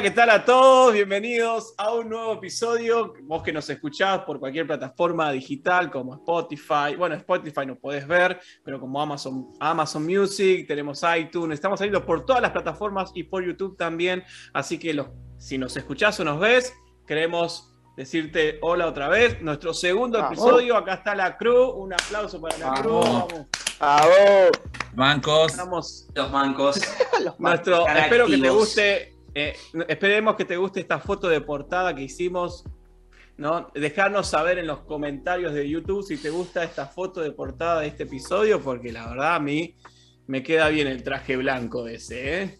Hola, 0.00 0.08
¿qué 0.08 0.16
tal 0.16 0.30
a 0.30 0.42
todos? 0.46 0.94
Bienvenidos 0.94 1.74
a 1.76 1.92
un 1.92 2.08
nuevo 2.08 2.32
episodio. 2.32 3.12
Vos 3.24 3.42
que 3.42 3.52
nos 3.52 3.68
escuchás 3.68 4.20
por 4.20 4.40
cualquier 4.40 4.66
plataforma 4.66 5.30
digital 5.30 5.90
como 5.90 6.14
Spotify. 6.14 6.96
Bueno, 6.96 7.16
Spotify 7.16 7.66
no 7.66 7.76
podés 7.76 8.08
ver, 8.08 8.40
pero 8.64 8.80
como 8.80 8.98
Amazon, 8.98 9.48
Amazon 9.60 10.06
Music, 10.06 10.66
tenemos 10.66 11.02
iTunes, 11.18 11.56
estamos 11.56 11.80
saliendo 11.80 12.06
por 12.06 12.24
todas 12.24 12.40
las 12.40 12.50
plataformas 12.50 13.10
y 13.14 13.24
por 13.24 13.44
YouTube 13.44 13.76
también. 13.76 14.24
Así 14.54 14.78
que 14.78 14.94
los, 14.94 15.08
si 15.36 15.58
nos 15.58 15.76
escuchás 15.76 16.18
o 16.18 16.24
nos 16.24 16.40
ves, 16.40 16.72
queremos 17.06 17.76
decirte 17.94 18.58
hola 18.62 18.86
otra 18.86 19.10
vez. 19.10 19.42
Nuestro 19.42 19.74
segundo 19.74 20.18
episodio, 20.18 20.78
acá 20.78 20.94
está 20.94 21.14
la 21.14 21.36
crew. 21.36 21.72
Un 21.72 21.92
aplauso 21.92 22.40
para 22.40 22.56
la 22.56 22.72
crew. 22.80 23.00
Vamos. 23.00 23.46
¡Bravo! 23.78 24.50
Mancos. 24.94 25.52
Estamos 25.52 26.08
Los 26.14 26.30
mancos. 26.30 26.80
Nuestro, 27.38 27.80
Están 27.80 27.96
espero 27.98 28.26
que 28.26 28.38
te 28.38 28.50
guste, 28.50 29.19
eh, 29.34 29.54
esperemos 29.88 30.36
que 30.36 30.44
te 30.44 30.56
guste 30.56 30.80
esta 30.80 30.98
foto 30.98 31.28
de 31.28 31.40
portada 31.40 31.94
que 31.94 32.02
hicimos. 32.02 32.64
¿no? 33.36 33.70
Dejarnos 33.74 34.26
saber 34.28 34.58
en 34.58 34.66
los 34.66 34.80
comentarios 34.80 35.54
de 35.54 35.66
YouTube 35.66 36.02
si 36.02 36.18
te 36.18 36.28
gusta 36.28 36.62
esta 36.62 36.86
foto 36.86 37.22
de 37.22 37.32
portada 37.32 37.80
de 37.80 37.86
este 37.86 38.02
episodio, 38.02 38.60
porque 38.60 38.92
la 38.92 39.08
verdad 39.08 39.36
a 39.36 39.40
mí 39.40 39.76
me 40.26 40.42
queda 40.42 40.68
bien 40.68 40.86
el 40.86 41.02
traje 41.02 41.38
blanco 41.38 41.88
ese. 41.88 42.42
¿eh? 42.42 42.58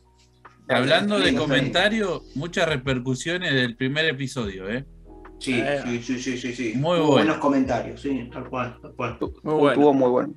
Hablando 0.71 1.19
de 1.19 1.35
comentarios, 1.35 2.35
muchas 2.35 2.67
repercusiones 2.67 3.53
del 3.53 3.77
primer 3.77 4.07
episodio, 4.07 4.71
¿eh? 4.71 4.87
Sí, 5.39 5.61
Eh. 5.63 5.81
sí, 5.85 6.03
sí, 6.03 6.19
sí, 6.19 6.39
sí, 6.39 6.53
sí. 6.55 6.73
Muy 6.77 6.99
buenos 7.01 7.37
comentarios, 7.39 8.01
sí, 8.01 8.29
tal 8.33 8.49
cual, 8.49 8.79
tal 8.81 8.95
cual. 8.95 9.19
Muy 9.21 9.55
bueno. 9.55 9.71
Estuvo 9.71 9.95
muy 9.95 10.11
bueno. 10.11 10.35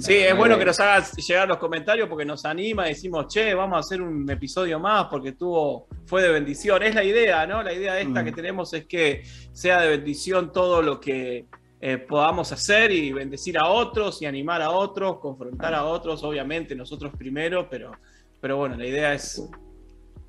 Sí, 0.00 0.14
es 0.14 0.36
bueno 0.36 0.58
que 0.58 0.64
nos 0.64 0.78
hagas 0.80 1.12
llegar 1.16 1.48
los 1.48 1.58
comentarios 1.58 2.08
porque 2.08 2.24
nos 2.24 2.44
anima, 2.44 2.84
decimos, 2.86 3.26
che, 3.28 3.54
vamos 3.54 3.76
a 3.76 3.80
hacer 3.80 4.02
un 4.02 4.28
episodio 4.30 4.78
más 4.78 5.06
porque 5.06 5.32
tuvo, 5.32 5.86
fue 6.06 6.22
de 6.22 6.28
bendición. 6.30 6.82
Es 6.82 6.94
la 6.94 7.04
idea, 7.04 7.46
¿no? 7.46 7.62
La 7.62 7.72
idea 7.72 7.98
esta 7.98 8.22
Mm. 8.22 8.24
que 8.24 8.32
tenemos 8.32 8.72
es 8.74 8.86
que 8.86 9.22
sea 9.52 9.80
de 9.80 9.88
bendición 9.88 10.52
todo 10.52 10.82
lo 10.82 11.00
que 11.00 11.46
eh, 11.80 11.98
podamos 11.98 12.50
hacer 12.50 12.90
y 12.90 13.12
bendecir 13.12 13.56
a 13.58 13.68
otros 13.68 14.20
y 14.20 14.26
animar 14.26 14.62
a 14.62 14.70
otros, 14.70 15.18
confrontar 15.20 15.74
a 15.74 15.84
otros, 15.84 16.24
obviamente 16.24 16.74
nosotros 16.74 17.12
primero, 17.16 17.68
pero, 17.70 17.92
pero 18.40 18.56
bueno, 18.56 18.76
la 18.76 18.84
idea 18.84 19.14
es 19.14 19.48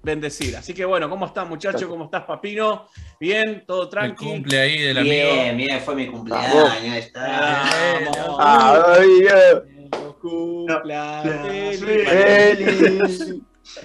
bendecir. 0.03 0.55
Así 0.55 0.73
que 0.73 0.86
bueno, 0.86 1.09
¿cómo 1.09 1.25
estás 1.25 1.47
muchacho? 1.47 1.88
¿Cómo 1.89 2.05
estás, 2.05 2.23
Papino? 2.23 2.88
¿Bien? 3.19 3.64
¿Todo 3.66 3.83
El 3.83 3.89
tranqui? 3.89 4.25
cumple 4.25 4.59
ahí 4.59 4.80
del 4.80 4.97
amigo. 4.97 5.14
Bien, 5.33 5.58
bien, 5.58 5.81
fue 5.81 5.95
mi 5.95 6.08
cumpleaños, 6.08 6.72
ahí 6.72 7.00
está. 7.00 7.64
Vamos. 8.05 8.38
¡Ay, 8.39 9.09
eh! 9.27 9.89
Los 9.92 10.16
cumpla 10.16 11.22
No, 11.25 11.47
feliz. 11.47 11.80
¡Feliz! 12.08 13.36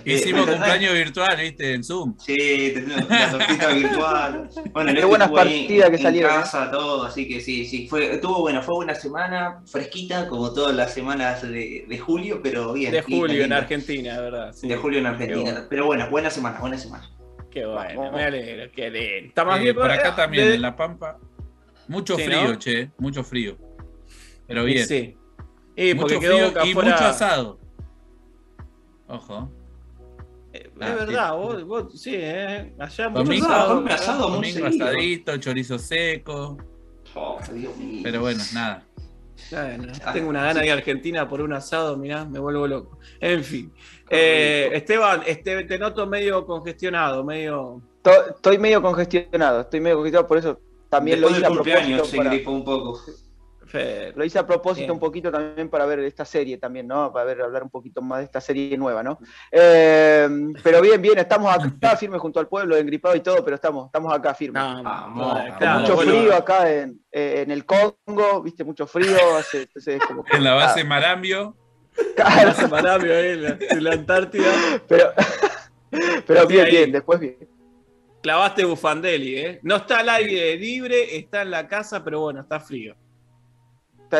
Hicimos 0.05 0.49
Eh, 0.49 0.53
cumpleaños 0.53 0.93
virtual, 0.95 1.37
¿viste? 1.41 1.75
En 1.75 1.85
Zoom. 1.85 2.17
Sí, 2.19 2.73
tenemos 2.75 3.09
la 3.09 3.31
tortita 3.31 3.69
virtual. 3.75 4.51
Bueno, 4.73 4.91
en 4.91 4.97
Qué 4.97 5.05
buenas 5.05 5.31
partidas 5.31 5.91
que 5.91 5.97
en 5.97 6.03
salieron, 6.03 6.31
¿eh? 6.33 6.35
casa, 6.37 6.71
todo, 6.71 7.05
así 7.05 7.29
que 7.29 7.41
sí, 7.41 7.65
sí, 7.67 7.87
fue, 7.89 8.15
estuvo 8.15 8.41
bueno, 8.41 8.63
fue 8.63 8.77
una 8.77 8.95
semana 8.95 9.63
fresquita, 9.67 10.27
como 10.29 10.53
todas 10.53 10.75
las 10.75 10.93
semanas 10.95 11.43
de, 11.43 11.85
de 11.89 11.99
julio, 11.99 12.41
pero 12.43 12.73
bien. 12.73 12.93
De 12.93 13.03
linda, 13.03 13.17
julio 13.17 13.35
en 13.37 13.41
linda. 13.43 13.57
Argentina, 13.59 14.21
¿verdad? 14.21 14.53
Sí. 14.53 14.69
De 14.69 14.77
julio 14.77 14.99
en 15.01 15.07
Argentina. 15.07 15.43
bueno. 15.53 15.67
Pero 15.69 15.87
bueno, 15.87 16.11
buena 16.11 16.31
semana, 16.31 16.59
buena 16.61 16.79
semana. 16.79 17.11
Qué 17.51 17.65
bueno, 17.67 18.01
Vamos. 18.01 18.17
me 18.17 18.25
alegro, 18.25 18.73
qué 18.75 18.91
lindo. 18.91 19.29
Está 19.29 19.45
más 19.45 19.61
Eh, 19.61 19.63
bien 19.65 19.75
por 19.77 19.91
acá 19.91 20.17
también, 20.17 20.49
de- 20.49 20.55
en 20.55 20.63
La 20.63 20.75
Pampa. 20.75 21.19
Mucho 21.87 22.17
Sí, 22.17 22.23
frío, 22.25 22.45
¿no? 22.49 22.55
che. 22.59 22.91
Mucho 22.99 23.23
frío. 23.23 23.57
Pero 24.49 24.65
bien. 24.65 24.87
Sí. 24.87 25.17
Mucho 25.95 26.19
quedó 26.19 26.51
frío 26.51 26.65
y 26.67 26.75
mucho 26.75 26.95
asado. 26.95 27.61
Ojo. 29.07 29.53
Eh, 30.57 30.71
Ah, 30.81 30.89
es 30.91 30.95
verdad, 31.07 31.31
sí. 31.31 31.37
vos, 31.37 31.65
vos- 31.65 32.01
sí, 32.01 32.13
eh. 32.15 32.73
Allá 32.79 33.09
mucho 33.09 33.25
Domingo, 33.25 33.47
asado, 33.47 33.85
asado 33.89 34.29
muy 34.29 34.53
Domingo 34.53 34.67
asadito, 34.85 35.37
chorizo 35.39 35.79
seco. 35.81 36.57
Oh, 37.17 37.39
Dios 37.53 37.77
mío. 37.77 38.01
Pero 38.05 38.21
bueno, 38.21 38.43
nada. 38.55 38.85
Bueno, 39.51 39.93
Ah, 40.05 40.13
tengo 40.13 40.29
una 40.29 40.43
gana 40.43 40.55
sí. 40.55 40.59
de 40.61 40.67
ir 40.67 40.71
a 40.71 40.75
Argentina 40.77 41.29
por 41.29 41.41
un 41.43 41.53
asado, 41.53 41.97
mirá, 41.97 42.25
me 42.25 42.39
vuelvo 42.39 42.69
loco. 42.69 42.99
En 43.21 43.43
fin. 43.43 43.73
Eh, 44.09 44.71
Esteban, 44.75 45.23
este, 45.27 45.65
te 45.65 45.77
noto 45.79 46.07
medio 46.07 46.47
congestionado, 46.47 47.25
medio. 47.25 47.83
To- 48.03 48.31
Estoy 48.37 48.59
medio 48.59 48.81
congestionado, 48.81 49.63
estoy 49.63 49.81
medio 49.81 49.97
congestionado, 49.97 50.29
por 50.29 50.39
eso 50.39 50.61
también 50.89 51.21
Después 51.21 51.33
lo 51.33 51.39
hice 51.39 51.43
del 51.49 51.53
a 51.53 51.57
cumpleaños 51.57 51.87
propósito. 51.99 52.11
se 52.11 52.17
para- 52.17 52.31
gripó 52.31 52.51
un 52.53 52.65
poco. 52.65 53.01
Lo 54.15 54.25
hice 54.25 54.39
a 54.39 54.47
propósito 54.47 54.83
Bien. 54.87 54.91
un 54.93 55.01
poquito 55.01 55.31
también 55.33 55.69
para 55.69 55.85
ver 55.87 55.99
esta 56.01 56.25
serie 56.25 56.59
también, 56.59 56.87
¿no? 56.87 57.13
Para 57.13 57.25
ver, 57.25 57.43
hablar 57.43 57.63
un 57.63 57.71
poquito 57.71 58.01
más 58.03 58.19
de 58.21 58.25
esta 58.27 58.41
serie 58.41 58.77
nueva, 58.79 59.03
¿no? 59.03 59.19
Eh, 59.51 60.29
pero 60.63 60.81
bien, 60.81 61.01
bien, 61.03 61.19
estamos 61.19 61.53
acá 61.53 61.97
firmes 61.97 62.21
junto 62.21 62.39
al 62.41 62.47
pueblo, 62.49 62.77
engripado 62.77 63.17
y 63.17 63.21
todo, 63.21 63.45
pero 63.45 63.57
estamos, 63.57 63.87
estamos 63.87 64.13
acá 64.15 64.35
firmes. 64.35 64.63
No, 64.63 64.83
Vamos, 64.83 65.17
no, 65.17 65.35
vamos. 65.35 65.57
claro, 65.59 65.81
mucho 65.81 65.95
bueno, 65.97 66.13
frío 66.13 66.35
acá 66.35 66.71
en, 66.73 67.01
eh, 67.11 67.43
en 67.45 67.51
el 67.51 67.65
Congo, 67.67 68.43
viste, 68.43 68.63
mucho 68.65 68.87
frío, 68.87 69.17
hace, 69.37 69.63
entonces 69.63 70.01
como 70.07 70.23
que- 70.25 70.37
En 70.37 70.45
la 70.45 70.55
base 70.55 70.85
Marambio. 70.85 71.57
Claro, 72.17 72.51
Hace 72.51 72.67
Marambio 72.69 73.17
ahí 73.17 73.29
en 73.31 73.43
la, 73.45 73.59
en 73.71 73.85
la 73.85 73.93
Antártida. 73.93 74.53
pero, 74.89 75.13
pero 76.27 76.47
bien, 76.47 76.65
ahí. 76.67 76.71
bien, 76.71 76.93
después 76.93 77.21
bien. 77.21 77.37
Clavaste 78.23 78.65
Bufandelli, 78.65 79.37
¿eh? 79.37 79.59
No 79.63 79.77
está 79.77 79.99
al 79.99 80.09
aire 80.09 80.57
libre, 80.57 81.17
está 81.17 81.43
en 81.43 81.51
la 81.51 81.69
casa, 81.69 82.03
pero 82.03 82.21
bueno, 82.21 82.41
está 82.41 82.59
frío. 82.59 82.97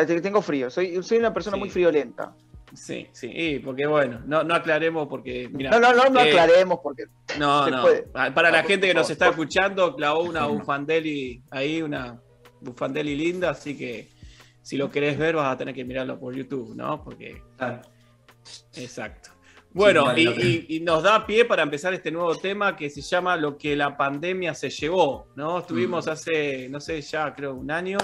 Sea, 0.05 0.21
Tengo 0.21 0.41
frío, 0.41 0.69
soy, 0.69 1.01
soy 1.03 1.17
una 1.19 1.33
persona 1.33 1.55
Sí. 1.55 1.59
muy 1.59 1.69
friolenta. 1.69 2.35
Sí, 2.73 3.07
sí, 3.13 3.31
y 3.33 3.59
porque 3.59 3.85
bueno, 3.87 4.21
no, 4.25 4.43
no 4.43 4.53
aclaremos 4.53 5.07
porque, 5.07 5.47
No, 5.49 5.79
no, 5.79 5.93
no, 5.93 6.09
no 6.09 6.19
eh, 6.19 6.29
aclaremos 6.29 6.79
porque 6.83 7.05
no, 7.39 7.63
se 7.65 7.71
no. 7.71 7.81
puede. 7.83 8.01
Para 8.03 8.51
la 8.51 8.59
Ah, 8.59 8.63
gente 8.63 8.87
que 8.87 8.93
nos 8.93 9.09
está 9.09 9.29
escuchando, 9.29 9.95
clavó 9.95 10.23
una. 10.23 10.45
Bufandelli 10.47 11.41
ahí, 11.51 11.81
una 11.81 12.19
Bufandelli 12.59 13.15
linda, 13.15 13.51
así 13.51 13.77
que 13.77 14.09
si 14.61 14.75
lo 14.77 14.89
querés 14.89 15.17
ver 15.17 15.35
vas 15.35 15.53
a 15.53 15.57
tener 15.57 15.73
que 15.73 15.85
mirarlo 15.85 16.19
por 16.19 16.35
YouTube, 16.35 16.75
¿no? 16.75 17.01
Porque, 17.03 17.41
Claro. 17.55 17.81
exacto. 18.75 19.29
Bueno, 19.71 20.05
vale 20.05 20.21
y, 20.69 20.79
nos 20.81 21.03
da 21.03 21.25
pie 21.25 21.43
para 21.45 21.61
empezar 21.63 21.93
este 21.93 22.09
nuevo 22.09 22.35
tema 22.35 22.75
que 22.77 22.89
se 22.89 23.01
llama 23.01 23.35
Lo 23.35 23.57
que 23.57 23.75
la 23.75 23.95
pandemia 23.97 24.53
se 24.53 24.69
llevó, 24.69 25.27
¿no? 25.35 25.59
Estuvimos 25.59 26.07
Mm. 26.07 26.09
hace, 26.09 26.69
no 26.69 26.79
sé, 26.79 27.01
ya 27.01 27.33
creo 27.33 27.53
un 27.55 27.69
año, 27.69 27.97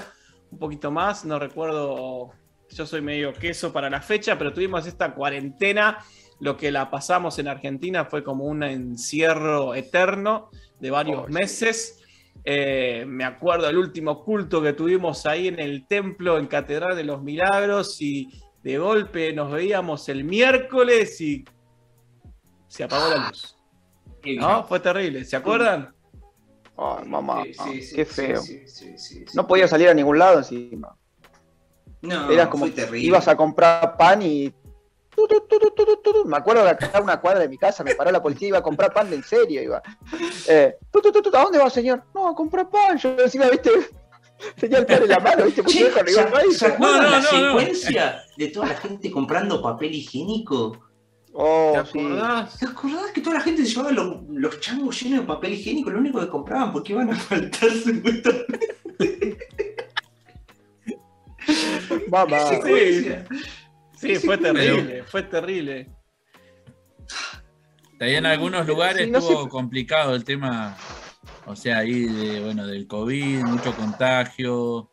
un 0.52 0.60
poquito 0.60 0.92
más, 0.92 1.26
no 1.26 1.40
recuerdo, 1.40 2.32
yo 2.70 2.86
soy 2.86 3.02
medio 3.02 3.34
queso 3.34 3.72
para 3.72 3.90
la 3.90 4.02
fecha, 4.02 4.38
pero 4.38 4.54
tuvimos 4.54 4.86
esta 4.86 5.14
cuarentena, 5.14 6.00
lo 6.40 6.58
que 6.58 6.72
la 6.72 6.90
pasamos 6.90 7.40
en 7.40 7.48
Argentina 7.48 8.06
fue 8.06 8.24
como 8.24 8.46
un 8.46 8.64
encierro 8.64 9.76
eterno 9.76 10.50
de 10.80 10.92
varios 10.92 11.26
Oh, 11.26 11.28
meses. 11.28 11.98
Eh, 12.44 13.06
me 13.08 13.24
acuerdo 13.24 13.68
del 13.68 13.78
último 13.78 14.24
culto 14.24 14.62
que 14.62 14.74
tuvimos 14.74 15.26
ahí 15.26 15.48
en 15.48 15.60
el 15.60 15.86
templo, 15.86 16.40
en 16.40 16.48
Catedral 16.48 16.96
de 16.96 17.04
los 17.04 17.22
Milagros, 17.22 18.02
y 18.02 18.30
de 18.64 18.78
golpe 18.78 19.34
nos 19.34 19.52
veíamos 19.52 20.10
el 20.10 20.24
miércoles 20.24 21.22
y 21.22 21.46
se 22.68 22.84
apagó 22.84 23.10
la 23.10 23.28
luz. 23.28 23.56
Qué 24.22 24.36
¿No? 24.36 24.64
Fue 24.64 24.80
terrible. 24.80 25.26
¿Se 25.26 25.36
acuerdan? 25.36 25.94
Ay, 26.78 27.06
mamá, 27.08 27.44
Sí, 27.46 27.54
sí, 27.54 27.82
sí, 27.84 27.96
qué 27.96 28.06
feo. 28.06 28.42
sí, 28.42 28.64
sí, 28.68 28.98
sí, 28.98 29.26
sí. 29.26 29.26
No 29.34 29.46
podía 29.48 29.68
salir 29.68 29.90
a 29.90 29.94
ningún 29.94 30.18
lado 30.18 30.40
encima. 30.40 30.96
No, 32.02 32.32
Era 32.32 32.50
como 32.50 32.66
fue 32.66 32.72
terrible. 32.74 33.06
ibas 33.06 33.28
a 33.28 33.36
comprar 33.38 33.96
pan 33.98 34.22
y. 34.22 34.54
Me 36.26 36.38
acuerdo 36.38 36.64
que 36.64 36.70
acá 36.70 36.98
a 36.98 37.02
una 37.02 37.20
cuadra 37.20 37.42
de 37.42 37.50
mi 37.50 37.58
casa 37.58 37.84
me 37.84 37.94
paró 37.96 38.12
la 38.12 38.22
policía 38.24 38.48
iba 38.48 38.58
a 38.58 38.64
comprar 38.64 38.92
pan 38.94 39.10
de 39.10 39.18
en 39.18 39.24
serio. 39.24 39.62
Iba. 39.62 39.82
Eh, 40.48 40.76
¿A 41.34 41.44
dónde 41.44 41.60
va, 41.60 41.70
señor? 41.70 42.04
No, 42.16 42.30
a 42.30 42.36
comprar 42.36 42.70
pan. 42.70 42.98
Yo 42.98 43.16
encima, 43.20 43.48
viste, 43.50 43.70
tenía 44.60 44.80
el 44.80 44.86
pan 44.88 45.04
en 45.04 45.10
la 45.10 45.20
mano, 45.20 45.46
viste, 45.46 45.62
¿se, 45.68 46.00
arriba 46.00 46.02
el 46.02 46.08
¿se 46.08 46.24
país. 46.32 46.64
acuerdan 46.64 46.98
No, 46.98 47.04
no, 47.04 47.10
la 47.12 47.20
no, 47.20 47.32
no. 47.32 47.48
secuencia 47.60 48.24
de 48.38 48.48
toda 48.48 48.68
la 48.68 48.76
gente 48.76 49.12
comprando 49.12 49.62
papel 49.62 49.94
higiénico? 49.94 50.80
Oh, 51.34 51.74
¿Te 51.74 51.92
sí. 51.92 52.00
acordás? 52.00 52.60
¿Te 52.60 52.66
acordás 52.66 53.12
que 53.12 53.22
toda 53.22 53.36
la 53.38 53.42
gente 53.42 53.64
se 53.64 53.70
llevaba 53.70 53.92
los, 53.92 54.24
los 54.30 54.60
changos 54.60 55.02
llenos 55.02 55.22
de 55.22 55.26
papel 55.28 55.54
higiénico? 55.54 55.90
Lo 55.90 56.00
único 56.00 56.20
que 56.20 56.28
compraban 56.28 56.74
porque 56.74 56.94
iban 56.94 57.10
a 57.12 57.16
faltar 57.16 57.70
supuestamente. 57.72 58.68
Mamá. 62.10 62.38
Sí, 62.64 63.06
Sí, 63.98 64.16
fue 64.16 64.38
terrible, 64.38 65.04
fue 65.04 65.22
terrible. 65.24 65.88
Ahí 68.00 68.16
en 68.16 68.26
algunos 68.26 68.66
lugares 68.66 69.06
Sí, 69.06 69.12
no 69.12 69.20
estuvo 69.20 69.44
sé. 69.44 69.50
complicado 69.50 70.16
el 70.16 70.24
tema, 70.24 70.76
o 71.46 71.56
sea, 71.56 71.78
ahí 71.80 72.06
de, 72.06 72.40
bueno, 72.42 72.66
del 72.66 72.88
COVID, 72.88 73.44
mucho 73.44 73.76
contagio, 73.76 74.90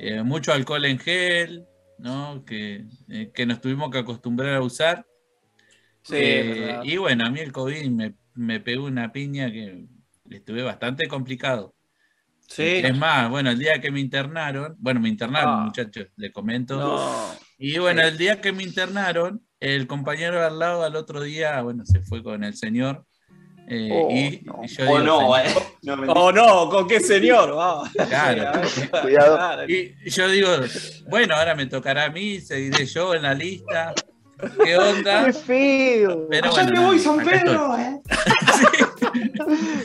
eh, 0.00 0.22
mucho 0.24 0.52
alcohol 0.52 0.84
en 0.84 0.98
gel, 0.98 1.64
¿no? 1.98 2.44
Que, 2.44 2.86
eh, 3.08 3.30
que 3.32 3.46
nos 3.46 3.60
tuvimos 3.60 3.88
que 3.90 3.98
acostumbrar 3.98 4.56
a 4.56 4.62
usar. 4.62 5.06
Sí, 6.02 6.14
Eh, 6.16 6.78
y 6.84 6.96
bueno, 6.96 7.26
a 7.26 7.30
mí 7.30 7.40
el 7.40 7.52
COVID 7.52 7.84
me, 7.90 8.14
me 8.34 8.60
pegó 8.60 8.86
una 8.86 9.12
piña 9.12 9.50
que 9.50 9.84
estuve 10.30 10.62
bastante 10.62 11.06
complicado. 11.08 11.74
Sí. 12.48 12.62
Es 12.82 12.96
más, 12.96 13.30
bueno, 13.30 13.50
el 13.50 13.58
día 13.58 13.80
que 13.80 13.90
me 13.92 14.00
internaron, 14.00 14.74
bueno, 14.78 14.98
me 15.00 15.08
internaron, 15.08 15.60
Ah. 15.60 15.64
muchachos, 15.66 16.08
les 16.16 16.32
comento. 16.32 16.78
No. 16.78 17.34
Y 17.58 17.78
bueno, 17.78 18.02
Sí. 18.02 18.08
el 18.08 18.18
día 18.18 18.40
que 18.40 18.52
me 18.52 18.62
internaron, 18.64 19.42
el 19.60 19.86
compañero 19.86 20.40
de 20.40 20.46
al 20.46 20.58
lado 20.58 20.82
al 20.84 20.96
otro 20.96 21.20
día, 21.22 21.60
bueno, 21.62 21.84
se 21.84 22.00
fue 22.00 22.22
con 22.22 22.42
el 22.42 22.54
señor. 22.56 23.04
Eh, 23.68 23.88
Oh, 23.92 24.10
y, 24.10 24.40
no. 24.44 24.60
y 24.64 24.66
yo 24.68 24.82
O 24.82 24.86
digo, 24.86 24.98
no, 25.00 25.20
"Señor". 25.36 25.46
eh. 25.46 25.62
No, 25.82 25.96
mentira. 25.96 26.20
Oh 26.20 26.32
no, 26.32 26.68
¿con 26.70 26.88
qué 26.88 26.98
señor? 26.98 27.54
Vamos. 27.54 27.88
Claro. 28.08 28.60
Cuidado. 29.02 29.68
Y 29.68 29.94
yo 30.10 30.28
digo, 30.28 30.48
bueno, 31.08 31.36
ahora 31.36 31.54
me 31.54 31.66
tocará 31.66 32.06
a 32.06 32.10
mí, 32.10 32.40
seguiré 32.40 32.84
yo 32.86 33.14
en 33.14 33.22
la 33.22 33.34
lista. 33.34 33.94
¿Qué 34.64 34.76
onda? 34.76 35.24
¡Qué 35.26 35.32
feo! 35.32 36.26
Pero 36.30 36.46
Allá 36.50 36.62
bueno, 36.64 36.72
te 36.80 36.86
voy, 36.86 36.98
San 36.98 37.24
Pedro, 37.24 37.76
eh. 37.78 38.00
Sí, 38.58 38.84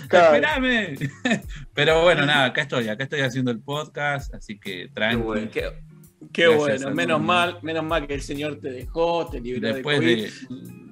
Claro. 0.07 0.35
espérame. 0.35 0.95
Pero 1.73 2.01
bueno, 2.03 2.25
nada, 2.25 2.45
acá 2.45 2.61
estoy, 2.61 2.87
acá 2.89 3.03
estoy 3.03 3.21
haciendo 3.21 3.51
el 3.51 3.59
podcast, 3.59 4.33
así 4.33 4.59
que 4.59 4.89
tranqui. 4.93 5.17
bueno. 5.23 5.49
Qué, 6.33 6.47
bueno, 6.47 6.91
menos 6.91 7.21
mal, 7.21 7.59
menos 7.61 7.83
mal 7.85 8.07
que 8.07 8.15
el 8.15 8.21
Señor 8.21 8.59
te 8.59 8.69
dejó, 8.71 9.27
te 9.27 9.39
libró 9.39 9.73
Después 9.73 9.99
de 9.99 10.05
COVID. 10.05 10.23
de. 10.23 10.85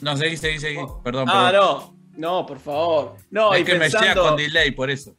No, 0.00 0.16
seguí, 0.16 0.36
seguí, 0.36 0.58
seguí. 0.58 0.78
Perdón, 1.04 1.26
Ah, 1.30 1.50
perdón. 1.52 1.96
no, 2.16 2.40
no, 2.40 2.46
por 2.46 2.58
favor. 2.58 3.16
No, 3.30 3.54
es 3.54 3.60
y 3.60 3.64
que 3.64 3.74
me 3.76 3.88
llega 3.88 4.14
con 4.14 4.36
delay, 4.36 4.70
por 4.72 4.90
eso. 4.90 5.16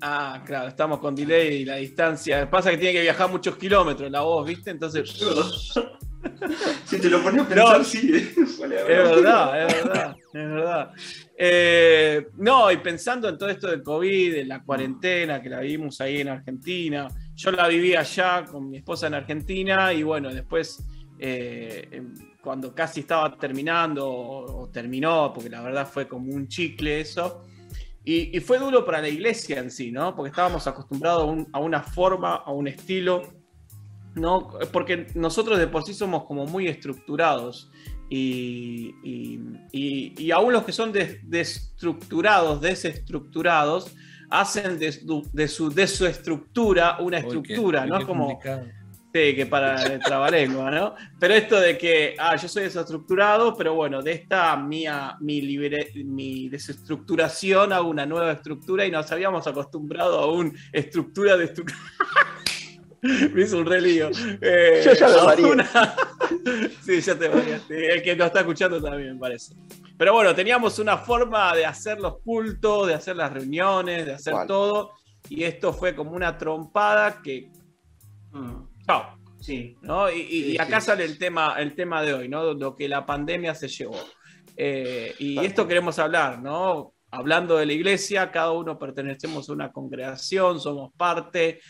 Ah, 0.00 0.42
claro, 0.44 0.68
estamos 0.68 0.98
con 0.98 1.14
delay 1.14 1.58
y 1.62 1.64
la 1.64 1.76
distancia. 1.76 2.48
Pasa 2.50 2.70
que 2.70 2.76
tiene 2.78 2.92
que 2.94 3.02
viajar 3.02 3.30
muchos 3.30 3.56
kilómetros 3.56 4.10
la 4.10 4.20
voz, 4.22 4.46
¿viste? 4.46 4.70
Entonces, 4.70 5.12
Si 6.86 7.00
te 7.00 7.08
lo 7.10 7.22
pones 7.22 7.42
a 7.42 7.48
pensar, 7.48 7.78
No. 7.78 7.84
sí. 7.84 8.10
eh. 8.14 8.34
Vale, 8.60 8.76
es 8.80 8.86
verdad, 8.86 9.66
es 9.68 9.74
verdad, 9.84 10.16
es 10.16 10.32
verdad. 10.32 10.92
Eh, 11.36 12.26
no, 12.36 12.70
y 12.70 12.76
pensando 12.78 13.28
en 13.28 13.36
todo 13.38 13.48
esto 13.48 13.68
del 13.68 13.82
COVID, 13.82 14.34
en 14.36 14.48
la 14.48 14.62
cuarentena 14.62 15.40
que 15.42 15.48
la 15.48 15.60
vivimos 15.60 16.00
ahí 16.00 16.20
en 16.20 16.28
Argentina, 16.28 17.08
yo 17.34 17.50
la 17.50 17.66
viví 17.68 17.94
allá 17.96 18.44
con 18.44 18.70
mi 18.70 18.76
esposa 18.78 19.06
en 19.08 19.14
Argentina 19.14 19.92
y 19.92 20.02
bueno, 20.02 20.32
después 20.32 20.84
eh, 21.18 22.02
cuando 22.42 22.74
casi 22.74 23.00
estaba 23.00 23.36
terminando 23.38 24.08
o, 24.08 24.62
o 24.62 24.68
terminó, 24.70 25.32
porque 25.32 25.50
la 25.50 25.62
verdad 25.62 25.88
fue 25.90 26.06
como 26.06 26.32
un 26.32 26.46
chicle 26.48 27.00
eso, 27.00 27.42
y, 28.04 28.36
y 28.36 28.40
fue 28.40 28.58
duro 28.58 28.84
para 28.84 29.00
la 29.00 29.08
iglesia 29.08 29.60
en 29.60 29.70
sí, 29.70 29.92
¿no? 29.92 30.14
Porque 30.14 30.30
estábamos 30.30 30.66
acostumbrados 30.66 31.22
a, 31.22 31.26
un- 31.26 31.48
a 31.52 31.60
una 31.60 31.82
forma, 31.82 32.34
a 32.36 32.50
un 32.52 32.66
estilo, 32.68 33.22
¿no? 34.14 34.50
Porque 34.72 35.06
nosotros 35.14 35.58
de 35.58 35.66
por 35.66 35.84
sí 35.84 35.94
somos 35.94 36.24
como 36.24 36.46
muy 36.46 36.68
estructurados 36.68 37.70
y, 38.10 38.94
y, 39.02 39.40
y- 39.72 40.14
y 40.18 40.30
aún 40.30 40.52
los 40.52 40.64
que 40.64 40.72
son 40.72 40.92
des- 40.92 41.18
destructurados, 41.28 42.60
desestructurados, 42.60 43.94
hacen 44.30 44.78
de, 44.78 44.92
su- 44.92 45.28
de 45.32 45.48
su, 45.48 45.70
de 45.70 45.86
su 45.86 46.06
estructura 46.06 46.98
una 47.00 47.18
Uy, 47.18 47.22
qué- 47.22 47.26
estructura, 47.38 47.82
uy, 47.84 47.88
¿no? 47.90 47.96
qué 47.96 48.02
Es 48.02 48.06
como, 48.08 48.26
complicado. 48.28 48.66
Sí, 49.14 49.34
que 49.36 49.44
para 49.44 49.82
el 49.84 50.00
trabalengua, 50.00 50.70
¿no? 50.70 50.94
Pero 51.20 51.34
esto 51.34 51.60
de 51.60 51.76
que, 51.76 52.14
ah, 52.18 52.34
yo 52.36 52.48
soy 52.48 52.62
desestructurado, 52.62 53.54
pero 53.54 53.74
bueno, 53.74 54.00
de 54.00 54.12
esta 54.12 54.56
mía, 54.56 55.16
mi, 55.20 55.42
libre- 55.42 55.92
mi 56.02 56.48
desestructuración 56.48 57.74
hago 57.74 57.90
una 57.90 58.06
nueva 58.06 58.32
estructura 58.32 58.86
y 58.86 58.90
nos 58.90 59.12
habíamos 59.12 59.46
acostumbrado 59.46 60.18
a 60.18 60.32
una 60.32 60.52
estructura 60.72 61.36
de 61.36 61.44
estructura. 61.44 61.78
Me 63.34 63.42
hizo 63.42 63.58
un 63.58 63.66
relío. 63.66 64.10
Eh, 64.40 64.82
Yo 64.84 64.92
ya 64.94 65.08
me 65.08 65.18
a 65.20 65.24
mareé. 65.24 65.44
una- 65.46 65.94
sí, 66.84 67.00
ya 67.00 67.18
te 67.18 67.28
variaste. 67.28 67.92
El 67.94 68.02
que 68.02 68.14
nos 68.16 68.28
está 68.28 68.40
escuchando 68.40 68.80
también, 68.80 69.18
parece. 69.18 69.54
Pero 69.98 70.12
bueno, 70.14 70.34
teníamos 70.34 70.78
una 70.78 70.96
forma 70.98 71.54
de 71.54 71.66
hacer 71.66 72.00
los 72.00 72.18
cultos, 72.20 72.86
de 72.88 72.94
hacer 72.94 73.16
las 73.16 73.32
reuniones, 73.32 74.06
de 74.06 74.14
hacer 74.14 74.32
¿Cuál? 74.34 74.46
todo. 74.46 74.90
Y 75.28 75.44
esto 75.44 75.72
fue 75.72 75.94
como 75.94 76.12
una 76.12 76.36
trompada 76.38 77.20
que. 77.22 77.50
Mm, 78.32 78.62
Chao. 78.86 79.18
Sí. 79.40 79.76
¿no? 79.82 80.08
Y, 80.10 80.20
y- 80.20 80.26
Sí, 80.44 80.52
y 80.52 80.58
acá 80.60 80.80
sí. 80.80 80.86
sale 80.86 81.04
el 81.04 81.18
tema, 81.18 81.56
el 81.58 81.74
tema 81.74 82.02
de 82.02 82.14
hoy, 82.14 82.28
¿no? 82.28 82.54
Lo 82.54 82.76
que 82.76 82.88
la 82.88 83.04
pandemia 83.04 83.54
se 83.54 83.66
llevó. 83.68 83.98
Eh, 84.56 85.14
y 85.18 85.38
esto 85.44 85.66
queremos 85.66 85.98
hablar, 85.98 86.40
¿no? 86.40 86.94
Hablando 87.10 87.56
de 87.56 87.66
la 87.66 87.72
iglesia, 87.72 88.30
cada 88.30 88.52
uno 88.52 88.78
pertenecemos 88.78 89.48
a 89.48 89.52
una 89.52 89.70
congregación, 89.72 90.60
somos 90.60 90.92
parte, 90.96 91.60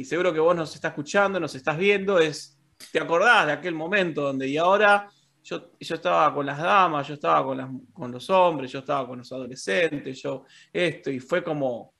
y 0.00 0.04
seguro 0.04 0.32
que 0.32 0.40
vos 0.40 0.54
nos 0.56 0.74
estás 0.74 0.90
escuchando, 0.90 1.38
nos 1.40 1.54
estás 1.54 1.76
viendo, 1.78 2.18
es, 2.18 2.58
te 2.92 3.00
acordás 3.00 3.46
de 3.46 3.52
aquel 3.52 3.74
momento 3.74 4.22
donde 4.22 4.48
y 4.48 4.56
ahora 4.56 5.08
yo, 5.42 5.70
yo 5.78 5.94
estaba 5.94 6.32
con 6.34 6.46
las 6.46 6.58
damas, 6.58 7.06
yo 7.08 7.14
estaba 7.14 7.44
con, 7.44 7.56
las, 7.58 7.68
con 7.92 8.10
los 8.12 8.28
hombres, 8.30 8.70
yo 8.72 8.80
estaba 8.80 9.06
con 9.06 9.18
los 9.18 9.30
adolescentes, 9.32 10.20
yo 10.22 10.44
esto, 10.72 11.10
y 11.10 11.20
fue 11.20 11.42
como, 11.44 11.94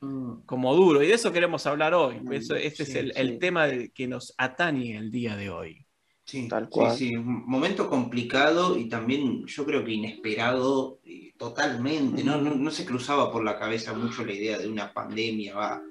Mm, 0.00 0.42
como 0.46 0.74
duro. 0.74 1.02
Y 1.02 1.08
de 1.08 1.14
eso 1.14 1.32
queremos 1.32 1.66
hablar 1.66 1.94
hoy. 1.94 2.20
Eso- 2.30 2.54
este 2.54 2.84
sí, 2.84 2.92
es 2.92 2.96
el, 2.96 3.12
sí. 3.12 3.20
el 3.20 3.38
tema 3.38 3.66
de- 3.66 3.90
que 3.90 4.06
nos 4.06 4.34
atañe 4.38 4.96
el 4.96 5.10
día 5.10 5.36
de 5.36 5.50
hoy. 5.50 5.84
Sí, 6.24 6.46
Tal 6.48 6.64
sí, 6.64 6.70
cual. 6.70 6.96
sí, 6.96 7.16
un 7.16 7.46
momento 7.46 7.88
complicado 7.88 8.76
y 8.78 8.88
también 8.88 9.46
yo 9.46 9.64
creo 9.64 9.82
que 9.84 9.92
inesperado 9.92 11.00
eh, 11.04 11.32
totalmente, 11.38 12.22
¿no? 12.22 12.36
No, 12.40 12.54
no 12.54 12.70
se 12.70 12.84
cruzaba 12.84 13.32
por 13.32 13.42
la 13.42 13.58
cabeza 13.58 13.94
mucho 13.94 14.24
la 14.24 14.34
idea 14.34 14.58
de 14.58 14.68
una 14.68 14.92
pandemia, 14.92 15.54
va. 15.56 15.82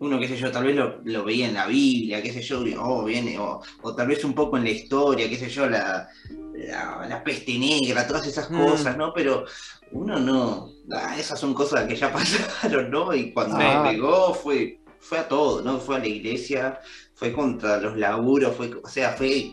Uno, 0.00 0.18
qué 0.18 0.28
sé 0.28 0.36
yo, 0.38 0.50
tal 0.50 0.64
vez 0.64 0.74
lo, 0.76 1.00
lo 1.04 1.24
veía 1.24 1.46
en 1.46 1.52
la 1.54 1.66
Biblia, 1.66 2.22
qué 2.22 2.32
sé 2.32 2.40
yo, 2.40 2.62
oh, 2.82 3.04
viene, 3.04 3.38
o, 3.38 3.60
o 3.82 3.94
tal 3.94 4.08
vez 4.08 4.24
un 4.24 4.32
poco 4.34 4.56
en 4.56 4.64
la 4.64 4.70
historia, 4.70 5.28
qué 5.28 5.36
sé 5.36 5.50
yo, 5.50 5.68
la, 5.68 6.08
la, 6.54 7.06
la 7.06 7.22
peste 7.22 7.58
negra, 7.58 8.06
todas 8.06 8.26
esas 8.26 8.50
Mm. 8.50 8.56
cosas, 8.64 8.96
¿no? 8.96 9.12
Pero 9.12 9.44
uno 9.92 10.18
no, 10.18 10.72
ah, 10.92 11.16
esas 11.18 11.38
son 11.38 11.52
cosas 11.52 11.86
que 11.86 11.96
ya 11.96 12.10
pasaron, 12.12 12.90
¿no? 12.90 13.14
Y 13.14 13.30
cuando 13.32 13.58
Sí. 13.58 13.90
pegó 13.90 14.32
fue, 14.32 14.78
fue 15.00 15.18
a 15.18 15.28
todo, 15.28 15.60
¿no? 15.60 15.78
Fue 15.78 15.96
a 15.96 15.98
la 15.98 16.06
iglesia, 16.08 16.78
fue 17.14 17.30
contra 17.32 17.76
los 17.78 17.98
laburos, 17.98 18.56
fue, 18.56 18.70
o 18.82 18.88
sea, 18.88 19.10
fue 19.10 19.52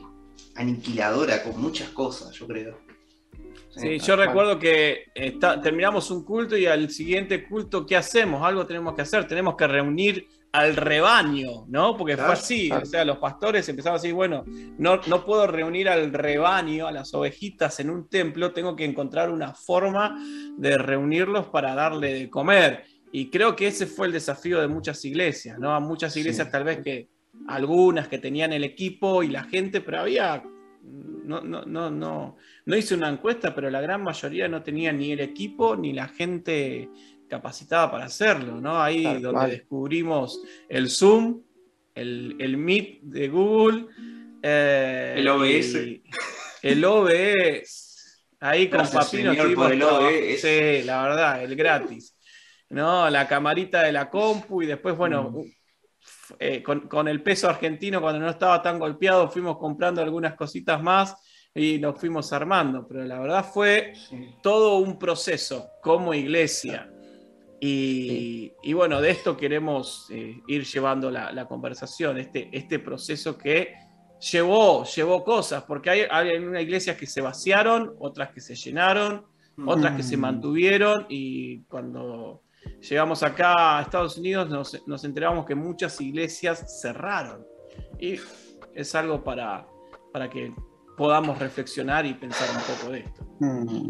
aniquiladora 0.55 1.43
con 1.43 1.59
muchas 1.61 1.89
cosas, 1.89 2.31
yo 2.33 2.47
creo. 2.47 2.79
Sí, 3.75 3.99
yo 3.99 4.15
recuerdo 4.15 4.57
que 4.57 5.03
está- 5.13 5.61
terminamos 5.61 6.09
un 6.09 6.23
culto 6.23 6.55
y 6.57 6.65
al 6.65 6.89
siguiente 6.89 7.45
culto, 7.47 7.85
¿qué 7.85 7.95
hacemos? 7.97 8.41
Algo 8.43 8.65
tenemos 8.65 8.95
que 8.95 9.01
hacer, 9.03 9.27
tenemos 9.27 9.55
que 9.55 9.67
reunir 9.67 10.27
al 10.51 10.75
rebaño, 10.75 11.65
¿no? 11.67 11.95
Porque 11.97 12.17
fue 12.17 12.33
así, 12.33 12.69
claro. 12.69 12.83
o 12.83 12.85
sea, 12.85 13.05
los 13.05 13.17
pastores 13.17 13.67
empezaban 13.69 13.99
a 13.99 14.01
decir, 14.01 14.13
bueno, 14.13 14.43
no, 14.77 15.01
no 15.07 15.25
puedo 15.25 15.45
reunir 15.47 15.89
al 15.89 16.11
rebaño, 16.13 16.87
a 16.87 16.91
las 16.91 17.13
ovejitas 17.13 17.79
en 17.79 17.89
un 17.89 18.07
templo, 18.07 18.53
tengo 18.53 18.75
que 18.75 18.85
encontrar 18.85 19.29
una 19.29 19.53
forma 19.53 20.17
de 20.57 20.77
reunirlos 20.77 21.47
para 21.47 21.75
darle 21.75 22.13
de 22.13 22.29
comer. 22.29 22.85
Y 23.11 23.29
creo 23.29 23.55
que 23.55 23.67
ese 23.67 23.87
fue 23.87 24.07
el 24.07 24.13
desafío 24.13 24.59
de 24.59 24.67
muchas 24.67 25.03
iglesias, 25.05 25.59
¿no? 25.59 25.73
A 25.73 25.79
muchas 25.79 26.15
iglesias 26.17 26.47
Sí. 26.47 26.51
tal 26.51 26.63
vez 26.63 26.81
que 26.83 27.09
algunas 27.47 28.07
que 28.07 28.17
tenían 28.17 28.51
el 28.53 28.63
equipo 28.63 29.23
y 29.23 29.27
la 29.29 29.43
gente, 29.43 29.81
pero 29.81 29.99
había, 29.99 30.43
no, 30.81 31.41
no, 31.41 31.63
no, 31.65 31.89
no, 31.89 32.35
no 32.65 32.75
hice 32.75 32.95
una 32.95 33.09
encuesta, 33.09 33.53
pero 33.53 33.69
la 33.69 33.81
gran 33.81 34.03
mayoría 34.03 34.47
no 34.47 34.63
tenía 34.63 34.91
ni 34.91 35.11
el 35.11 35.19
equipo 35.19 35.75
ni 35.75 35.93
la 35.93 36.07
gente 36.07 36.89
capacitada 37.27 37.91
para 37.91 38.05
hacerlo, 38.05 38.59
¿no? 38.61 38.81
Ahí 38.81 39.21
donde 39.21 39.47
descubrimos 39.51 40.41
el 40.69 40.89
Zoom, 40.89 41.41
el, 41.95 42.35
el 42.39 42.57
Meet 42.57 43.01
de 43.01 43.27
Google, 43.29 43.85
eh, 44.41 45.15
El 45.17 45.27
OBS. 45.27 45.75
y 45.75 46.03
El 46.61 46.83
OBS. 46.85 47.85
Ahí 48.39 48.69
con 48.69 48.79
Gracias, 48.79 49.05
Papino 49.05 49.33
por 49.55 49.71
el 49.73 49.81
OBS. 49.83 50.41
Sí, 50.41 50.83
la 50.85 51.03
verdad, 51.03 51.43
el 51.43 51.55
gratis. 51.55 52.13
¿No? 52.69 53.09
La 53.09 53.27
camarita 53.27 53.83
de 53.83 53.91
la 53.93 54.09
compu 54.09 54.61
y 54.61 54.65
después, 54.65 54.95
bueno, 54.97 55.31
Mm. 55.31 55.41
eh, 56.39 56.61
con, 56.61 56.81
con 56.89 57.07
el 57.07 57.23
peso 57.23 57.49
argentino, 57.49 58.01
cuando 58.01 58.19
no 58.19 58.29
estaba 58.29 58.61
tan 58.61 58.77
golpeado, 58.77 59.29
fuimos 59.29 59.57
comprando 59.57 60.01
algunas 60.01 60.35
cositas 60.35 60.81
más 60.83 61.15
y 61.55 61.79
nos 61.79 61.97
fuimos 61.99 62.31
armando. 62.33 62.85
Pero 62.87 63.05
la 63.05 63.19
verdad 63.19 63.45
fue 63.45 63.93
Sí. 64.09 64.35
todo 64.43 64.77
un 64.77 64.99
proceso 64.99 65.69
como 65.81 66.13
iglesia. 66.13 66.91
Y, 67.59 68.51
y 68.63 68.73
bueno, 68.73 69.01
de 69.01 69.09
esto 69.11 69.35
queremos 69.35 70.07
eh, 70.11 70.41
ir 70.47 70.63
llevando 70.65 71.09
la, 71.09 71.31
la 71.31 71.47
conversación, 71.47 72.17
este, 72.17 72.49
este 72.51 72.79
proceso 72.79 73.37
que 73.37 73.73
llevó, 74.31 74.83
llevó 74.83 75.23
cosas, 75.23 75.63
porque 75.63 75.89
hay, 75.89 76.01
hay 76.09 76.37
unas 76.37 76.61
iglesias 76.61 76.97
que 76.97 77.07
se 77.07 77.21
vaciaron, 77.21 77.95
otras 77.99 78.29
que 78.31 78.41
se 78.41 78.55
llenaron, 78.55 79.25
otras 79.65 79.95
que 79.95 80.03
se 80.03 80.17
Mm. 80.17 80.21
mantuvieron 80.21 81.05
y 81.09 81.61
cuando 81.63 82.43
llegamos 82.87 83.23
acá 83.23 83.79
a 83.79 83.81
Estados 83.81 84.17
Unidos 84.17 84.49
nos, 84.49 84.87
nos 84.87 85.03
enteramos 85.03 85.45
que 85.47 85.55
muchas 85.55 85.99
iglesias 85.99 86.79
cerraron. 86.81 87.43
Y 87.99 88.19
es 88.75 88.93
algo 88.93 89.23
para, 89.23 89.65
para 90.13 90.29
que 90.29 90.53
podamos 90.95 91.39
reflexionar 91.39 92.05
y 92.05 92.13
pensar 92.13 92.47
un 92.55 92.75
poco 92.75 92.91
de 92.91 92.99
esto. 92.99 93.27
Mm. 93.39 93.89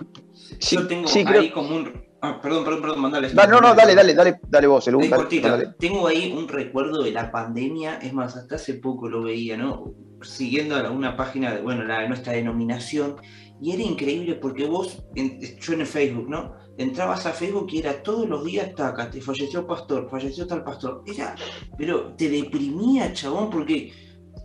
Sí, 0.59 0.75
Yo 0.77 0.87
tengo 0.87 1.07
sí, 1.09 1.19
ahí 1.19 1.25
creo- 1.25 1.53
como 1.53 1.75
un. 1.75 2.06
Ah, 2.21 2.39
perdón, 2.41 2.63
perdón, 2.63 2.81
perdón, 2.81 2.99
mandale. 3.01 3.29
Da- 3.31 3.45
no, 3.47 3.61
no, 3.61 3.75
dale, 3.75 3.93
dale, 3.93 4.13
dale, 4.15 4.39
dale 4.49 4.67
vos, 4.67 4.87
el 4.87 4.95
Es 4.95 5.01
dale, 5.09 5.15
cortita. 5.23 5.49
dale. 5.51 5.67
Tengo 5.79 6.07
ahí 6.07 6.33
un 6.35 6.47
recuerdo 6.47 7.03
de 7.03 7.11
la 7.11 7.31
pandemia, 7.31 7.97
es 7.97 8.11
más, 8.13 8.35
hasta 8.35 8.55
hace 8.55 8.75
poco 8.75 9.07
lo 9.07 9.21
veía, 9.23 9.55
¿no? 9.55 9.93
Siguiendo 10.21 10.91
una 10.91 11.15
página 11.15 11.53
de, 11.53 11.61
bueno, 11.61 11.83
la 11.83 11.99
de 11.99 12.07
nuestra 12.07 12.33
denominación, 12.33 13.17
y 13.61 13.71
era 13.71 13.83
increíble 13.83 14.33
porque 14.35 14.65
vos, 14.65 15.03
en- 15.15 15.39
yo 15.59 15.73
en 15.73 15.81
el 15.81 15.87
Facebook, 15.87 16.27
¿no? 16.27 16.53
Entrabas 16.79 17.25
a 17.27 17.33
Facebook 17.33 17.67
y 17.71 17.79
era 17.79 18.01
todos 18.01 18.27
los 18.27 18.43
días, 18.43 18.73
taca, 18.75 19.09
te 19.11 19.21
falleció 19.21 19.65
pastor, 19.67 20.09
falleció 20.09 20.47
tal 20.47 20.63
pastor. 20.63 21.03
Era, 21.05 21.35
pero 21.77 22.13
te 22.15 22.29
deprimía, 22.29 23.13
chabón, 23.13 23.49
porque 23.51 23.91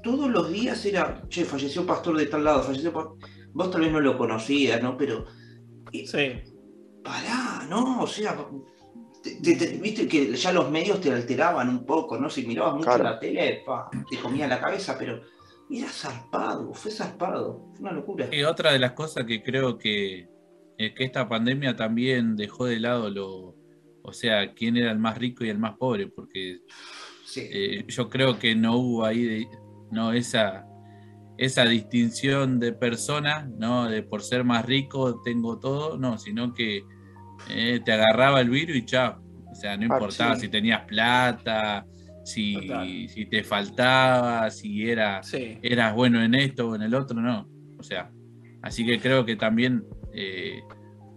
todos 0.02 0.30
los 0.30 0.50
días 0.52 0.84
era, 0.84 1.22
che, 1.28 1.44
falleció 1.46 1.86
pastor 1.86 2.18
de 2.18 2.26
tal 2.26 2.44
lado, 2.44 2.62
falleció 2.62 2.92
pastor. 2.92 3.16
Vos 3.54 3.70
tal 3.70 3.80
vez 3.82 3.92
no 3.92 4.00
lo 4.00 4.16
conocías, 4.18 4.82
¿no? 4.82 4.96
Pero 4.96 5.24
Sí. 5.92 6.32
Pará, 7.02 7.66
no, 7.68 8.02
o 8.02 8.06
sea, 8.06 8.36
te- 9.22 9.36
te- 9.36 9.56
te- 9.56 9.76
viste 9.78 10.06
que 10.08 10.34
ya 10.34 10.52
los 10.52 10.70
medios 10.70 11.00
te 11.00 11.10
alteraban 11.12 11.68
un 11.68 11.84
poco, 11.84 12.18
¿no? 12.18 12.30
Si 12.30 12.46
mirabas 12.46 12.74
mucho 12.74 12.84
Claro. 12.86 13.04
la 13.04 13.18
tele, 13.18 13.62
pa, 13.66 13.90
te 14.10 14.18
comía 14.18 14.46
la 14.46 14.60
cabeza, 14.60 14.96
pero 14.98 15.20
era 15.70 15.88
zarpado, 15.88 16.72
fue 16.74 16.90
zarpado, 16.90 17.68
fue 17.72 17.80
una 17.80 17.92
locura. 17.92 18.28
Y 18.32 18.42
otra 18.44 18.72
de 18.72 18.78
las 18.78 18.92
cosas 18.92 19.24
que 19.24 19.42
creo 19.42 19.78
que, 19.78 20.28
eh, 20.78 20.94
que 20.94 21.04
esta 21.04 21.28
pandemia 21.28 21.74
también 21.76 22.36
dejó 22.36 22.66
de 22.66 22.78
lado 22.80 23.10
lo, 23.10 23.56
o 24.02 24.12
sea, 24.12 24.52
quién 24.54 24.76
era 24.76 24.90
el 24.92 24.98
más 24.98 25.18
rico 25.18 25.44
y 25.44 25.48
el 25.48 25.58
más 25.58 25.76
pobre, 25.78 26.06
porque 26.08 26.58
Sí. 27.24 27.48
eh, 27.50 27.84
yo 27.88 28.08
creo 28.10 28.38
que 28.38 28.54
no 28.54 28.76
hubo 28.76 29.04
ahí 29.04 29.22
de- 29.24 29.48
no 29.90 30.12
esa 30.12 30.66
esa 31.38 31.64
distinción 31.64 32.60
de 32.60 32.72
persona, 32.72 33.48
no 33.58 33.88
de 33.88 34.02
por 34.02 34.22
ser 34.22 34.44
más 34.44 34.64
rico 34.66 35.22
tengo 35.24 35.58
todo, 35.58 35.96
no, 35.98 36.18
sino 36.18 36.52
que 36.52 36.84
eh, 37.50 37.80
te 37.84 37.92
agarraba 37.92 38.40
el 38.40 38.50
virus 38.50 38.76
y 38.76 38.84
chao. 38.84 39.20
O 39.50 39.54
sea, 39.54 39.76
no 39.76 39.82
Ah, 39.82 39.96
importaba 39.96 40.34
sí. 40.36 40.42
si 40.42 40.48
tenías 40.48 40.82
plata, 40.86 41.84
si, 42.24 42.56
si 43.08 43.26
te 43.26 43.42
faltaba, 43.44 44.50
si 44.50 44.88
era, 44.88 45.22
Sí. 45.22 45.58
eras 45.62 45.94
bueno 45.94 46.22
en 46.22 46.34
esto 46.34 46.68
o 46.70 46.74
en 46.76 46.82
el 46.82 46.94
otro, 46.94 47.20
no. 47.20 47.48
O 47.78 47.82
sea, 47.82 48.10
así 48.62 48.86
que 48.86 48.98
creo 49.00 49.24
que 49.26 49.36
también 49.36 49.84
eh, 50.14 50.60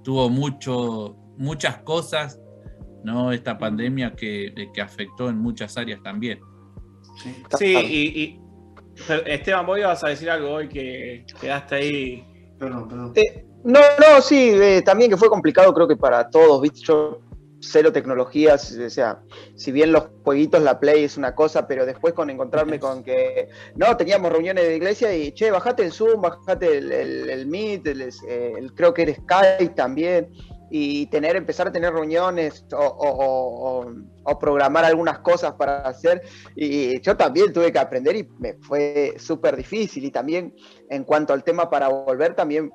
tuvo 0.03 0.29
mucho, 0.29 1.15
muchas 1.37 1.77
cosas, 1.79 2.41
¿no? 3.03 3.31
Esta 3.31 3.57
pandemia 3.57 4.13
que, 4.15 4.53
que 4.73 4.81
afectó 4.81 5.29
en 5.29 5.37
muchas 5.37 5.77
áreas 5.77 6.01
también. 6.03 6.39
sí. 7.57 7.75
Y, 7.75 8.39
Esteban, 9.25 9.65
vos 9.65 9.77
ibas 9.77 10.03
a 10.03 10.07
decir 10.09 10.29
algo 10.29 10.51
hoy 10.53 10.69
que 10.69 11.25
quedaste 11.39 11.75
ahí. 11.75 12.23
Perdón, 12.57 12.87
perdón. 12.87 13.13
Eh, 13.15 13.44
no, 13.65 13.79
no, 13.99 14.21
sí, 14.21 14.51
eh, 14.53 14.81
también 14.83 15.09
que 15.09 15.17
fue 15.17 15.29
complicado, 15.29 15.73
creo 15.73 15.87
que 15.87 15.97
para 15.97 16.29
todos, 16.29 16.61
viste, 16.61 16.79
yo 16.81 17.19
cero 17.59 17.91
tecnologías, 17.91 18.71
o 18.77 18.89
sea, 18.91 19.21
si 19.55 19.71
bien 19.71 19.91
los 19.91 20.09
jueguitos, 20.23 20.61
la 20.61 20.79
Play 20.79 21.03
es 21.03 21.17
una 21.17 21.33
cosa, 21.33 21.67
pero 21.67 21.85
después 21.85 22.13
con 22.13 22.29
encontrarme 22.29 22.79
con 22.79 23.03
que, 23.03 23.49
no, 23.75 23.97
teníamos 23.97 24.31
reuniones 24.31 24.65
de 24.65 24.75
iglesia 24.75 25.15
y, 25.15 25.31
che, 25.31 25.49
bajate 25.49 25.83
el 25.83 25.91
Zoom, 25.91 26.21
bajate 26.21 26.77
el, 26.77 26.91
el- 26.91 27.47
Meet, 27.47 27.87
el, 27.87 28.01
eh, 28.03 28.53
el- 28.57 28.73
creo 28.75 28.93
que 28.93 29.01
era 29.03 29.15
Skype 29.15 29.73
también, 29.73 30.29
y 30.69 31.07
tener, 31.07 31.35
empezar 31.35 31.67
a 31.67 31.71
tener 31.71 31.91
reuniones 31.93 32.65
o- 32.73 33.85
o 34.23 34.39
programar 34.39 34.83
algunas 34.85 35.19
cosas 35.19 35.53
para 35.53 35.79
hacer, 35.87 36.21
y 36.55 36.99
yo 37.01 37.15
también 37.17 37.51
tuve 37.53 37.71
que 37.71 37.79
aprender 37.79 38.15
y 38.15 38.27
me 38.37 38.53
fue 38.61 39.15
súper 39.17 39.55
difícil, 39.55 40.03
y 40.05 40.11
también 40.11 40.53
en 40.89 41.03
cuanto 41.03 41.33
al 41.33 41.43
tema 41.43 41.69
para 41.69 41.87
volver, 41.87 42.35
también 42.35 42.71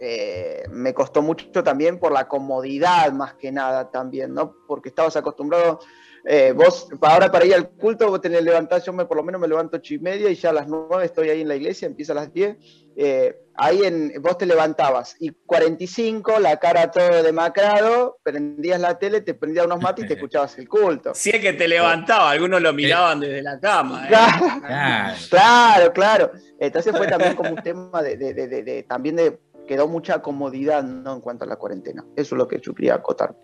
eh, 0.00 0.62
me 0.70 0.94
costó 0.94 1.20
mucho 1.22 1.62
también 1.62 1.98
por 1.98 2.10
la 2.12 2.26
comodidad 2.26 3.12
más 3.12 3.34
que 3.34 3.52
nada 3.52 3.90
también, 3.90 4.32
¿no? 4.34 4.56
Porque 4.66 4.88
estabas 4.88 5.14
acostumbrado, 5.16 5.78
eh, 6.24 6.52
vos, 6.56 6.88
ahora 7.02 7.30
para 7.30 7.44
ir 7.44 7.54
al 7.54 7.68
culto, 7.70 8.08
vos 8.08 8.20
tenés 8.20 8.42
yo 8.84 8.92
me, 8.92 9.04
por 9.04 9.16
lo 9.18 9.22
menos 9.22 9.40
me 9.40 9.48
levanto 9.48 9.76
ocho 9.76 9.94
y 9.94 9.98
media 9.98 10.30
y 10.30 10.34
ya 10.34 10.50
a 10.50 10.52
las 10.54 10.66
nueve 10.68 11.04
estoy 11.04 11.28
ahí 11.28 11.42
en 11.42 11.48
la 11.48 11.56
iglesia, 11.56 11.86
empieza 11.86 12.12
a 12.12 12.16
las 12.16 12.32
10, 12.32 12.56
eh, 12.96 13.36
ahí 13.54 13.82
en, 13.84 14.12
vos 14.20 14.36
te 14.38 14.46
levantabas 14.46 15.16
y 15.20 15.30
45, 15.46 16.38
la 16.40 16.56
cara 16.58 16.90
todo 16.90 17.22
demacrado, 17.22 18.18
prendías 18.22 18.80
la 18.80 18.98
tele, 18.98 19.20
te 19.20 19.34
prendías 19.34 19.66
unos 19.66 19.80
mates 19.80 20.04
y 20.04 20.08
te 20.08 20.14
escuchabas 20.20 20.58
el 20.58 20.68
culto. 20.68 21.14
Si 21.14 21.30
es 21.30 21.40
que 21.40 21.52
te 21.54 21.68
levantaba, 21.68 22.30
algunos 22.30 22.60
lo 22.62 22.72
miraban 22.72 23.20
desde 23.20 23.42
la 23.42 23.58
cama. 23.60 24.04
¿eh? 24.04 24.08
Claro. 24.08 24.60
Claro. 24.60 25.14
Claro, 25.30 25.92
claro. 25.92 26.32
Entonces 26.58 26.94
fue 26.96 27.06
también 27.06 27.34
como 27.34 27.50
un 27.50 27.62
tema 27.62 28.02
de, 28.02 28.16
de- 28.16 28.34
de- 28.34 28.48
de- 28.48 28.62
de- 28.62 28.82
también 28.82 29.16
de, 29.16 29.38
quedó 29.70 29.86
mucha 29.86 30.20
comodidad, 30.20 30.82
¿no? 30.82 31.14
En 31.14 31.20
cuanto 31.20 31.44
a 31.44 31.46
la 31.46 31.54
cuarentena. 31.54 32.04
Eso 32.16 32.34
es 32.34 32.38
lo 32.40 32.48
que 32.48 32.58
yo 32.60 32.74
quería 32.74 32.96
acotar. 32.96 33.36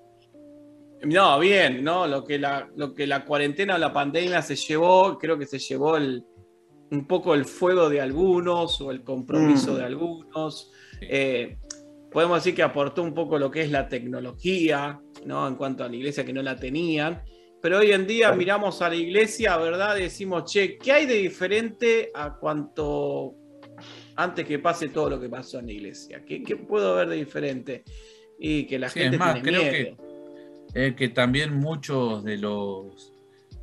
No, 1.05 1.39
bien, 1.39 1.85
¿no? 1.85 2.09
Lo 2.09 2.25
que, 2.25 2.37
la, 2.37 2.69
lo 2.75 2.93
que 2.95 3.07
la 3.07 3.25
cuarentena 3.25 3.77
o 3.77 3.79
la 3.79 3.93
pandemia 3.93 4.43
se 4.43 4.57
llevó, 4.57 5.19
creo 5.19 5.39
que 5.39 5.47
se 5.47 5.61
llevó 5.61 5.97
el, 5.97 6.25
un 6.91 7.07
poco 7.07 7.33
el 7.33 7.45
fuego 7.45 7.89
de 7.89 8.01
algunos 8.01 8.81
o 8.81 8.91
el 8.91 9.05
compromiso 9.05 9.75
Mm. 9.75 9.77
de 9.77 9.85
algunos. 9.85 10.73
Eh, 11.01 11.59
podemos 12.11 12.39
decir 12.39 12.57
que 12.57 12.65
aportó 12.65 13.05
un 13.05 13.15
poco 13.15 13.39
lo 13.39 13.49
que 13.49 13.61
es 13.61 13.71
la 13.71 13.89
tecnología, 13.89 15.01
¿no? 15.25 15.47
En 15.47 15.55
cuanto 15.55 15.85
a 15.85 15.89
la 15.89 15.95
iglesia 15.95 16.25
que 16.25 16.33
no 16.33 16.43
la 16.43 16.57
tenían. 16.57 17.23
Pero 17.63 17.79
hoy 17.79 17.93
en 17.93 18.05
día 18.05 18.33
miramos 18.33 18.83
a 18.83 18.89
la 18.89 18.97
iglesia, 18.97 19.57
¿verdad? 19.59 19.97
Y 19.97 20.03
decimos, 20.03 20.51
che, 20.51 20.77
¿qué 20.77 20.91
hay 20.91 21.07
de 21.07 21.15
diferente 21.15 22.11
a 22.13 22.37
cuanto 22.37 23.37
antes 24.17 24.47
que 24.47 24.59
pase 24.59 24.89
todo 24.89 25.11
lo 25.11 25.21
que 25.21 25.29
pasó 25.29 25.59
en 25.61 25.67
la 25.67 25.73
iglesia? 25.73 26.25
¿Qué, 26.25 26.43
qué 26.43 26.57
puedo 26.57 26.95
ver 26.97 27.09
de 27.09 27.17
diferente? 27.17 27.85
Y 28.39 28.67
que 28.67 28.79
la 28.79 28.89
Sí, 28.89 29.01
gente 29.01 29.17
es 29.17 29.21
más, 29.21 29.35
tiene 29.35 29.43
creo 29.43 29.63
miedo. 29.63 29.97
Eh, 30.75 30.95
que 30.97 31.09
también 31.09 31.55
muchos 31.57 32.25
de 32.25 32.39
los 32.39 33.15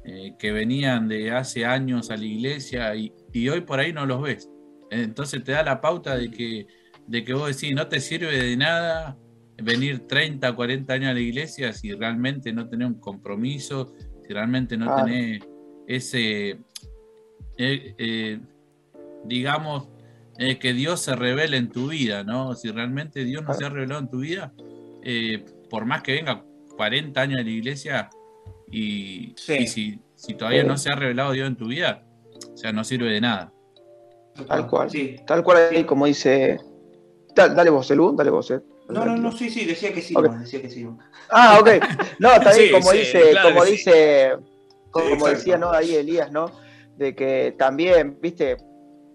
eh, 0.04 0.36
que 0.40 0.52
venían 0.52 1.08
de 1.08 1.32
hace 1.32 1.66
años 1.66 2.10
a 2.12 2.18
la 2.18 2.26
iglesia 2.26 2.96
y, 2.96 3.14
y 3.32 3.50
hoy 3.50 3.62
por 3.62 3.80
ahí 3.80 3.94
no 3.94 4.06
los 4.06 4.22
ves. 4.22 4.50
Entonces 4.90 5.44
te 5.44 5.52
da 5.54 5.64
la 5.64 5.82
pauta 5.82 6.16
de 6.18 6.32
que, 6.32 6.68
de 7.08 7.24
que 7.24 7.34
vos 7.34 7.48
decís, 7.56 7.76
no 7.76 7.88
te 7.88 8.00
sirve 8.00 8.38
de 8.38 8.58
nada 8.58 9.18
venir 9.62 10.08
30, 10.08 10.56
40 10.56 10.94
años 10.94 11.12
a 11.12 11.14
la 11.14 11.20
iglesia 11.22 11.74
si 11.74 11.94
realmente 11.94 12.52
no 12.54 12.68
tenés 12.70 12.88
un 12.90 13.00
compromiso, 13.00 13.94
si 14.28 14.34
realmente 14.34 14.78
no 14.78 14.86
Claro. 14.86 15.06
tenés 15.06 15.44
ese, 15.88 16.50
eh, 17.58 17.96
eh, 17.98 18.40
digamos, 19.26 19.90
eh, 20.38 20.58
que 20.60 20.74
Dios 20.74 21.00
se 21.02 21.16
revele 21.16 21.58
en 21.58 21.70
tu 21.70 21.90
vida, 21.90 22.24
¿no? 22.24 22.56
Si 22.56 22.70
realmente 22.72 23.24
Dios 23.24 23.44
no 23.44 23.54
se 23.54 23.66
ha 23.66 23.70
revelado 23.70 24.02
en 24.02 24.10
tu 24.10 24.20
vida, 24.20 24.54
eh, 25.04 25.46
por 25.70 25.86
más 25.86 26.02
que 26.04 26.14
venga 26.14 26.44
40 26.78 27.22
años 27.22 27.38
de 27.38 27.44
la 27.44 27.50
iglesia 27.50 28.10
y, 28.72 29.34
Sí. 29.38 29.54
y 29.60 29.68
si, 29.68 30.00
si 30.16 30.34
todavía 30.34 30.62
Sí. 30.62 30.68
no 30.68 30.78
se 30.78 30.90
ha 30.92 30.96
revelado 30.96 31.32
Dios 31.34 31.48
en 31.48 31.56
tu 31.56 31.68
vida, 31.68 32.04
o 32.54 32.58
sea, 32.58 32.72
no 32.72 32.84
sirve 32.84 33.12
de 33.12 33.22
nada. 33.22 33.54
Tal 34.48 34.68
cual. 34.68 34.90
Sí. 34.90 35.18
Tal 35.28 35.44
cual 35.44 35.70
ahí, 35.72 35.84
como 35.84 36.06
dice. 36.08 36.60
Dale, 37.36 37.54
dale 37.54 37.70
vos, 37.70 37.90
Elú, 37.92 38.16
dale 38.16 38.30
vos. 38.32 38.50
eh. 38.52 38.60
No, 38.90 39.06
no, 39.06 39.16
no, 39.16 39.32
sí, 39.32 39.50
sí, 39.50 39.66
decía 39.66 39.94
que 39.94 40.02
sí, 40.02 40.14
Ok. 40.18 40.26
no, 40.26 40.40
decía 40.40 40.62
que 40.62 40.70
sí. 40.70 40.88
Ah, 41.30 41.58
ok. 41.62 41.70
No, 42.20 42.32
está 42.34 42.54
bien, 42.54 42.66
Sí, 42.68 42.72
como 42.72 42.92
sí, 42.92 42.98
dice, 42.98 43.22
claro 43.32 43.50
como 43.50 43.62
que 43.62 43.66
sí. 43.68 43.72
dice, 43.74 44.32
como 44.92 45.28
decía, 45.28 45.58
¿no? 45.58 45.72
Ahí 45.72 45.96
Elías, 45.96 46.32
¿no? 46.32 46.52
De 46.98 47.16
que 47.16 47.56
también, 47.58 48.18
viste, 48.22 48.58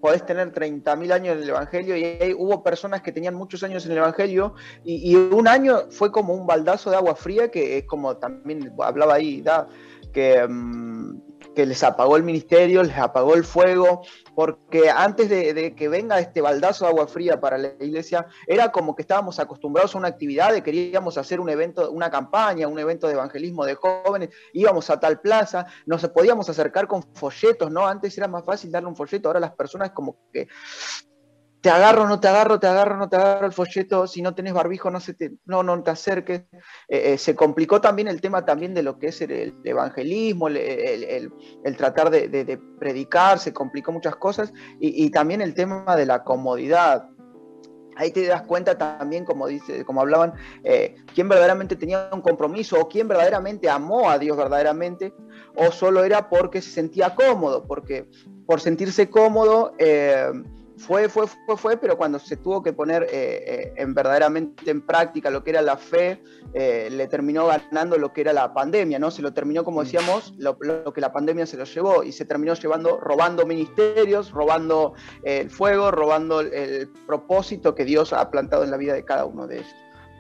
podés 0.01 0.25
tener 0.25 0.53
30.000 0.53 1.13
años 1.13 1.37
en 1.37 1.43
el 1.43 1.49
Evangelio 1.49 1.97
y 1.97 2.05
ahí 2.05 2.35
hubo 2.37 2.63
personas 2.63 3.03
que 3.03 3.13
tenían 3.13 3.35
muchos 3.35 3.63
años 3.63 3.85
en 3.87 3.93
el 3.93 3.99
Evangelio 3.99 4.55
y, 4.85 5.15
un 5.17 5.49
año 5.49 5.91
fue 5.91 6.13
como 6.13 6.35
un 6.35 6.47
baldazo 6.47 6.91
de 6.91 6.97
agua 6.97 7.15
fría 7.15 7.51
que 7.51 7.79
es 7.79 7.85
como 7.85 8.17
también 8.17 8.73
hablaba 8.79 9.15
ahí, 9.15 9.43
da, 9.43 9.69
que, 10.13 10.47
mm, 10.47 11.28
que 11.59 11.67
les 11.67 11.83
apagó 11.83 12.17
el 12.17 12.23
ministerio, 12.23 12.85
les 12.85 12.97
apagó 12.97 13.35
el 13.35 13.43
fuego, 13.43 14.03
porque 14.37 14.91
antes 14.91 15.29
de, 15.29 15.53
de 15.55 15.75
que 15.75 15.89
venga 15.89 16.21
este 16.21 16.41
baldazo 16.41 16.85
de 16.85 16.91
agua 16.93 17.09
fría 17.09 17.41
para 17.41 17.59
la 17.59 17.73
iglesia, 17.81 18.29
era 18.47 18.71
como 18.71 18.95
que 18.95 19.03
estábamos 19.03 19.41
acostumbrados 19.41 19.93
a 19.93 19.99
una 19.99 20.07
actividad 20.07 20.53
de 20.53 20.63
queríamos 20.63 21.19
hacer 21.19 21.41
un 21.41 21.49
evento, 21.49 21.91
una 21.91 22.13
campaña, 22.13 22.69
un 22.69 22.79
evento 22.79 23.09
de 23.09 23.15
evangelismo 23.15 23.65
de 23.65 23.75
jóvenes, 23.75 24.29
íbamos 24.53 24.89
a 24.89 25.01
tal 25.01 25.21
plaza, 25.21 25.67
nos 25.85 26.07
podíamos 26.11 26.49
acercar 26.49 26.87
con 26.87 27.03
folletos, 27.13 27.73
¿no? 27.73 27.89
Antes 27.89 28.17
era 28.17 28.29
más 28.29 28.45
fácil 28.45 28.71
darle 28.71 28.91
un 28.91 28.95
folleto, 28.95 29.29
ahora 29.29 29.41
las 29.41 29.57
personas 29.57 29.91
como 29.91 30.17
que 30.33 30.47
te 31.61 31.71
agarro, 31.71 32.07
no 32.07 32.21
te 32.21 32.29
agarro, 32.29 32.61
te 32.61 32.69
agarro, 32.69 32.97
no 32.97 33.09
te 33.09 33.17
agarro 33.17 33.47
el 33.47 33.53
folleto, 33.53 34.07
si 34.07 34.23
no 34.23 34.35
tenés 34.35 34.53
barbijo, 34.53 34.91
no 34.91 35.01
se 35.01 35.15
te, 35.15 35.33
no, 35.45 35.63
no 35.63 35.83
te 35.83 35.91
acerques. 35.91 36.43
Eh, 36.89 37.13
eh, 37.15 37.19
se 37.19 37.35
complicó 37.35 37.81
también 37.81 38.07
el 38.09 38.21
tema 38.21 38.45
también 38.45 38.75
de 38.75 38.83
lo 38.83 38.99
que 38.99 39.09
es 39.09 39.21
el, 39.23 39.31
el 39.33 39.55
evangelismo, 39.65 40.49
el, 40.49 40.57
el- 40.57 41.77
tratar 41.77 42.11
de, 42.11 42.29
de- 42.29 42.59
predicar, 42.79 43.39
se 43.39 43.53
complicó 43.53 43.91
muchas 43.93 44.17
cosas, 44.17 44.53
y, 44.81 45.05
y 45.05 45.11
también 45.11 45.41
el 45.41 45.55
tema 45.55 45.97
de 45.97 46.07
la 46.07 46.23
comodidad. 46.23 47.09
Ahí 47.97 48.13
te 48.13 48.25
das 48.29 48.43
cuenta 48.43 48.79
también, 48.79 49.25
como 49.25 49.49
dice, 49.49 49.85
como 49.85 50.01
hablaban, 50.01 50.33
eh, 50.63 50.95
quién 51.13 51.29
verdaderamente 51.29 51.75
tenía 51.75 52.09
un 52.13 52.21
compromiso 52.21 52.79
o 52.81 52.89
quién 52.89 53.09
verdaderamente 53.09 53.69
amó 53.69 54.09
a 54.09 54.19
Dios 54.21 54.37
verdaderamente, 54.37 55.13
o 55.57 55.73
solo 55.73 56.05
era 56.05 56.29
porque 56.29 56.63
se 56.63 56.71
sentía 56.71 57.17
cómodo, 57.17 57.65
porque 57.67 58.09
por 58.47 58.61
sentirse 58.61 59.11
cómodo 59.11 59.73
fue, 60.79 61.09
fue, 61.09 61.27
fue, 61.27 61.57
fue, 61.57 61.77
pero 61.77 61.97
cuando 61.97 62.19
se 62.19 62.37
tuvo 62.37 62.63
que 62.63 62.73
poner 62.73 63.05
eh, 63.05 63.09
eh, 63.13 63.73
en 63.77 63.95
verdaderamente 63.95 64.71
en 64.71 64.81
práctica 64.81 65.31
lo 65.31 65.43
que 65.43 65.51
era 65.51 65.63
la 65.63 65.77
fe, 65.77 66.23
eh, 66.55 66.89
le 66.91 67.07
terminó 67.09 67.47
ganando 67.47 67.99
lo 67.99 68.13
que 68.13 68.23
era 68.23 68.33
la 68.33 68.55
pandemia, 68.55 68.99
¿no? 68.99 69.11
Se 69.11 69.23
lo 69.23 69.33
terminó, 69.33 69.65
como 69.65 69.83
decíamos, 69.83 70.35
lo, 70.39 70.57
lo 70.61 70.93
que 70.93 71.01
la 71.01 71.13
pandemia 71.13 71.47
se 71.47 71.57
lo 71.57 71.65
llevó 71.65 72.03
y 72.03 72.13
se 72.13 72.25
terminó 72.25 72.55
llevando, 72.55 72.99
robando 72.99 73.45
ministerios, 73.45 74.31
robando 74.31 74.95
eh, 75.25 75.41
el 75.41 75.51
fuego, 75.51 75.91
robando 75.91 76.41
el, 76.41 76.53
el 76.53 76.89
propósito 77.07 77.75
que 77.75 77.85
Dios 77.85 78.13
ha 78.13 78.31
plantado 78.31 78.65
en 78.65 78.71
la 78.71 78.77
vida 78.77 78.95
de 78.95 79.05
cada 79.05 79.25
uno 79.25 79.47
de 79.47 79.59
ellos. 79.59 79.75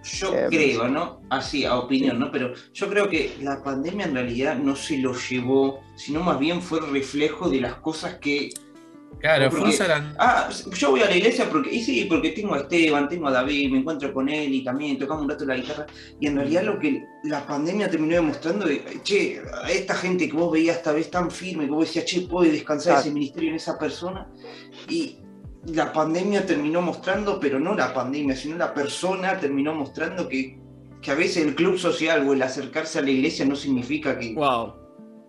Yo 0.04 0.32
creo, 0.48 0.88
¿no? 0.88 1.20
Así, 1.28 1.64
a 1.64 1.76
opinión, 1.76 2.18
¿no? 2.18 2.30
Pero 2.30 2.54
yo 2.72 2.88
creo 2.88 3.08
que 3.08 3.36
la 3.40 3.62
pandemia 3.62 4.06
en 4.06 4.14
realidad 4.14 4.56
no 4.56 4.76
se 4.76 4.98
lo 4.98 5.12
llevó, 5.12 5.80
sino 5.96 6.20
más 6.20 6.38
bien 6.38 6.62
fue 6.62 6.78
el 6.78 6.90
reflejo 6.92 7.48
de 7.48 7.60
las 7.60 7.74
cosas 7.76 8.14
que 8.14 8.50
Claro, 9.20 9.50
Porque- 9.50 9.64
Fusaran. 9.72 10.14
Ah, 10.18 10.48
yo 10.76 10.90
voy 10.92 11.00
a 11.02 11.06
la 11.06 11.16
iglesia 11.16 11.48
porque, 11.50 11.74
y 11.74 11.82
sí, 11.82 12.04
porque 12.08 12.30
tengo 12.30 12.54
a 12.54 12.58
Esteban, 12.58 13.08
tengo 13.08 13.26
a 13.26 13.32
David, 13.32 13.72
me 13.72 13.78
encuentro 13.78 14.12
con 14.14 14.28
él 14.28 14.54
y 14.54 14.62
también 14.62 14.96
tocamos 14.96 15.24
un 15.24 15.30
rato 15.30 15.44
la 15.44 15.56
guitarra. 15.56 15.86
Y 16.20 16.28
en 16.28 16.36
realidad 16.36 16.62
lo 16.62 16.78
que 16.78 17.02
la 17.24 17.44
pandemia 17.44 17.90
terminó 17.90 18.14
demostrando, 18.14 18.64
de, 18.66 18.80
che, 19.02 19.40
a 19.64 19.68
esta 19.70 19.94
gente 19.94 20.28
que 20.28 20.36
vos 20.36 20.52
veías 20.52 20.76
esta 20.76 20.92
vez 20.92 21.10
tan 21.10 21.32
firme, 21.32 21.64
que 21.64 21.70
vos 21.72 21.86
decías, 21.86 22.04
che, 22.04 22.20
puede 22.28 22.52
descansar 22.52 22.92
Claro. 22.92 23.00
ese 23.00 23.10
ministerio 23.12 23.50
en 23.50 23.56
esa 23.56 23.76
persona. 23.76 24.28
Y 24.88 25.18
la 25.66 25.92
pandemia 25.92 26.46
terminó 26.46 26.80
mostrando, 26.80 27.40
pero 27.40 27.58
no 27.58 27.74
la 27.74 27.92
pandemia, 27.92 28.36
sino 28.36 28.56
la 28.56 28.72
persona 28.72 29.36
terminó 29.40 29.74
mostrando 29.74 30.28
que, 30.28 30.60
que 31.02 31.10
a 31.10 31.14
veces 31.16 31.44
el 31.44 31.56
club 31.56 31.76
social 31.76 32.24
o 32.28 32.34
el 32.34 32.42
acercarse 32.42 33.00
a 33.00 33.02
la 33.02 33.10
iglesia 33.10 33.44
no 33.44 33.56
significa 33.56 34.16
que, 34.16 34.32
Wow. 34.34 34.74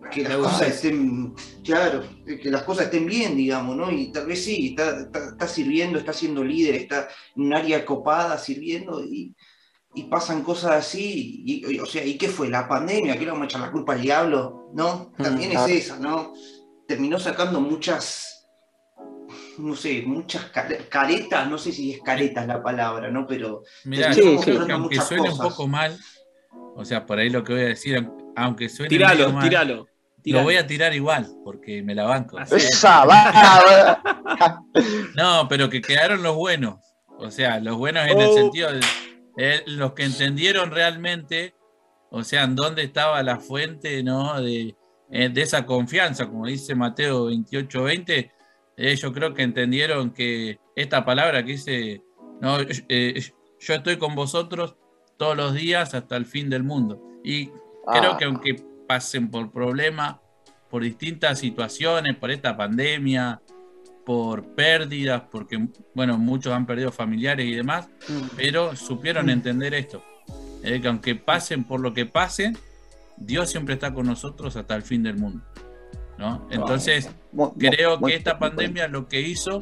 Que 0.09 0.23
las 0.23 0.37
cosas 0.37 0.61
estén, 0.69 1.33
claro, 1.63 2.03
que 2.25 2.49
las 2.49 2.63
cosas 2.63 2.85
estén 2.85 3.05
bien, 3.05 3.35
digamos, 3.37 3.75
¿no? 3.75 3.91
Y 3.91 4.11
tal 4.11 4.25
vez 4.27 4.43
sí, 4.43 4.69
está, 4.69 5.01
está, 5.01 5.29
está 5.29 5.47
sirviendo, 5.47 5.97
está 5.99 6.13
siendo 6.13 6.43
líder, 6.43 6.75
está 6.75 7.07
en 7.35 7.43
un 7.43 7.53
área 7.53 7.85
copada 7.85 8.37
sirviendo 8.37 9.03
y, 9.03 9.35
y 9.95 10.03
pasan 10.03 10.43
cosas 10.43 10.71
así, 10.71 11.43
y, 11.45 11.75
y, 11.75 11.79
o 11.79 11.85
sea, 11.85 12.05
¿y 12.05 12.17
qué 12.17 12.27
fue? 12.29 12.49
¿La 12.49 12.67
pandemia? 12.67 13.13
¿Que 13.17 13.25
le 13.25 13.31
vamos 13.31 13.43
a 13.43 13.45
echar 13.45 13.61
la 13.61 13.71
culpa 13.71 13.93
al 13.93 14.01
diablo? 14.01 14.69
¿No? 14.73 15.11
También 15.17 15.49
Mm, 15.49 15.53
claro. 15.53 15.67
es 15.73 15.85
esa, 15.85 15.99
¿no? 15.99 16.33
Terminó 16.87 17.19
sacando 17.19 17.59
muchas, 17.61 18.47
no 19.57 19.75
sé, 19.75 20.03
muchas 20.05 20.45
care- 20.51 20.87
caretas, 20.89 21.49
no 21.49 21.57
sé 21.57 21.71
si 21.71 21.93
es 21.93 22.01
caretas 22.01 22.47
la 22.47 22.61
palabra, 22.63 23.09
¿no? 23.11 23.25
Pero 23.27 23.63
Mirá, 23.85 24.13
Sí, 24.13 24.21
yo 24.21 24.37
sí. 24.41 24.51
creo 24.51 24.65
que 24.65 24.71
aunque 24.73 25.01
suene 25.01 25.29
un 25.31 25.37
poco 25.37 25.67
mal, 25.67 25.97
o 26.75 26.85
sea, 26.85 27.05
por 27.05 27.19
ahí 27.19 27.29
lo 27.29 27.43
que 27.43 27.53
voy 27.53 27.61
a 27.63 27.65
decir, 27.65 28.07
aunque 28.35 28.69
suene 28.69 28.89
Tíralo, 28.89 29.31
mal, 29.33 29.43
tíralo. 29.43 29.87
Lo 30.25 30.43
voy 30.43 30.55
a 30.57 30.67
tirar 30.67 30.93
igual, 30.93 31.27
porque 31.43 31.81
me 31.81 31.95
la 31.95 32.03
banco. 32.05 32.39
Esa, 32.39 33.05
va. 33.05 34.63
No, 35.15 35.47
pero 35.47 35.69
que 35.69 35.81
quedaron 35.81 36.23
los 36.23 36.35
buenos. 36.35 36.75
O 37.17 37.31
sea, 37.31 37.59
los 37.59 37.77
buenos 37.77 38.07
en 38.07 38.17
el 38.19 38.27
Oh. 38.29 38.33
sentido 38.33 38.71
de 38.71 38.79
eh, 39.37 39.63
los 39.67 39.93
que 39.93 40.03
entendieron 40.03 40.71
realmente, 40.71 41.53
o 42.11 42.23
sea, 42.23 42.43
en 42.43 42.55
dónde 42.55 42.83
estaba 42.83 43.21
la 43.23 43.39
fuente, 43.39 44.03
¿no? 44.03 44.41
De, 44.41 44.75
eh, 45.11 45.29
de 45.29 45.41
esa 45.41 45.65
confianza, 45.65 46.27
como 46.27 46.45
dice 46.47 46.75
Mateo 46.75 47.25
28, 47.25 47.83
20, 47.83 48.31
eh, 48.77 48.95
yo 48.95 49.11
creo 49.13 49.33
que 49.33 49.43
entendieron 49.43 50.11
que 50.11 50.59
esta 50.75 51.03
palabra 51.05 51.43
que 51.43 51.53
dice, 51.53 52.01
no, 52.41 52.57
eh, 52.89 53.21
yo 53.59 53.73
estoy 53.73 53.97
con 53.97 54.15
vosotros 54.15 54.75
todos 55.17 55.35
los 55.35 55.53
días 55.53 55.93
hasta 55.93 56.15
el 56.15 56.25
fin 56.25 56.49
del 56.49 56.63
mundo. 56.63 57.01
Y 57.23 57.47
creo 57.47 58.13
Ah, 58.13 58.17
que 58.17 58.25
aunque 58.25 58.55
pasen 58.93 59.29
por 59.29 59.51
problemas, 59.51 60.15
por 60.67 60.81
distintas 60.81 61.37
situaciones, 61.37 62.15
por 62.15 62.31
esta 62.31 62.57
pandemia, 62.57 63.39
por 64.03 64.43
pérdidas, 64.55 65.21
porque 65.29 65.67
bueno, 65.93 66.17
muchos 66.17 66.51
han 66.53 66.65
perdido 66.65 66.91
familiares 66.91 67.45
y 67.45 67.53
demás, 67.53 67.87
Mm. 68.07 68.21
pero 68.35 68.75
supieron 68.75 69.29
entender 69.29 69.75
esto, 69.75 70.03
eh, 70.63 70.81
que 70.81 70.87
aunque 70.87 71.13
pasen 71.13 71.63
por 71.65 71.79
lo 71.81 71.93
que 71.93 72.07
pasen, 72.07 72.57
Dios 73.17 73.51
siempre 73.51 73.75
está 73.75 73.93
con 73.93 74.07
nosotros 74.07 74.55
hasta 74.55 74.73
el 74.75 74.81
fin 74.81 75.03
del 75.03 75.17
mundo. 75.17 75.43
¿no? 76.17 76.47
Entonces, 76.49 77.09
mu- 77.31 77.45
mu- 77.45 77.53
creo 77.57 77.99
que 78.01 78.15
esta 78.15 78.39
pandemia 78.39 78.87
lo 78.89 79.07
que 79.07 79.21
hizo 79.21 79.61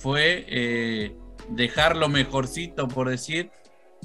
fue 0.00 0.44
eh, 0.46 1.16
dejar 1.48 1.96
lo 1.96 2.08
mejorcito, 2.10 2.86
por 2.86 3.08
decir, 3.08 3.50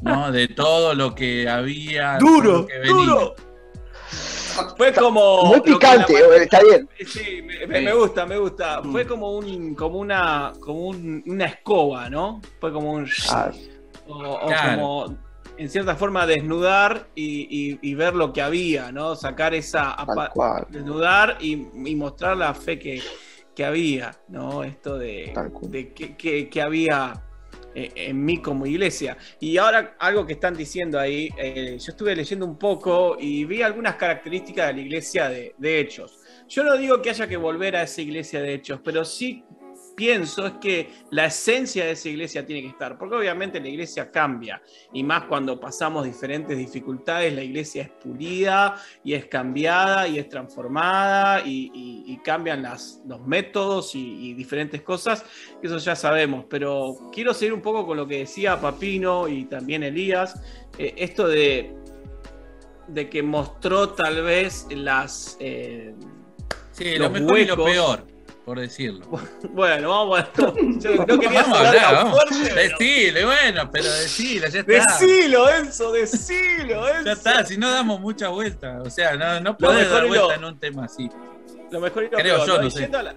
¿no? 0.01 0.31
de 0.31 0.47
todo 0.47 0.95
lo 0.95 1.13
que 1.15 1.47
había. 1.49 2.17
¡Duro! 2.17 2.61
lo 2.61 2.65
que 2.67 2.79
venía. 2.79 2.93
¡Duro! 2.95 3.35
Fue 4.77 4.93
como. 4.93 5.45
Muy 5.45 5.61
picante, 5.61 6.13
la- 6.13 6.35
está 6.37 6.61
bien. 6.61 6.87
Sí, 7.05 7.41
me, 7.43 7.67
me- 7.67 7.81
me 7.81 7.93
gusta, 7.93 8.25
me 8.25 8.37
gusta. 8.37 8.81
Mm. 8.81 8.91
Fue 8.91 9.05
como 9.07 9.35
un, 9.37 9.75
como 9.75 9.99
una, 9.99 10.53
como 10.59 10.87
un- 10.87 11.23
una 11.25 11.45
escoba, 11.45 12.09
¿no? 12.09 12.41
Fue 12.59 12.71
como 12.71 12.91
un 12.93 13.07
Ah, 13.31 13.51
o, 14.07 14.13
o 14.15 14.47
Claro. 14.47 14.81
como 14.81 15.17
en 15.57 15.69
cierta 15.69 15.95
forma 15.95 16.25
desnudar 16.25 17.07
y, 17.15 17.47
y- 17.49 17.79
y 17.81 17.93
ver 17.93 18.15
lo 18.15 18.33
que 18.33 18.41
había, 18.41 18.91
¿no? 18.91 19.15
Sacar 19.15 19.53
esa 19.53 19.95
cual, 20.33 20.65
desnudar 20.69 21.37
y, 21.39 21.67
y 21.85 21.95
mostrar 21.95 22.35
la 22.37 22.53
fe 22.55 22.79
que, 22.79 23.01
que 23.55 23.63
había, 23.63 24.17
¿no? 24.29 24.63
Esto 24.63 24.97
de, 24.97 25.31
que, 25.95 26.15
que- 26.17 26.49
que 26.49 26.61
había 26.61 27.13
en 27.75 28.23
mí 28.23 28.41
como 28.41 28.65
iglesia. 28.65 29.17
Y 29.39 29.57
ahora 29.57 29.95
algo 29.99 30.25
que 30.25 30.33
están 30.33 30.55
diciendo 30.55 30.99
ahí, 30.99 31.29
eh, 31.37 31.77
yo 31.79 31.91
estuve 31.91 32.15
leyendo 32.15 32.45
un 32.45 32.57
poco 32.57 33.17
y 33.19 33.45
vi 33.45 33.61
algunas 33.61 33.95
características 33.95 34.67
de 34.67 34.73
la 34.73 34.81
iglesia 34.81 35.29
de, 35.29 35.55
de 35.57 35.79
Hechos. 35.79 36.19
Yo 36.47 36.63
no 36.63 36.77
digo 36.77 37.01
que 37.01 37.09
haya 37.09 37.27
que 37.27 37.37
volver 37.37 37.75
a 37.75 37.83
esa 37.83 38.01
iglesia 38.01 38.41
de 38.41 38.53
Hechos, 38.53 38.79
pero 38.83 39.05
sí 39.05 39.43
pienso 39.95 40.45
es 40.47 40.53
que 40.53 40.89
la 41.11 41.25
esencia 41.25 41.85
de 41.85 41.91
esa 41.91 42.09
iglesia 42.09 42.45
tiene 42.45 42.61
que 42.61 42.69
estar, 42.69 42.97
porque 42.97 43.15
obviamente 43.15 43.59
la 43.59 43.67
iglesia 43.69 44.09
cambia, 44.11 44.61
y 44.91 45.03
más 45.03 45.23
cuando 45.25 45.59
pasamos 45.59 46.05
diferentes 46.05 46.57
dificultades, 46.57 47.33
la 47.33 47.43
iglesia 47.43 47.83
es 47.83 47.89
pulida 47.89 48.81
y 49.03 49.13
es 49.13 49.25
cambiada 49.25 50.07
y 50.07 50.19
es 50.19 50.27
transformada 50.29 51.41
y, 51.45 51.71
y- 51.73 52.03
y 52.13 52.17
cambian 52.23 52.61
las, 52.63 53.01
los 53.07 53.21
métodos 53.25 53.95
y, 53.95 54.29
y 54.29 54.33
diferentes 54.33 54.81
cosas, 54.81 55.25
eso 55.61 55.77
ya 55.77 55.95
sabemos, 55.95 56.45
pero 56.49 57.09
quiero 57.11 57.33
seguir 57.33 57.53
un 57.53 57.61
poco 57.61 57.85
con 57.85 57.97
lo 57.97 58.07
que 58.07 58.19
decía 58.19 58.59
Papino 58.59 59.27
y 59.27 59.45
también 59.45 59.83
Elías, 59.83 60.41
eh, 60.77 60.93
esto 60.97 61.27
de, 61.27 61.73
de 62.87 63.09
que 63.09 63.23
mostró 63.23 63.89
tal 63.89 64.23
vez 64.23 64.67
las... 64.71 65.37
eh, 65.39 65.93
Sí, 66.71 66.95
los 66.97 67.11
lo 67.13 67.19
mejor 67.19 67.39
y 67.39 67.45
lo 67.45 67.53
huecos. 67.53 67.71
peor, 67.71 68.07
por 68.45 68.59
decirlo. 68.59 69.05
bueno, 69.51 69.89
vamos 69.89 70.19
a... 70.19 70.29
Yo 70.79 70.95
no 71.05 71.19
quería 71.19 71.41
Vamos 71.43 71.57
hablar, 71.57 71.75
tan 71.75 71.93
vamos. 71.95 72.11
fuerte, 72.13 72.51
pero- 72.53 72.77
Decilo, 72.77 73.25
bueno, 73.27 73.71
pero 73.71 73.91
decilo, 73.93 74.47
ya 74.49 74.59
está. 74.59 74.73
Decilo, 74.73 75.49
Enzo, 75.49 75.91
decilo, 75.91 76.87
Enzo. 76.89 77.05
Ya 77.05 77.11
está, 77.13 77.45
si 77.45 77.57
no 77.57 77.71
damos 77.71 77.99
mucha 77.99 78.29
vuelta. 78.29 78.81
O 78.81 78.89
sea, 78.89 79.15
no, 79.15 79.39
no 79.39 79.57
podés 79.57 79.89
dar 79.89 80.03
lo- 80.03 80.07
vuelta 80.09 80.35
en 80.35 80.43
un 80.43 80.59
tema 80.59 80.85
así. 80.85 81.09
Lo 81.71 81.79
mejor 81.79 82.03
y 82.03 82.09
lo 82.09 82.17
Creo 82.17 82.35
peor, 82.35 82.47
yo, 82.47 82.61
¿no? 82.61 82.69
sé. 82.69 82.87
la, 82.89 83.15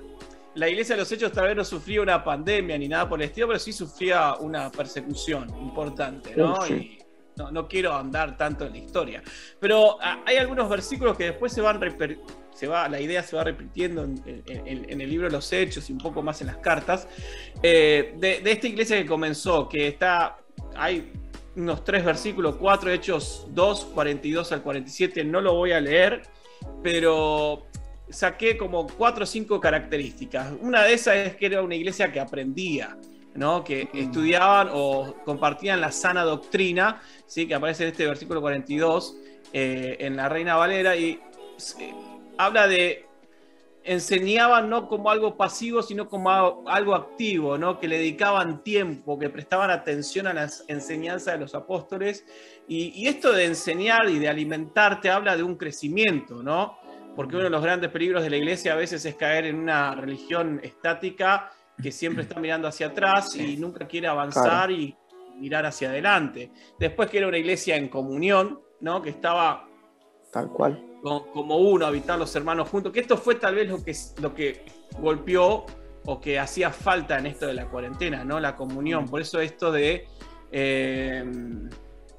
la 0.55 0.69
iglesia 0.69 0.95
de 0.95 1.01
los 1.03 1.13
hechos 1.13 1.31
tal 1.33 1.47
vez 1.49 1.57
no 1.57 1.65
sufría 1.65 2.01
una 2.01 2.23
pandemia 2.25 2.79
ni 2.79 2.89
nada 2.89 3.09
por 3.09 3.21
el 3.21 3.27
estilo, 3.29 3.49
pero 3.49 3.59
sí 3.59 3.73
sufría 3.73 4.35
una 4.37 4.71
persecución 4.71 5.49
importante, 5.61 6.35
¿no? 6.37 6.63
Sí. 6.63 6.73
Y 6.75 6.99
no, 7.37 7.51
no 7.51 7.69
quiero 7.69 7.95
andar 7.95 8.37
tanto 8.39 8.65
en 8.65 8.73
la 8.73 8.79
historia. 8.79 9.23
Pero 9.61 9.99
ah, 10.01 10.21
hay 10.25 10.37
algunos 10.39 10.71
versículos 10.71 11.17
que 11.19 11.25
después 11.25 11.53
se 11.53 11.61
van 11.61 11.79
reper- 11.79 12.19
se 12.57 12.67
va, 12.67 12.89
la 12.89 13.01
idea 13.01 13.23
se 13.23 13.37
va 13.37 13.45
repitiendo 13.45 14.03
en, 14.05 14.23
en- 14.27 14.67
en- 14.67 14.91
en 14.91 15.01
el 15.01 15.11
libro 15.11 15.29
los 15.29 15.53
hechos 15.53 15.89
y 15.91 15.93
un 15.93 15.99
poco 15.99 16.23
más 16.23 16.41
en 16.41 16.47
las 16.49 16.57
cartas, 16.57 17.07
eh, 17.63 18.15
de, 18.19 18.41
de 18.41 18.53
esta 18.53 18.67
iglesia 18.67 18.97
que 18.97 19.07
comenzó, 19.07 19.69
que 19.69 19.89
está, 19.89 20.39
hay 20.75 21.13
unos 21.55 21.85
tres 21.85 22.05
versículos, 22.05 22.57
cuatro 22.57 22.91
hechos 22.91 23.47
2, 23.51 23.85
42 23.95 24.53
al 24.53 24.63
47, 24.63 25.25
no 25.25 25.41
lo 25.41 25.55
voy 25.55 25.73
a 25.73 25.81
leer, 25.81 26.23
pero 26.83 27.67
saqué 28.09 28.57
como 28.57 28.87
cuatro 28.87 29.25
o 29.25 29.27
cinco 29.27 29.61
características. 29.61 30.53
Una 30.61 30.83
de 30.85 30.95
esas 30.95 31.17
es 31.17 31.37
que 31.37 31.47
era 31.47 31.63
una 31.63 31.75
iglesia 31.75 32.13
que 32.13 32.21
aprendía, 32.21 32.97
¿no? 33.35 33.65
que 33.65 33.89
Mm. 33.93 33.99
estudiaban 33.99 34.69
o 34.73 35.15
compartían 35.25 35.81
la 35.81 35.93
sana 35.93 36.23
doctrina, 36.25 37.01
¿sí? 37.27 37.47
que 37.47 37.55
aparece 37.55 37.83
en 37.85 37.91
este 37.91 38.07
versículo 38.07 38.41
42 38.41 39.17
eh, 39.53 39.97
en 40.01 40.17
la 40.17 40.29
Reina 40.29 40.57
Valera 40.57 40.97
y 40.97 41.19
eh, 41.81 41.95
habla 42.39 42.67
de 42.67 43.07
enseñaban 43.87 44.69
no 44.69 44.89
como 44.89 45.11
algo 45.11 45.37
pasivo, 45.37 45.81
sino 45.81 46.09
como 46.09 46.65
algo 46.69 46.95
activo, 46.95 47.57
¿no? 47.57 47.79
que 47.79 47.87
le 47.87 47.99
dedicaban 47.99 48.65
tiempo, 48.65 49.19
que 49.19 49.31
prestaban 49.31 49.71
atención 49.71 50.27
a 50.27 50.35
las 50.35 50.65
enseñanzas 50.67 51.35
de 51.35 51.41
los 51.41 51.55
apóstoles. 51.55 52.25
Y, 52.67 52.89
y 53.01 53.07
esto 53.07 53.33
de 53.33 53.45
enseñar 53.45 54.09
y 54.09 54.19
de 54.19 54.29
alimentarte 54.29 55.09
habla 55.09 55.37
de 55.37 55.45
un 55.45 55.55
crecimiento, 55.55 56.43
¿no? 56.43 56.79
Porque 57.15 57.37
uno 57.37 57.45
de 57.45 57.51
los 57.51 57.63
grandes 57.63 57.91
peligros 57.91 58.25
de 58.25 58.31
la 58.31 58.37
iglesia 58.37 58.73
a 58.73 58.77
veces 58.77 59.05
es 59.05 59.15
caer 59.15 59.47
en 59.47 59.57
una 59.57 59.95
religión 59.95 60.61
estática 60.63 61.53
que 61.81 61.93
siempre 61.93 62.25
está 62.25 62.41
mirando 62.41 62.69
hacia 62.69 62.89
atrás 62.89 63.37
y 63.37 63.57
nunca 63.57 63.87
quiere 63.87 64.09
avanzar 64.09 64.71
y 64.71 64.97
mirar 65.37 65.65
hacia 65.65 65.91
adelante. 65.91 66.51
Después 66.79 67.09
que 67.09 67.19
era 67.19 67.29
una 67.29 67.39
iglesia 67.39 67.77
en 67.77 67.89
comunión, 67.89 68.61
¿no? 68.81 69.01
Que 69.01 69.11
estaba 69.11 69.69
Tal 70.37 70.51
cual. 70.51 70.83
co- 71.03 71.27
como 71.33 71.57
uno, 71.57 71.87
habitar 71.87 72.19
los 72.19 72.35
hermanos 72.37 72.69
juntos, 72.69 72.93
que 72.93 73.01
esto 73.01 73.17
fue 73.17 73.37
tal 73.37 73.55
vez 73.55 73.69
lo 73.69 73.83
que, 73.83 73.95
lo 74.21 74.35
que 74.35 74.65
golpeó 75.01 75.65
o 76.05 76.21
que 76.21 76.39
hacía 76.39 76.71
falta 76.71 77.19
en 77.19 77.27
esto 77.27 77.47
de 77.47 77.55
la 77.55 77.69
cuarentena, 77.69 78.25
¿no? 78.25 78.39
La 78.41 78.55
comunión. 78.57 79.07
Por 79.07 79.21
eso 79.21 79.41
esto 79.41 79.71
de, 79.73 80.07
eh, 80.53 81.25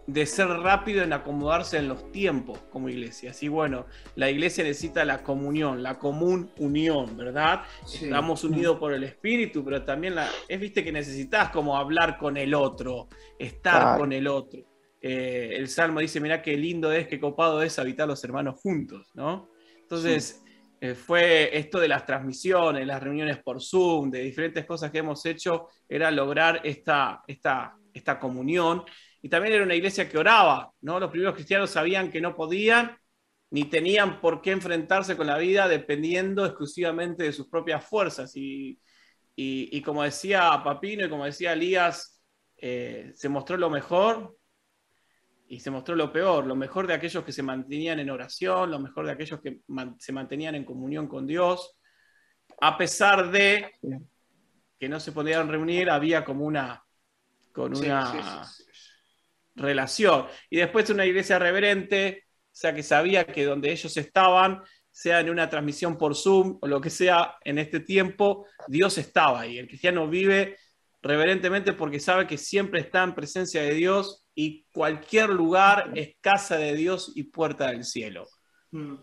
de 0.05 0.25
ser 0.25 0.47
rápido 0.47 1.03
en 1.03 1.11
acomodarse 1.11 1.77
en 1.77 1.87
los 1.89 2.11
tiempos 2.11 2.59
como 2.71 2.87
iglesia. 2.89 3.31
Así 3.31 3.49
bueno, 3.49 3.85
la 4.15 4.29
iglesia 4.29 4.63
necesita 4.63 5.03
la 5.05 5.21
comunión, 5.21 5.83
la 5.83 5.99
común 5.99 6.49
unión, 6.59 7.17
¿verdad? 7.17 7.63
Sí. 7.85 8.05
Estamos 8.05 8.43
unidos 8.45 8.77
por 8.77 8.93
el 8.93 9.03
espíritu, 9.03 9.63
pero 9.65 9.83
también 9.83 10.15
la, 10.15 10.27
es 10.47 10.59
viste 10.59 10.83
que 10.83 10.91
necesitas 10.93 11.49
como 11.49 11.77
hablar 11.77 12.17
con 12.17 12.37
el 12.37 12.53
otro, 12.53 13.09
estar 13.37 13.81
Claro. 13.81 13.99
con 13.99 14.13
el 14.13 14.27
otro. 14.27 14.59
Eh, 15.09 15.55
el 15.55 15.69
Salmo 15.69 16.01
dice, 16.01 16.19
mirá 16.19 16.41
qué 16.41 16.57
lindo 16.57 16.91
es, 16.91 17.07
qué 17.07 17.17
copado 17.17 17.61
es 17.63 17.79
habitar 17.79 18.05
los 18.09 18.21
hermanos 18.25 18.59
juntos, 18.59 19.09
¿no? 19.13 19.49
Entonces, 19.79 20.43
eh, 20.81 20.95
fue 20.95 21.57
esto 21.57 21.79
de 21.79 21.87
las 21.87 22.05
transmisiones, 22.05 22.85
las 22.85 23.01
reuniones 23.01 23.37
por 23.41 23.61
Zoom, 23.61 24.11
de 24.11 24.19
diferentes 24.19 24.65
cosas 24.65 24.91
que 24.91 24.97
hemos 24.97 25.25
hecho, 25.25 25.69
era 25.87 26.11
lograr 26.11 26.59
esta, 26.65 27.23
esta, 27.25 27.77
esta 27.93 28.19
comunión. 28.19 28.83
Y 29.21 29.29
también 29.29 29.53
era 29.53 29.63
una 29.63 29.75
iglesia 29.75 30.09
que 30.09 30.17
oraba, 30.17 30.73
¿no? 30.81 30.99
Los 30.99 31.09
primeros 31.09 31.35
cristianos 31.35 31.69
sabían 31.69 32.11
que 32.11 32.19
no 32.19 32.35
podían 32.35 32.97
ni 33.49 33.63
tenían 33.63 34.19
por 34.19 34.41
qué 34.41 34.51
enfrentarse 34.51 35.15
con 35.15 35.27
la 35.27 35.37
vida 35.37 35.69
dependiendo 35.69 36.45
exclusivamente 36.45 37.23
de 37.23 37.31
sus 37.31 37.47
propias 37.47 37.85
fuerzas. 37.85 38.35
Y, 38.35 38.77
y, 39.37 39.81
como 39.83 40.03
decía 40.03 40.61
Papino 40.65 41.05
y 41.05 41.09
como 41.09 41.23
decía 41.23 41.53
Elías, 41.53 42.21
eh, 42.57 43.13
se 43.15 43.29
mostró 43.29 43.55
lo 43.55 43.69
mejor 43.69 44.35
y 45.49 45.59
se 45.59 45.71
mostró 45.71 45.95
lo 45.95 46.11
peor, 46.11 46.45
lo 46.45 46.55
mejor 46.55 46.87
de 46.87 46.93
aquellos 46.93 47.23
que 47.23 47.31
se 47.31 47.43
mantenían 47.43 47.99
en 47.99 48.09
oración, 48.09 48.69
lo 48.69 48.79
mejor 48.79 49.05
de 49.05 49.13
aquellos 49.13 49.39
que 49.39 49.61
se 49.97 50.11
mantenían 50.11 50.55
en 50.55 50.65
comunión 50.65 51.07
con 51.07 51.25
Dios, 51.25 51.77
a 52.59 52.77
pesar 52.77 53.31
de 53.31 53.71
que 54.79 54.89
no 54.89 54.99
se 54.99 55.11
podían 55.11 55.47
reunir, 55.47 55.89
había 55.89 56.25
como 56.25 56.45
una, 56.45 56.83
con 57.53 57.75
una 57.75 58.45
relación. 59.55 60.27
Y 60.49 60.57
después 60.57 60.89
una 60.89 61.05
iglesia 61.05 61.39
reverente, 61.39 62.25
o 62.27 62.49
sea, 62.51 62.73
que 62.73 62.83
sabía 62.83 63.25
que 63.25 63.45
donde 63.45 63.71
ellos 63.71 63.95
estaban, 63.95 64.61
sea 64.91 65.19
en 65.19 65.29
una 65.29 65.49
transmisión 65.49 65.97
por 65.97 66.15
Zoom 66.15 66.57
o 66.61 66.67
lo 66.67 66.81
que 66.81 66.89
sea 66.89 67.35
en 67.43 67.59
este 67.59 67.79
tiempo, 67.79 68.47
Dios 68.67 68.97
estaba 68.97 69.41
ahí. 69.41 69.59
El 69.59 69.67
cristiano 69.67 70.07
vive 70.09 70.57
reverentemente 71.01 71.73
porque 71.73 71.99
sabe 71.99 72.27
que 72.27 72.37
siempre 72.37 72.81
está 72.81 73.03
en 73.03 73.15
presencia 73.15 73.61
de 73.61 73.73
Dios 73.75 74.26
y 74.39 74.67
cualquier 74.71 75.29
lugar 75.29 75.89
es 75.95 76.15
casa 76.21 76.57
de 76.57 76.75
Dios 76.75 77.11
y 77.15 77.23
puerta 77.23 77.71
del 77.71 77.83
cielo. 77.83 78.27
Mm. 78.69 78.93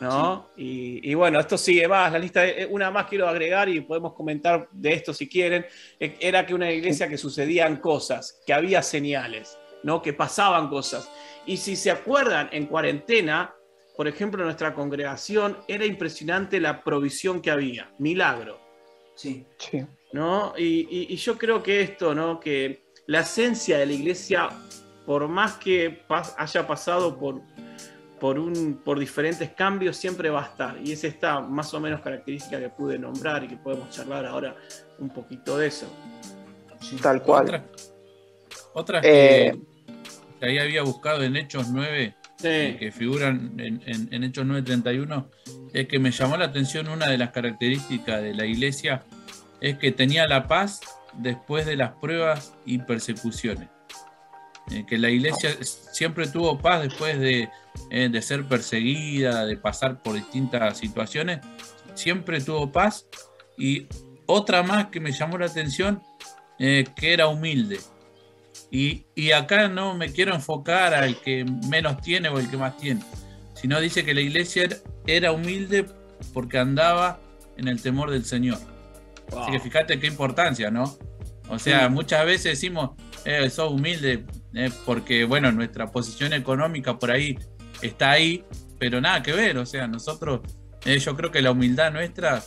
¿No? 0.00 0.50
Y, 0.56 1.12
bueno, 1.14 1.40
esto 1.40 1.58
sigue 1.58 1.88
más, 1.88 2.12
la 2.12 2.20
lista, 2.20 2.42
de, 2.42 2.66
una 2.66 2.92
más 2.92 3.06
quiero 3.06 3.26
agregar 3.26 3.68
y 3.68 3.80
podemos 3.80 4.12
comentar 4.12 4.68
de 4.70 4.92
esto 4.92 5.12
si 5.12 5.28
quieren, 5.28 5.66
e, 5.98 6.16
era 6.20 6.46
que 6.46 6.54
una 6.54 6.70
iglesia 6.70 7.08
que 7.08 7.18
sucedían 7.18 7.78
cosas, 7.78 8.40
que 8.46 8.52
había 8.52 8.80
señales, 8.80 9.58
¿no? 9.82 10.00
que 10.02 10.12
pasaban 10.12 10.68
cosas. 10.68 11.10
Y 11.46 11.56
si 11.56 11.74
se 11.74 11.90
acuerdan, 11.90 12.48
en 12.52 12.66
cuarentena, 12.66 13.56
por 13.96 14.06
ejemplo, 14.06 14.42
en 14.42 14.46
nuestra 14.46 14.72
congregación, 14.72 15.58
era 15.66 15.84
impresionante 15.84 16.60
la 16.60 16.84
provisión 16.84 17.42
que 17.42 17.50
había, 17.50 17.90
milagro. 17.98 18.60
Sí. 19.16 19.46
sí. 19.58 19.84
¿no? 20.12 20.54
Y, 20.56 21.16
yo 21.16 21.36
creo 21.36 21.62
que 21.62 21.80
esto, 21.80 22.14
¿no? 22.14 22.38
Que 22.38 22.85
la 23.06 23.20
esencia 23.20 23.78
de 23.78 23.86
la 23.86 23.92
iglesia, 23.92 24.48
por 25.04 25.28
más 25.28 25.54
que 25.54 26.02
haya 26.36 26.66
pasado 26.66 27.18
por, 27.18 27.40
por, 28.20 28.38
un, 28.38 28.80
por 28.84 28.98
diferentes 28.98 29.50
cambios, 29.50 29.96
siempre 29.96 30.30
va 30.30 30.42
a 30.42 30.46
estar. 30.46 30.78
Y 30.84 30.92
es 30.92 31.04
esta 31.04 31.40
más 31.40 31.72
o 31.74 31.80
menos 31.80 32.00
característica 32.00 32.58
que 32.58 32.68
pude 32.68 32.98
nombrar 32.98 33.44
y 33.44 33.48
que 33.48 33.56
podemos 33.56 33.90
charlar 33.90 34.26
ahora 34.26 34.56
un 34.98 35.10
poquito 35.10 35.58
de 35.58 35.68
eso. 35.68 35.86
Tal 37.00 37.22
cual. 37.22 37.64
Otra, 38.74 39.00
eh, 39.02 39.56
que, 40.38 40.46
ahí 40.46 40.58
había 40.58 40.82
buscado 40.82 41.22
en 41.22 41.36
Hechos 41.36 41.68
9, 41.70 42.14
que 42.38 42.92
figuran 42.94 43.54
en, 43.58 43.82
en, 43.86 44.12
en 44.12 44.24
Hechos 44.24 44.44
9.31, 44.44 45.26
es 45.72 45.88
que 45.88 45.98
me 45.98 46.10
llamó 46.10 46.36
la 46.36 46.46
atención 46.46 46.88
una 46.88 47.08
de 47.08 47.18
las 47.18 47.30
características 47.30 48.22
de 48.22 48.34
la 48.34 48.44
iglesia 48.44 49.04
es 49.60 49.78
que 49.78 49.92
tenía 49.92 50.26
la 50.26 50.46
paz 50.46 50.80
después 51.18 51.66
de 51.66 51.76
las 51.76 51.92
pruebas 51.92 52.54
y 52.64 52.78
persecuciones. 52.78 53.68
Eh, 54.70 54.84
que 54.86 54.98
la 54.98 55.10
iglesia 55.10 55.56
siempre 55.62 56.26
tuvo 56.26 56.58
paz 56.58 56.82
después 56.82 57.20
de, 57.20 57.48
eh, 57.90 58.08
de, 58.08 58.22
ser 58.22 58.44
perseguida, 58.46 59.46
de 59.46 59.56
pasar 59.56 60.02
por 60.02 60.14
distintas 60.14 60.78
situaciones, 60.78 61.40
siempre 61.94 62.40
tuvo 62.40 62.72
paz. 62.72 63.06
Y 63.56 63.86
otra 64.26 64.62
más 64.62 64.86
que 64.86 64.98
me 64.98 65.12
llamó 65.12 65.38
la 65.38 65.46
atención, 65.46 66.02
eh, 66.58 66.84
que 66.96 67.12
era 67.12 67.28
humilde. 67.28 67.78
Y, 68.70 69.06
y, 69.14 69.30
acá 69.30 69.68
no 69.68 69.94
me 69.94 70.10
quiero 70.10 70.34
enfocar 70.34 70.92
al 70.94 71.20
que 71.20 71.44
menos 71.68 72.00
tiene 72.00 72.28
o 72.28 72.38
el 72.38 72.50
que 72.50 72.56
más 72.56 72.76
tiene, 72.76 73.00
sino 73.54 73.80
dice 73.80 74.04
que 74.04 74.12
la 74.12 74.20
iglesia 74.20 74.68
era 75.06 75.30
humilde 75.30 75.86
porque 76.32 76.58
andaba 76.58 77.20
en 77.56 77.68
el 77.68 77.80
temor 77.80 78.10
del 78.10 78.24
Señor. 78.24 78.58
Así 79.36 79.52
que 79.52 79.60
fíjate 79.60 80.00
qué 80.00 80.06
importancia, 80.06 80.70
¿no? 80.70 80.98
O 81.48 81.58
sea, 81.58 81.88
muchas 81.88 82.24
veces 82.26 82.52
decimos, 82.52 82.90
eh, 83.24 83.48
sos 83.50 83.72
humilde, 83.72 84.24
eh, 84.54 84.70
porque, 84.84 85.24
bueno, 85.24 85.52
nuestra 85.52 85.86
posición 85.86 86.32
económica 86.32 86.98
por 86.98 87.10
ahí 87.10 87.38
está 87.82 88.12
ahí, 88.12 88.44
pero 88.78 89.00
nada 89.00 89.22
que 89.22 89.32
ver. 89.32 89.58
O 89.58 89.66
sea, 89.66 89.86
nosotros, 89.86 90.40
eh, 90.84 90.98
yo 90.98 91.16
creo 91.16 91.30
que 91.30 91.42
la 91.42 91.52
humildad 91.52 91.92
nuestra 91.92 92.42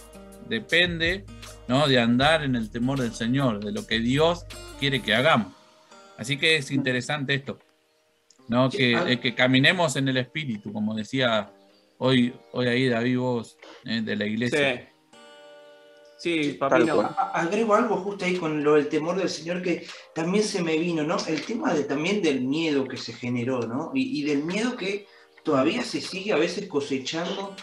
depende, 0.47 1.25
¿no? 1.67 1.87
De 1.87 1.99
andar 1.99 2.43
en 2.43 2.55
el 2.55 2.69
temor 2.71 2.99
del 2.99 3.13
Señor, 3.13 3.63
de 3.63 3.71
lo 3.71 3.87
que 3.87 3.99
Dios 3.99 4.45
quiere 4.79 5.01
que 5.01 5.13
hagamos. 5.13 5.53
Así 6.17 6.37
que 6.37 6.57
es 6.57 6.69
interesante 6.71 7.33
esto, 7.33 7.59
¿no? 8.49 8.69
Que, 8.69 8.95
ah. 8.95 9.19
que 9.21 9.33
caminemos 9.33 9.95
en 9.95 10.09
el 10.09 10.17
Espíritu, 10.17 10.73
como 10.73 10.93
decía 10.93 11.51
hoy, 11.97 12.33
hoy 12.51 12.67
ahí 12.67 12.89
David 12.89 13.17
vos, 13.17 13.57
de 13.85 14.15
la 14.15 14.25
iglesia. 14.25 14.75
Sí. 14.75 14.88
Sí, 16.19 16.57
papino. 16.59 17.15
Agrego 17.33 17.73
algo 17.75 17.95
justo 17.97 18.25
ahí 18.25 18.35
con 18.35 18.61
lo 18.61 18.73
del 18.73 18.89
temor 18.89 19.15
del 19.15 19.29
Señor 19.29 19.61
que 19.61 19.87
también 20.13 20.43
se 20.43 20.61
me 20.61 20.77
vino, 20.77 21.01
¿no? 21.03 21.15
El 21.25 21.45
tema 21.45 21.73
de, 21.73 21.85
también 21.85 22.21
del 22.21 22.41
miedo 22.41 22.85
que 22.85 22.97
se 22.97 23.13
generó, 23.13 23.61
¿no? 23.61 23.91
Y, 23.93 24.23
del 24.23 24.43
miedo 24.43 24.75
que 24.75 25.07
todavía 25.43 25.81
se 25.81 26.01
sigue 26.01 26.33
a 26.33 26.37
veces 26.37 26.67
cosechando. 26.67 27.55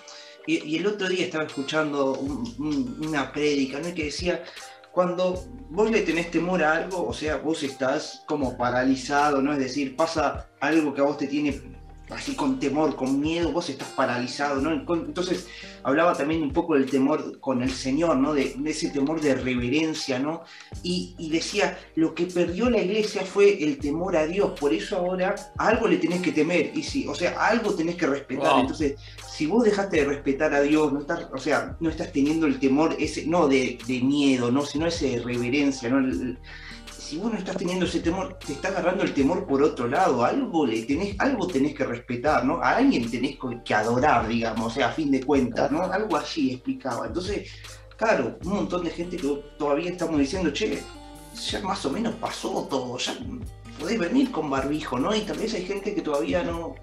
Y, 0.47 0.75
el 0.75 0.87
otro 0.87 1.07
día 1.07 1.27
estaba 1.27 1.45
escuchando 1.45 2.13
una 2.13 3.31
prédica, 3.31 3.79
¿no? 3.79 3.95
Que 3.95 4.05
decía, 4.05 4.43
cuando 4.91 5.45
vos 5.69 5.91
le 5.91 6.01
tenés 6.01 6.31
temor 6.31 6.65
a 6.65 6.77
algo, 6.77 7.07
o 7.07 7.13
sea, 7.13 7.37
vos 7.37 7.63
estás 7.63 8.25
como 8.27 8.57
paralizado, 8.57 9.43
¿no? 9.43 9.53
Es 9.53 9.59
decir, 9.59 9.97
pasa 9.97 10.49
algo 10.61 10.95
que 10.95 11.03
a 11.03 11.05
vos 11.05 11.19
te 11.19 11.27
tiene 11.27 11.61
así 12.11 12.37
con 12.37 12.61
temor, 12.61 12.95
con 12.95 13.21
miedo, 13.21 13.51
vos 13.53 13.69
estás 13.69 13.89
paralizado, 13.89 14.61
¿no? 14.61 14.73
Entonces 14.73 15.49
hablaba 15.83 16.15
también 16.15 16.43
un 16.43 16.53
poco 16.53 16.75
del 16.75 16.87
temor 16.87 17.41
con 17.41 17.63
el 17.63 17.71
Señor, 17.71 18.17
¿no? 18.17 18.33
De, 18.35 18.57
ese 18.65 18.91
temor 18.91 19.21
de 19.21 19.35
reverencia, 19.35 20.19
¿no? 20.19 20.43
Y, 20.83 21.15
decía, 21.31 21.79
lo 21.97 22.15
que 22.15 22.27
perdió 22.27 22.71
la 22.71 22.79
iglesia 22.79 23.23
fue 23.23 23.63
el 23.63 23.79
temor 23.79 24.17
a 24.17 24.27
Dios, 24.27 24.59
por 24.59 24.73
eso 24.73 24.97
ahora 24.97 25.35
algo 25.59 25.89
le 25.89 25.97
tenés 25.97 26.23
que 26.23 26.33
temer, 26.33 26.71
y 26.75 26.83
sí, 26.83 27.07
o 27.09 27.15
sea, 27.15 27.47
algo 27.47 27.75
tenés 27.75 27.97
que 27.97 28.07
respetar. 28.07 28.61
Entonces, 28.61 28.97
si 29.29 29.47
vos 29.47 29.65
dejaste 29.65 29.99
de 29.99 30.05
respetar 30.05 30.55
a 30.55 30.61
Dios, 30.61 30.93
no 30.93 31.01
estás, 31.01 31.27
o 31.33 31.39
sea, 31.39 31.77
no 31.81 31.91
estás 31.91 32.13
teniendo 32.13 32.47
el 32.47 32.59
temor 32.61 32.97
ese, 32.99 33.27
no 33.27 33.49
de, 33.49 33.79
miedo, 34.03 34.53
¿no? 34.53 34.65
Sino 34.65 34.87
ese 34.87 35.11
de 35.11 35.23
reverencia, 35.23 35.89
¿no? 35.89 36.37
Si 37.07 37.19
vos 37.19 37.33
no 37.33 37.39
estás 37.39 37.57
teniendo 37.57 37.87
ese 37.87 38.01
temor, 38.01 38.37
te 38.45 38.55
está 38.55 38.67
agarrando 38.67 39.05
el 39.05 39.15
temor 39.15 39.47
por 39.47 39.63
otro 39.63 39.87
lado, 39.87 40.25
algo 40.25 40.67
le 40.67 40.83
tenés, 40.83 41.15
algo 41.21 41.47
tenés 41.47 41.73
que 41.73 41.85
respetar, 41.85 42.45
¿no? 42.45 42.61
A 42.61 42.79
alguien 42.79 43.09
tenés 43.09 43.39
que 43.65 43.75
adorar, 43.75 44.27
digamos, 44.27 44.67
o 44.67 44.71
sea, 44.75 44.89
a 44.89 44.93
fin 44.93 45.13
de 45.13 45.23
cuentas, 45.23 45.71
¿no? 45.71 45.83
Algo 45.85 46.17
así 46.17 46.55
explicaba. 46.55 47.07
Entonces, 47.07 47.49
claro, 47.97 48.37
un 48.45 48.55
montón 48.55 48.83
de 48.83 48.91
gente 48.91 49.17
que 49.19 49.45
todavía 49.57 49.91
estamos 49.91 50.19
diciendo, 50.19 50.51
che, 50.51 50.83
ya 51.49 51.61
más 51.61 51.87
o 51.87 51.91
menos 51.91 52.13
pasó 52.17 52.67
todo, 52.69 52.99
ya 52.99 53.17
podés 53.79 54.01
venir 54.01 54.33
con 54.33 54.51
barbijo, 54.51 54.99
¿no? 54.99 55.15
Y 55.15 55.21
tal 55.21 55.39
vez 55.39 55.55
hay 55.55 55.65
gente 55.65 55.95
que 55.95 56.03
todavía 56.03 56.43
no. 56.43 56.75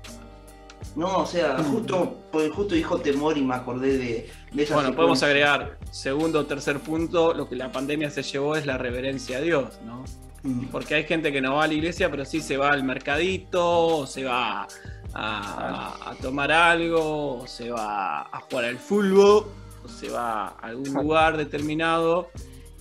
No, 0.95 1.19
o 1.19 1.25
sea, 1.25 1.57
justo, 1.63 2.21
pues, 2.31 2.51
justo 2.51 2.75
dijo 2.75 2.99
temor 2.99 3.37
y 3.37 3.41
me 3.41 3.55
acordé 3.55 3.97
de, 3.97 4.29
de 4.51 4.63
esa 4.63 4.75
Bueno, 4.75 4.93
podemos 4.93 5.23
agregar, 5.23 5.79
segundo 5.91 6.39
o 6.39 6.45
tercer 6.45 6.79
punto, 6.79 7.33
lo 7.33 7.49
que 7.49 7.55
la 7.55 7.71
pandemia 7.71 8.09
se 8.09 8.21
llevó 8.21 8.55
es 8.55 8.65
la 8.65 8.77
reverencia 8.77 9.37
a 9.37 9.41
Dios, 9.41 9.79
¿no? 9.83 10.03
Mm. 10.43 10.65
Porque 10.67 10.95
hay 10.95 11.05
gente 11.05 11.31
que 11.31 11.41
no 11.41 11.55
va 11.55 11.63
a 11.63 11.67
la 11.67 11.73
iglesia, 11.73 12.11
pero 12.11 12.25
sí 12.25 12.41
se 12.41 12.57
va 12.57 12.71
al 12.71 12.83
mercadito, 12.83 13.87
o 13.97 14.05
se 14.05 14.25
va 14.25 14.67
a, 15.13 16.15
tomar 16.21 16.51
algo, 16.51 17.39
o 17.39 17.47
se 17.47 17.71
va 17.71 18.21
a 18.21 18.39
jugar 18.41 18.65
al 18.65 18.77
fútbol, 18.77 19.47
o 19.83 19.87
se 19.87 20.09
va 20.09 20.49
a 20.49 20.49
algún 20.61 20.93
lugar 20.93 21.37
determinado 21.37 22.29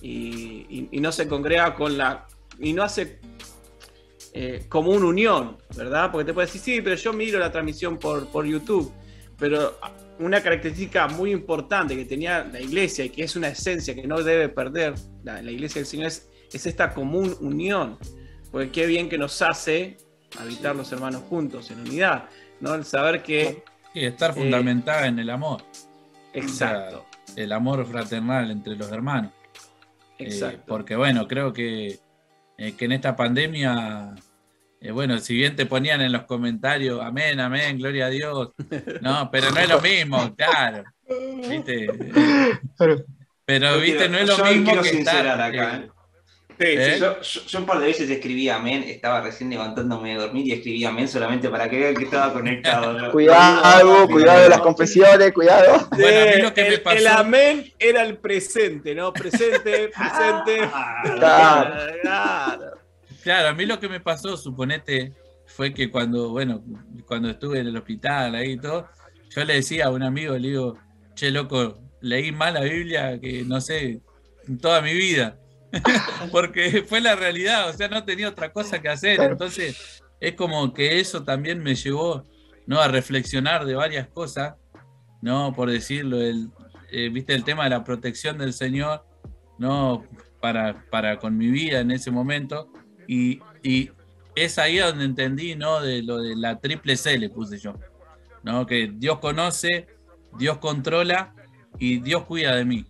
y, 0.01 0.89
no 0.91 1.11
se 1.11 1.27
congrega 1.27 1.75
con 1.75 1.97
la. 1.97 2.27
y 2.59 2.73
no 2.73 2.83
hace 2.83 3.19
eh, 4.33 4.65
como 4.67 4.91
una 4.91 5.05
unión, 5.05 5.57
¿verdad? 5.75 6.11
Porque 6.11 6.25
te 6.25 6.33
puedes 6.33 6.51
decir, 6.51 6.75
sí, 6.75 6.81
pero 6.81 6.95
yo 6.95 7.13
miro 7.13 7.39
la 7.39 7.51
transmisión 7.51 7.97
por, 7.97 8.27
por 8.27 8.45
YouTube. 8.45 8.91
Pero 9.37 9.77
una 10.19 10.41
característica 10.41 11.07
muy 11.07 11.31
importante 11.31 11.95
que 11.95 12.05
tenía 12.05 12.43
la 12.43 12.61
iglesia 12.61 13.05
y 13.05 13.09
que 13.09 13.23
es 13.23 13.35
una 13.35 13.49
esencia 13.49 13.95
que 13.95 14.07
no 14.07 14.21
debe 14.21 14.49
perder 14.49 14.93
la, 15.23 15.41
la 15.41 15.51
iglesia 15.51 15.81
del 15.81 15.87
Señor 15.87 16.07
es 16.07 16.29
es 16.55 16.65
esta 16.65 16.93
común 16.93 17.35
unión. 17.41 17.97
Porque 18.51 18.71
qué 18.71 18.85
bien 18.85 19.09
que 19.09 19.17
nos 19.17 19.41
hace 19.41 19.97
habitar 20.39 20.75
los 20.75 20.91
hermanos 20.91 21.23
juntos, 21.29 21.71
en 21.71 21.79
unidad, 21.79 22.25
¿no? 22.59 22.75
El 22.75 22.85
saber 22.85 23.23
que... 23.23 23.63
Y 23.93 24.05
estar 24.05 24.31
eh, 24.31 24.33
fundamentada 24.33 25.07
en 25.07 25.19
el 25.19 25.29
amor. 25.29 25.63
Exacto. 26.33 27.05
el 27.35 27.51
amor 27.51 27.85
fraternal 27.85 28.49
entre 28.49 28.75
los 28.75 28.91
hermanos. 28.91 29.31
Eh, 30.17 30.25
exacto. 30.25 30.63
porque 30.67 30.95
bueno, 30.95 31.27
creo 31.27 31.53
que, 31.53 31.99
eh, 32.67 32.73
que 32.75 32.85
en 32.85 32.93
esta 32.93 33.15
pandemia 33.15 34.15
eh, 34.83 34.91
bueno, 34.91 35.17
si 35.19 35.33
bien 35.33 35.55
te 35.55 35.65
ponían 35.65 36.01
en 36.01 36.11
los 36.11 36.23
comentarios, 36.23 36.99
amén, 37.01 37.39
amén, 37.39 37.77
gloria 37.77 38.07
a 38.07 38.09
Dios. 38.09 38.49
No, 38.99 39.29
pero 39.31 39.49
no 39.51 39.59
es 39.61 39.69
lo 39.69 39.79
mismo, 39.79 40.35
claro. 40.35 40.83
¿Viste? 41.49 41.87
Pero, 43.45 43.79
viste, 43.79 44.09
no 44.09 44.17
es 44.17 44.27
lo 44.27 44.43
mismo 44.43 44.81
que 44.81 44.89
estar. 44.89 45.25
Acá, 45.39 45.77
eh, 45.77 45.89
Sí, 46.59 46.65
¿Eh? 46.67 46.97
yo, 46.99 47.21
yo- 47.21 47.41
yo 47.47 47.59
un 47.59 47.65
par 47.65 47.79
de 47.79 47.87
veces 47.87 48.09
escribí 48.09 48.47
amén, 48.49 48.83
estaba 48.87 49.21
recién 49.21 49.49
levantándome 49.49 50.09
de 50.13 50.15
dormir 50.21 50.47
y 50.47 50.51
escribí 50.53 50.85
amén 50.85 51.07
solamente 51.07 51.49
para 51.49 51.69
que 51.69 51.79
vean 51.79 51.95
que 51.95 52.03
estaba 52.05 52.31
conectado. 52.33 53.11
Cuidado, 53.11 54.07
cuidado 54.07 54.43
de 54.43 54.49
las 54.49 54.61
confesiones, 54.61 55.31
cuidado. 55.33 55.87
Bueno, 55.91 56.21
a 56.31 56.35
mí 56.35 56.41
lo 56.41 56.53
que 56.53 56.61
me 56.63 56.67
el, 56.69 56.81
pasó- 56.81 56.97
el 56.97 57.07
amén 57.07 57.73
era 57.79 58.03
el 58.03 58.17
presente, 58.17 58.93
¿no? 58.95 59.11
Presente, 59.13 59.89
presente. 59.97 60.69
Claro. 61.17 61.75
Claro. 62.01 62.71
Claro, 63.23 63.47
a 63.49 63.53
mí 63.53 63.65
lo 63.65 63.79
que 63.79 63.87
me 63.89 63.99
pasó, 64.01 64.35
suponete, 64.35 65.13
fue 65.45 65.73
que 65.73 65.89
cuando, 65.89 66.29
bueno, 66.31 66.63
cuando 67.07 67.29
estuve 67.29 67.59
en 67.59 67.67
el 67.67 67.77
hospital 67.77 68.35
ahí 68.35 68.51
y 68.53 68.57
todo, 68.57 68.87
yo 69.35 69.45
le 69.45 69.55
decía 69.55 69.85
a 69.85 69.89
un 69.91 70.03
amigo, 70.03 70.37
le 70.37 70.49
digo, 70.49 70.77
che, 71.15 71.31
loco, 71.31 71.79
leí 72.01 72.31
más 72.31 72.53
la 72.53 72.61
Biblia 72.61 73.19
que, 73.21 73.43
no 73.45 73.61
sé, 73.61 74.01
en 74.47 74.57
toda 74.59 74.81
mi 74.81 74.93
vida. 74.93 75.37
Porque 76.31 76.83
fue 76.87 77.01
la 77.01 77.15
realidad, 77.15 77.69
o 77.69 77.73
sea, 77.73 77.87
no 77.87 78.03
tenía 78.03 78.29
otra 78.29 78.51
cosa 78.51 78.81
que 78.81 78.89
hacer. 78.89 79.17
Claro. 79.17 79.33
Entonces, 79.33 80.03
es 80.19 80.35
como 80.35 80.73
que 80.73 80.99
eso 80.99 81.23
también 81.23 81.61
me 81.61 81.75
llevó, 81.75 82.25
¿no? 82.65 82.79
A 82.79 82.87
reflexionar 82.87 83.65
de 83.65 83.75
varias 83.75 84.07
cosas, 84.07 84.55
¿no? 85.21 85.53
Por 85.53 85.71
decirlo, 85.71 86.21
el, 86.21 86.49
eh, 86.91 87.09
viste, 87.09 87.33
el 87.33 87.43
tema 87.43 87.63
de 87.65 87.71
la 87.71 87.83
protección 87.83 88.37
del 88.37 88.53
Señor, 88.53 89.05
¿no? 89.57 90.05
Para, 90.39 90.85
para 90.89 91.17
con 91.17 91.37
mi 91.37 91.47
vida 91.47 91.79
en 91.79 91.91
ese 91.91 92.11
momento. 92.11 92.71
Y, 93.07 93.41
y 93.63 93.91
es 94.35 94.57
ahí 94.57 94.77
donde 94.77 95.05
entendí, 95.05 95.55
¿no? 95.55 95.81
De 95.81 96.03
lo 96.03 96.21
de 96.21 96.35
la 96.35 96.59
triple 96.59 96.95
C 96.95 97.17
le 97.17 97.29
puse 97.29 97.57
yo, 97.57 97.73
¿no? 98.43 98.65
Que 98.65 98.91
Dios 98.93 99.19
conoce, 99.19 99.87
Dios 100.37 100.59
controla 100.59 101.33
y 101.79 101.99
Dios 101.99 102.25
cuida 102.25 102.55
de 102.55 102.65
mí. 102.65 102.85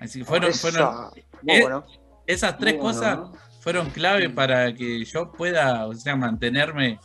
Así 0.00 0.20
que 0.20 0.24
fueron, 0.24 0.52
fueron 0.52 1.10
bueno. 1.42 1.84
Esas 2.26 2.58
tres 2.58 2.74
Bueno, 2.78 2.88
cosas 2.88 3.18
¿no? 3.18 3.32
fueron 3.60 3.90
clave 3.90 4.28
para 4.30 4.72
que 4.74 5.04
yo 5.04 5.30
pueda, 5.32 5.86
o 5.86 5.94
sea, 5.94 6.16
mantenerme 6.16 6.98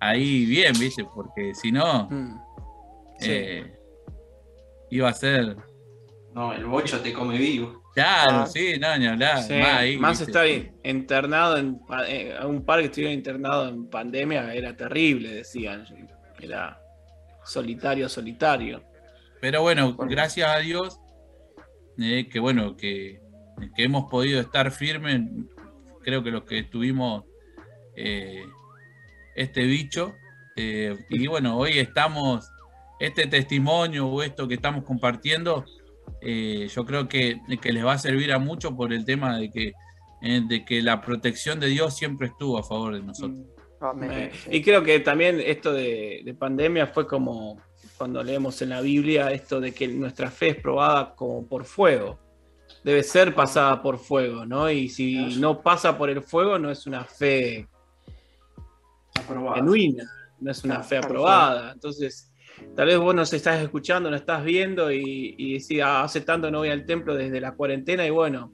ahí 0.00 0.44
bien, 0.46 0.72
¿viste? 0.78 1.04
Porque 1.04 1.54
si 1.54 1.72
no, 1.72 2.08
Mm. 2.10 2.38
Sí. 3.18 3.30
eh, 3.30 3.72
iba 4.90 5.08
a 5.08 5.12
ser. 5.14 5.56
No, 6.34 6.52
el 6.52 6.66
bocho 6.66 7.00
te 7.00 7.12
come 7.12 7.38
vivo. 7.38 7.82
Claro, 7.94 8.40
Ah. 8.42 8.46
sí, 8.46 8.74
no, 8.78 8.94
ni 8.98 9.06
hablar. 9.06 9.42
Sí, 9.42 9.54
más 9.54 9.72
ahí, 9.74 9.96
más 9.96 10.20
internado 10.84 11.56
en 11.56 11.80
eh, 12.08 12.34
un 12.44 12.62
par 12.62 12.80
que 12.80 12.84
estuvieron 12.86 13.14
internados 13.14 13.70
en 13.72 13.88
pandemia 13.88 14.52
era 14.52 14.76
terrible, 14.76 15.30
decían. 15.30 15.86
Era 16.38 16.78
solitario, 17.42 18.06
solitario. 18.10 18.82
Pero 19.40 19.62
bueno, 19.62 19.94
Bueno. 19.94 20.10
gracias 20.10 20.46
a 20.46 20.58
Dios, 20.58 21.00
eh, 21.98 22.28
que 22.30 22.38
bueno, 22.38 22.76
que, 22.76 23.18
que 23.74 23.84
hemos 23.84 24.10
podido 24.10 24.40
estar 24.40 24.70
firmes, 24.70 25.22
creo 26.02 26.22
que 26.22 26.30
los 26.30 26.44
que 26.44 26.62
tuvimos 26.64 27.24
eh, 27.96 28.44
este 29.34 29.64
bicho, 29.64 30.14
eh, 30.56 30.96
y 31.10 31.26
bueno, 31.26 31.56
hoy 31.58 31.78
estamos, 31.78 32.48
este 33.00 33.26
testimonio 33.26 34.06
o 34.08 34.22
esto 34.22 34.48
que 34.48 34.54
estamos 34.54 34.84
compartiendo, 34.84 35.64
eh, 36.20 36.68
yo 36.74 36.84
creo 36.84 37.08
que, 37.08 37.40
que 37.60 37.72
les 37.72 37.84
va 37.84 37.92
a 37.94 37.98
servir 37.98 38.32
a 38.32 38.38
muchos 38.38 38.72
por 38.72 38.92
el 38.92 39.04
tema 39.04 39.38
de 39.38 39.50
que, 39.50 39.72
eh, 40.22 40.42
de 40.46 40.64
que 40.64 40.80
la 40.82 41.00
protección 41.02 41.60
de 41.60 41.66
Dios 41.68 41.94
siempre 41.96 42.28
estuvo 42.28 42.58
a 42.58 42.62
favor 42.62 42.94
de 42.94 43.02
nosotros. 43.02 43.40
Amén. 43.80 44.10
Eh, 44.12 44.30
Sí. 44.32 44.48
y 44.52 44.62
creo 44.62 44.82
que 44.82 45.00
también 45.00 45.40
esto 45.44 45.72
de, 45.72 46.22
de 46.24 46.34
pandemia 46.34 46.86
fue 46.86 47.06
como 47.06 47.60
cuando 47.98 48.22
leemos 48.22 48.60
en 48.62 48.70
la 48.70 48.80
Biblia 48.80 49.30
esto 49.32 49.60
de 49.60 49.72
que 49.72 49.88
nuestra 49.88 50.30
fe 50.30 50.50
es 50.50 50.56
probada 50.56 51.14
como 51.14 51.46
por 51.46 51.64
fuego. 51.64 52.18
Debe 52.84 53.02
ser 53.02 53.34
pasada 53.34 53.82
por 53.82 53.98
fuego, 53.98 54.46
¿no? 54.46 54.70
Y 54.70 54.88
si 54.88 55.36
no 55.40 55.60
pasa 55.62 55.96
por 55.98 56.08
el 56.10 56.22
fuego, 56.22 56.58
no 56.58 56.70
es 56.70 56.86
una 56.86 57.04
fe 57.04 57.66
Aprobado. 59.18 59.56
genuina, 59.56 60.04
no 60.40 60.50
es 60.50 60.62
una 60.64 60.74
Claro, 60.76 60.88
fe 60.88 60.96
aprobada. 60.98 61.72
Entonces, 61.72 62.32
tal 62.76 62.86
vez 62.86 62.98
vos 62.98 63.14
nos 63.14 63.32
estás 63.32 63.60
escuchando, 63.62 64.10
nos 64.10 64.20
estás 64.20 64.44
viendo 64.44 64.92
y, 64.92 65.34
y 65.36 65.54
decís, 65.58 65.80
"Ah, 65.82 66.04
hace 66.04 66.20
tanto 66.20 66.50
no 66.50 66.58
voy 66.58 66.68
al 66.68 66.84
templo 66.86 67.14
desde 67.16 67.40
la 67.40 67.52
cuarentena 67.54 68.06
y 68.06 68.10
bueno, 68.10 68.52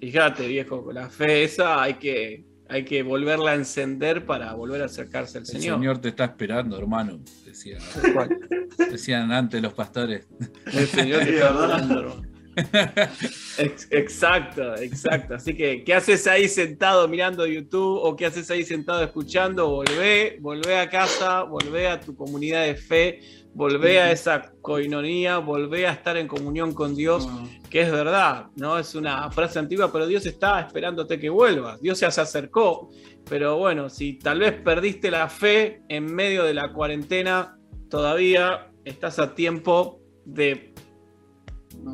fíjate 0.00 0.46
viejo, 0.46 0.84
con 0.84 0.94
la 0.94 1.08
fe 1.08 1.44
esa 1.44 1.80
hay 1.82 1.94
que, 1.94 2.44
hay 2.68 2.84
que 2.84 3.02
volverla 3.02 3.52
a 3.52 3.54
encender 3.54 4.26
para 4.26 4.52
volver 4.54 4.82
a 4.82 4.86
acercarse 4.86 5.38
al 5.38 5.44
El 5.44 5.46
Señor. 5.46 5.78
Señor 5.78 5.98
te 5.98 6.08
está 6.08 6.24
esperando, 6.24 6.76
hermano, 6.78 7.20
decían, 7.46 7.80
decían 8.90 9.32
antes 9.32 9.62
los 9.62 9.72
pastores. 9.72 10.26
El 10.66 10.86
Señor 10.88 11.20
te 11.24 11.34
está 11.36 11.46
esperando, 11.50 12.00
hermano. 12.00 12.33
Ex- 13.58 13.88
Exacto, 13.90 14.76
exacto. 14.76 15.34
Así 15.34 15.54
que, 15.56 15.82
¿qué 15.84 15.94
haces 15.94 16.26
ahí 16.26 16.48
sentado 16.48 17.08
mirando 17.08 17.46
YouTube 17.46 17.98
o 18.02 18.16
qué 18.16 18.26
haces 18.26 18.50
ahí 18.50 18.64
sentado 18.64 19.02
escuchando? 19.02 19.68
Volvé, 19.68 20.38
volvé 20.40 20.78
a 20.78 20.88
casa, 20.88 21.42
volvé 21.42 21.88
a 21.88 22.00
tu 22.00 22.14
comunidad 22.14 22.64
de 22.64 22.74
fe, 22.76 23.20
volvé 23.54 24.00
a 24.00 24.10
esa 24.12 24.52
coinonía, 24.60 25.38
volvé 25.38 25.86
a 25.86 25.92
estar 25.92 26.16
en 26.16 26.28
comunión 26.28 26.72
con 26.74 26.94
Dios, 26.94 27.28
que 27.70 27.82
es 27.82 27.90
verdad, 27.90 28.46
¿no? 28.56 28.78
Es 28.78 28.94
una 28.94 29.30
frase 29.30 29.58
antigua, 29.58 29.90
pero 29.92 30.06
Dios 30.06 30.26
está 30.26 30.60
esperándote 30.60 31.18
que 31.18 31.30
vuelvas. 31.30 31.80
Dios 31.80 32.00
ya 32.00 32.10
se 32.10 32.20
acercó, 32.20 32.90
pero 33.28 33.56
bueno, 33.58 33.88
si 33.88 34.14
tal 34.18 34.40
vez 34.40 34.52
perdiste 34.52 35.10
la 35.10 35.28
fe 35.28 35.82
en 35.88 36.06
medio 36.06 36.44
de 36.44 36.54
la 36.54 36.72
cuarentena, 36.72 37.58
todavía 37.88 38.70
estás 38.84 39.18
a 39.18 39.34
tiempo 39.34 40.00
de 40.26 40.73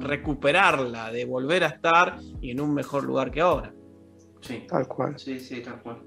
recuperarla, 0.01 1.11
de 1.13 1.25
volver 1.25 1.65
a 1.65 1.69
estar 1.69 2.19
y 2.41 2.51
en 2.51 2.61
un 2.61 2.75
mejor 2.75 3.05
lugar 3.05 3.31
que 3.31 3.41
ahora. 3.41 3.73
Sí, 4.41 4.65
Tal 4.69 4.87
cual. 4.87 5.19
sí, 5.19 5.39
sí, 5.41 5.61
tal 5.63 5.81
cual. 5.83 5.99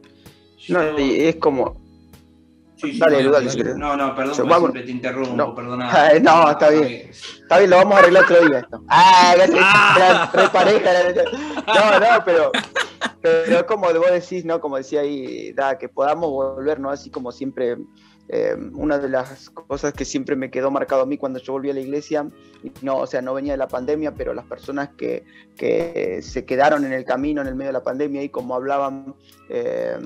No, 0.70 0.84
Yo- 0.84 1.00
y 1.00 1.22
es 1.26 1.36
como. 1.36 1.82
sí, 2.78 2.94
sí, 2.94 3.00
dale, 3.00 3.24
no, 3.24 3.32
dale, 3.32 3.64
no. 3.64 3.76
No, 3.78 3.98
no, 3.98 4.16
perdón, 4.16 4.36
Yo- 4.36 4.44
vamos. 4.46 4.60
siempre 4.72 4.84
te 4.84 4.92
interrumpo, 4.92 5.36
No. 5.36 5.54
perdona. 5.56 5.92
No, 6.24 6.50
está 6.52 6.70
bien. 6.70 7.10
Está 7.12 7.58
bien, 7.60 7.70
lo 7.70 7.76
vamos 7.78 7.96
a 7.96 8.00
arreglar 8.00 8.24
otro 8.24 8.48
día 8.48 8.60
esto. 8.60 8.84
Ah, 8.88 9.34
que 9.46 9.60
Ah. 9.60 10.32
re 10.34 10.50
pareja. 10.50 10.92
No, 11.68 12.00
no, 12.00 12.26
pero, 12.26 12.52
pero 13.22 13.66
como 13.66 13.88
vos 13.94 14.12
decís, 14.12 14.44
¿no? 14.46 14.60
Como 14.60 14.78
decía 14.78 15.02
ahí, 15.02 15.52
da, 15.54 15.78
que 15.78 15.90
podamos 15.90 16.30
volver, 16.32 16.80
¿no? 16.80 16.90
Así 16.90 17.10
como 17.10 17.32
siempre, 17.32 17.78
eh, 18.30 18.56
una 18.74 19.00
de 19.00 19.10
las 19.10 19.50
cosas 19.50 19.94
que 19.94 20.06
siempre 20.06 20.36
me 20.36 20.50
quedó 20.50 20.72
marcado 20.72 21.02
a 21.02 21.06
mí 21.06 21.18
cuando 21.18 21.40
yo 21.40 21.54
volví 21.54 21.70
a 21.70 21.74
la 21.74 21.82
iglesia, 21.82 22.28
no, 22.82 22.98
o 22.98 23.08
sea, 23.08 23.22
no 23.22 23.34
venía 23.34 23.54
de 23.54 23.58
la 23.58 23.68
pandemia, 23.68 24.14
pero 24.16 24.34
las 24.34 24.46
personas 24.46 24.90
que, 24.98 25.26
que 25.58 26.22
se 26.22 26.46
quedaron 26.46 26.86
en 26.86 26.94
el 26.94 27.04
camino 27.06 27.42
en 27.42 27.48
el 27.48 27.56
medio 27.56 27.70
de 27.70 27.74
la 27.74 27.84
pandemia 27.84 28.24
y 28.24 28.30
como 28.30 28.56
hablaban, 28.56 29.16
eh, 29.50 29.98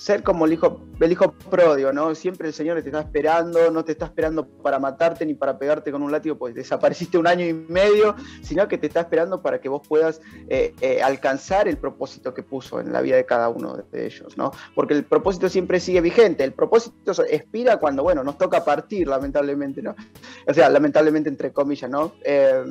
ser 0.00 0.22
como 0.22 0.46
el 0.46 0.54
hijo, 0.54 0.80
el 0.98 1.12
hijo 1.12 1.30
pródigo, 1.50 1.92
¿no? 1.92 2.14
Siempre 2.14 2.48
el 2.48 2.54
Señor 2.54 2.80
te 2.80 2.88
está 2.88 3.00
esperando, 3.00 3.70
no 3.70 3.84
te 3.84 3.92
está 3.92 4.06
esperando 4.06 4.48
para 4.48 4.78
matarte 4.78 5.26
ni 5.26 5.34
para 5.34 5.58
pegarte 5.58 5.92
con 5.92 6.02
un 6.02 6.10
látigo, 6.10 6.38
pues 6.38 6.54
desapareciste 6.54 7.18
un 7.18 7.26
año 7.26 7.44
y 7.44 7.52
medio, 7.52 8.16
sino 8.40 8.66
que 8.66 8.78
te 8.78 8.86
está 8.86 9.00
esperando 9.00 9.42
para 9.42 9.60
que 9.60 9.68
vos 9.68 9.86
puedas 9.86 10.22
eh, 10.48 10.74
eh, 10.80 11.02
alcanzar 11.02 11.68
el 11.68 11.76
propósito 11.76 12.32
que 12.32 12.42
puso 12.42 12.80
en 12.80 12.94
la 12.94 13.02
vida 13.02 13.16
de 13.16 13.26
cada 13.26 13.50
uno 13.50 13.76
de 13.76 14.06
ellos, 14.06 14.38
¿no? 14.38 14.52
Porque 14.74 14.94
el 14.94 15.04
propósito 15.04 15.50
siempre 15.50 15.78
sigue 15.78 16.00
vigente, 16.00 16.44
el 16.44 16.54
propósito 16.54 17.12
expira 17.28 17.76
cuando, 17.76 18.02
bueno, 18.02 18.24
nos 18.24 18.38
toca 18.38 18.64
partir, 18.64 19.06
lamentablemente, 19.06 19.82
¿no? 19.82 19.94
O 20.46 20.54
sea, 20.54 20.70
lamentablemente 20.70 21.28
entre 21.28 21.52
comillas, 21.52 21.90
¿no? 21.90 22.14
Eh, 22.24 22.64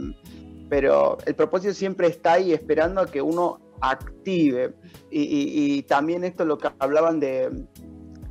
pero 0.67 1.19
el 1.27 1.35
propósito 1.35 1.75
siempre 1.75 2.07
está 2.07 2.33
ahí 2.33 2.53
esperando 2.53 3.01
a 3.01 3.05
que 3.05 3.21
uno 3.21 3.68
active. 3.81 4.73
Y, 5.11 5.83
también 5.83 6.23
esto 6.23 6.45
lo 6.45 6.57
que 6.57 6.69
hablaban 6.79 7.19
de, 7.19 7.49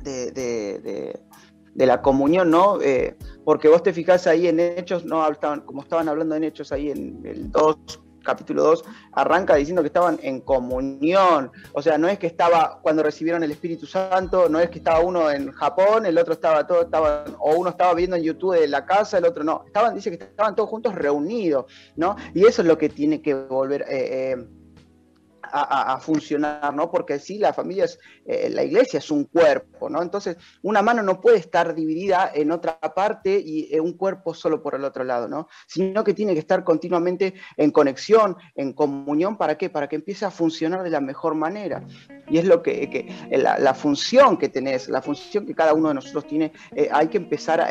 de, 0.03 1.85
la 1.85 2.01
comunión, 2.01 2.49
¿no? 2.51 2.81
Eh, 2.81 3.15
porque 3.45 3.69
vos 3.69 3.83
te 3.83 3.93
fijás 3.93 4.27
ahí 4.27 4.47
en 4.47 4.59
Hechos, 4.59 5.05
¿no? 5.05 5.27
Estaban- 5.29 5.61
como 5.61 5.81
estaban 5.81 6.09
hablando 6.09 6.35
en 6.35 6.43
Hechos 6.43 6.71
ahí 6.71 6.91
en 6.91 7.21
el 7.25 7.51
2, 7.51 7.77
capítulo 8.23 8.63
2, 8.63 8.83
arranca 9.13 9.55
diciendo 9.55 9.81
que 9.81 9.87
estaban 9.87 10.19
en 10.21 10.41
comunión. 10.41 11.51
O 11.73 11.81
sea, 11.81 11.97
no 11.97 12.07
es 12.07 12.19
que 12.19 12.27
estaba 12.27 12.79
cuando 12.81 13.01
recibieron 13.01 13.43
el 13.43 13.51
Espíritu 13.51 13.85
Santo, 13.85 14.49
no 14.49 14.59
es 14.59 14.69
que 14.69 14.79
estaba 14.79 14.99
uno 14.99 15.31
en 15.31 15.51
Japón, 15.51 16.05
el 16.05 16.17
otro 16.17 16.33
estaba 16.33 16.67
todo, 16.67 16.81
estaban, 16.83 17.35
o 17.39 17.55
uno 17.55 17.69
estaba 17.69 17.93
viendo 17.93 18.15
en 18.15 18.23
YouTube 18.23 18.59
de 18.59 18.67
la 18.67 18.85
casa, 18.85 19.17
el 19.17 19.25
otro 19.25 19.43
no. 19.43 19.63
Estaban, 19.65 19.95
dice 19.95 20.15
que 20.15 20.23
estaban 20.23 20.55
todos 20.55 20.69
juntos 20.69 20.93
reunidos, 20.95 21.65
¿no? 21.95 22.15
Y 22.33 22.45
eso 22.45 22.61
es 22.61 22.67
lo 22.67 22.77
que 22.77 22.89
tiene 22.89 23.21
que 23.21 23.33
volver. 23.33 23.83
eh, 23.83 24.33
eh, 24.33 24.47
a, 25.51 25.99
funcionar, 25.99 26.73
¿no? 26.73 26.89
Porque 26.89 27.19
sí, 27.19 27.37
la 27.37 27.53
familia 27.53 27.85
es, 27.85 27.99
eh, 28.25 28.49
la 28.49 28.63
iglesia 28.63 28.99
es 28.99 29.11
un 29.11 29.25
cuerpo, 29.25 29.89
¿no? 29.89 30.01
Entonces, 30.01 30.37
una 30.61 30.81
mano 30.81 31.03
no 31.03 31.19
puede 31.19 31.37
estar 31.37 31.75
dividida 31.75 32.31
en 32.33 32.51
otra 32.51 32.79
parte 32.79 33.41
y 33.43 33.77
un 33.79 33.93
cuerpo 33.93 34.33
solo 34.33 34.61
por 34.61 34.75
el 34.75 34.83
otro 34.83 35.03
lado, 35.03 35.27
¿no? 35.27 35.47
Sino 35.67 36.03
que 36.03 36.13
tiene 36.13 36.33
que 36.33 36.39
estar 36.39 36.63
continuamente 36.63 37.33
en 37.57 37.71
conexión, 37.71 38.37
en 38.55 38.73
comunión, 38.73 39.37
¿para 39.37 39.57
qué? 39.57 39.69
Para 39.69 39.87
que 39.87 39.95
empiece 39.95 40.25
a 40.25 40.31
funcionar 40.31 40.83
de 40.83 40.89
la 40.89 41.01
mejor 41.01 41.35
manera. 41.35 41.83
Y 42.27 42.37
es 42.37 42.45
lo 42.45 42.61
que, 42.61 43.09
la, 43.31 43.73
función 43.73 44.37
que 44.37 44.49
tenés, 44.49 44.87
la 44.89 45.01
función 45.01 45.45
que 45.45 45.55
cada 45.55 45.73
uno 45.73 45.89
de 45.89 45.95
nosotros 45.95 46.27
tiene, 46.27 46.51
eh, 46.75 46.89
hay 46.91 47.07
que 47.07 47.17
empezar 47.17 47.61
a, 47.61 47.69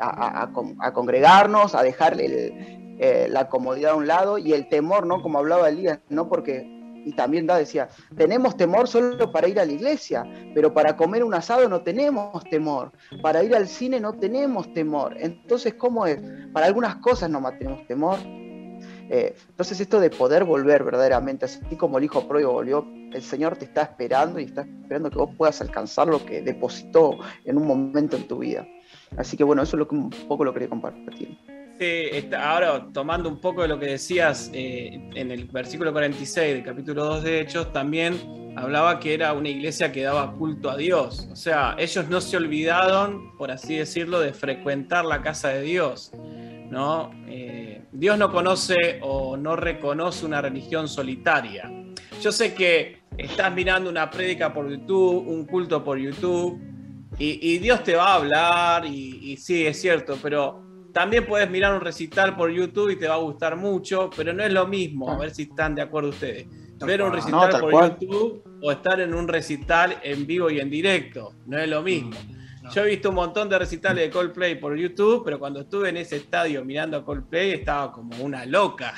a, 0.00 0.92
congregarnos, 0.92 1.74
a 1.74 1.82
dejar 1.82 2.16
la 3.28 3.48
comodidad 3.48 3.92
a 3.92 3.96
un 3.96 4.06
lado 4.06 4.38
y 4.38 4.52
el 4.52 4.68
temor, 4.68 5.06
¿no? 5.06 5.22
Como 5.22 5.38
hablaba 5.38 5.68
Elías, 5.68 6.00
¿no? 6.08 6.28
Porque 6.28 6.79
y 7.04 7.12
también 7.12 7.46
da, 7.46 7.56
decía, 7.56 7.88
tenemos 8.16 8.56
temor 8.56 8.88
solo 8.88 9.30
para 9.32 9.48
ir 9.48 9.58
a 9.60 9.64
la 9.64 9.72
iglesia, 9.72 10.24
pero 10.54 10.72
para 10.72 10.96
comer 10.96 11.24
un 11.24 11.34
asado 11.34 11.68
no 11.68 11.82
tenemos 11.82 12.42
temor, 12.44 12.92
para 13.22 13.42
ir 13.42 13.54
al 13.54 13.68
cine 13.68 14.00
no 14.00 14.12
tenemos 14.14 14.72
temor. 14.72 15.16
Entonces, 15.18 15.74
¿cómo 15.74 16.06
es? 16.06 16.18
Para 16.52 16.66
algunas 16.66 16.96
cosas 16.96 17.30
no 17.30 17.42
tenemos 17.58 17.86
temor. 17.86 18.18
Eh, 19.12 19.34
entonces, 19.48 19.80
esto 19.80 19.98
de 19.98 20.08
poder 20.10 20.44
volver 20.44 20.84
verdaderamente, 20.84 21.46
así 21.46 21.76
como 21.76 21.98
el 21.98 22.04
hijo 22.04 22.28
pródigo 22.28 22.52
volvió, 22.52 22.86
el 23.12 23.22
Señor 23.22 23.56
te 23.56 23.64
está 23.64 23.82
esperando 23.82 24.38
y 24.38 24.44
está 24.44 24.62
esperando 24.62 25.10
que 25.10 25.18
vos 25.18 25.30
puedas 25.36 25.60
alcanzar 25.60 26.06
lo 26.06 26.24
que 26.24 26.42
depositó 26.42 27.18
en 27.44 27.56
un 27.56 27.66
momento 27.66 28.16
en 28.16 28.28
tu 28.28 28.38
vida. 28.38 28.66
Así 29.16 29.36
que 29.36 29.42
bueno, 29.42 29.62
eso 29.62 29.76
es 29.76 29.78
lo 29.80 29.88
que 29.88 29.96
un 29.96 30.10
poco 30.28 30.44
lo 30.44 30.52
quería 30.52 30.68
compartir 30.68 31.36
ahora 32.36 32.86
tomando 32.92 33.28
un 33.28 33.40
poco 33.40 33.62
de 33.62 33.68
lo 33.68 33.78
que 33.78 33.86
decías 33.86 34.50
eh, 34.52 35.00
en 35.14 35.30
el 35.30 35.46
versículo 35.46 35.92
46 35.92 36.54
del 36.54 36.64
capítulo 36.64 37.04
2 37.04 37.24
de 37.24 37.40
Hechos, 37.40 37.72
también 37.72 38.54
hablaba 38.56 39.00
que 39.00 39.14
era 39.14 39.32
una 39.32 39.48
iglesia 39.48 39.90
que 39.90 40.02
daba 40.02 40.32
culto 40.32 40.70
a 40.70 40.76
Dios. 40.76 41.28
O 41.32 41.36
sea, 41.36 41.76
ellos 41.78 42.08
no 42.08 42.20
se 42.20 42.36
olvidaron, 42.36 43.36
por 43.36 43.50
así 43.50 43.76
decirlo, 43.76 44.20
de 44.20 44.32
frecuentar 44.32 45.04
la 45.04 45.22
casa 45.22 45.48
de 45.48 45.62
Dios. 45.62 46.12
Eh, 47.26 47.82
Dios 47.92 48.18
no 48.18 48.30
conoce 48.30 49.00
o 49.02 49.36
no 49.36 49.56
reconoce 49.56 50.24
una 50.24 50.40
religión 50.40 50.88
solitaria. 50.88 51.70
Yo 52.20 52.30
sé 52.30 52.54
que 52.54 53.00
estás 53.16 53.52
mirando 53.52 53.90
una 53.90 54.10
prédica 54.10 54.52
por 54.52 54.70
YouTube, 54.70 55.26
un 55.26 55.46
culto 55.46 55.82
por 55.82 55.98
YouTube, 55.98 56.60
y, 57.18 57.58
Dios 57.58 57.82
te 57.82 57.96
va 57.96 58.12
a 58.12 58.14
hablar, 58.14 58.86
y 58.86 59.36
sí, 59.36 59.66
es 59.66 59.78
cierto, 59.78 60.16
pero 60.22 60.69
también 60.92 61.26
puedes 61.26 61.48
mirar 61.50 61.74
un 61.74 61.80
recital 61.80 62.36
por 62.36 62.50
YouTube 62.50 62.90
y 62.90 62.96
te 62.96 63.08
va 63.08 63.14
a 63.14 63.18
gustar 63.18 63.56
mucho, 63.56 64.10
pero 64.16 64.32
no 64.32 64.42
es 64.42 64.52
lo 64.52 64.66
mismo, 64.66 65.10
a 65.10 65.18
ver 65.18 65.30
si 65.30 65.42
están 65.42 65.74
de 65.74 65.82
acuerdo 65.82 66.10
ustedes. 66.10 66.46
Ver 66.84 67.02
un 67.02 67.12
recital 67.12 67.60
por 67.60 67.90
YouTube 67.90 68.42
o 68.62 68.72
estar 68.72 69.00
en 69.00 69.14
un 69.14 69.28
recital 69.28 69.98
en 70.02 70.26
vivo 70.26 70.48
y 70.50 70.60
en 70.60 70.70
directo, 70.70 71.34
no 71.46 71.58
es 71.58 71.68
lo 71.68 71.82
mismo. 71.82 72.10
Mm, 72.10 72.70
Yo 72.70 72.84
he 72.84 72.88
visto 72.88 73.10
un 73.10 73.16
montón 73.16 73.48
de 73.48 73.58
recitales 73.58 74.04
de 74.04 74.10
Coldplay 74.10 74.58
por 74.58 74.76
YouTube, 74.76 75.22
pero 75.24 75.38
cuando 75.38 75.60
estuve 75.60 75.90
en 75.90 75.98
ese 75.98 76.16
estadio 76.16 76.64
mirando 76.64 76.96
a 76.96 77.04
Coldplay 77.04 77.52
estaba 77.52 77.92
como 77.92 78.16
una 78.22 78.46
loca. 78.46 78.94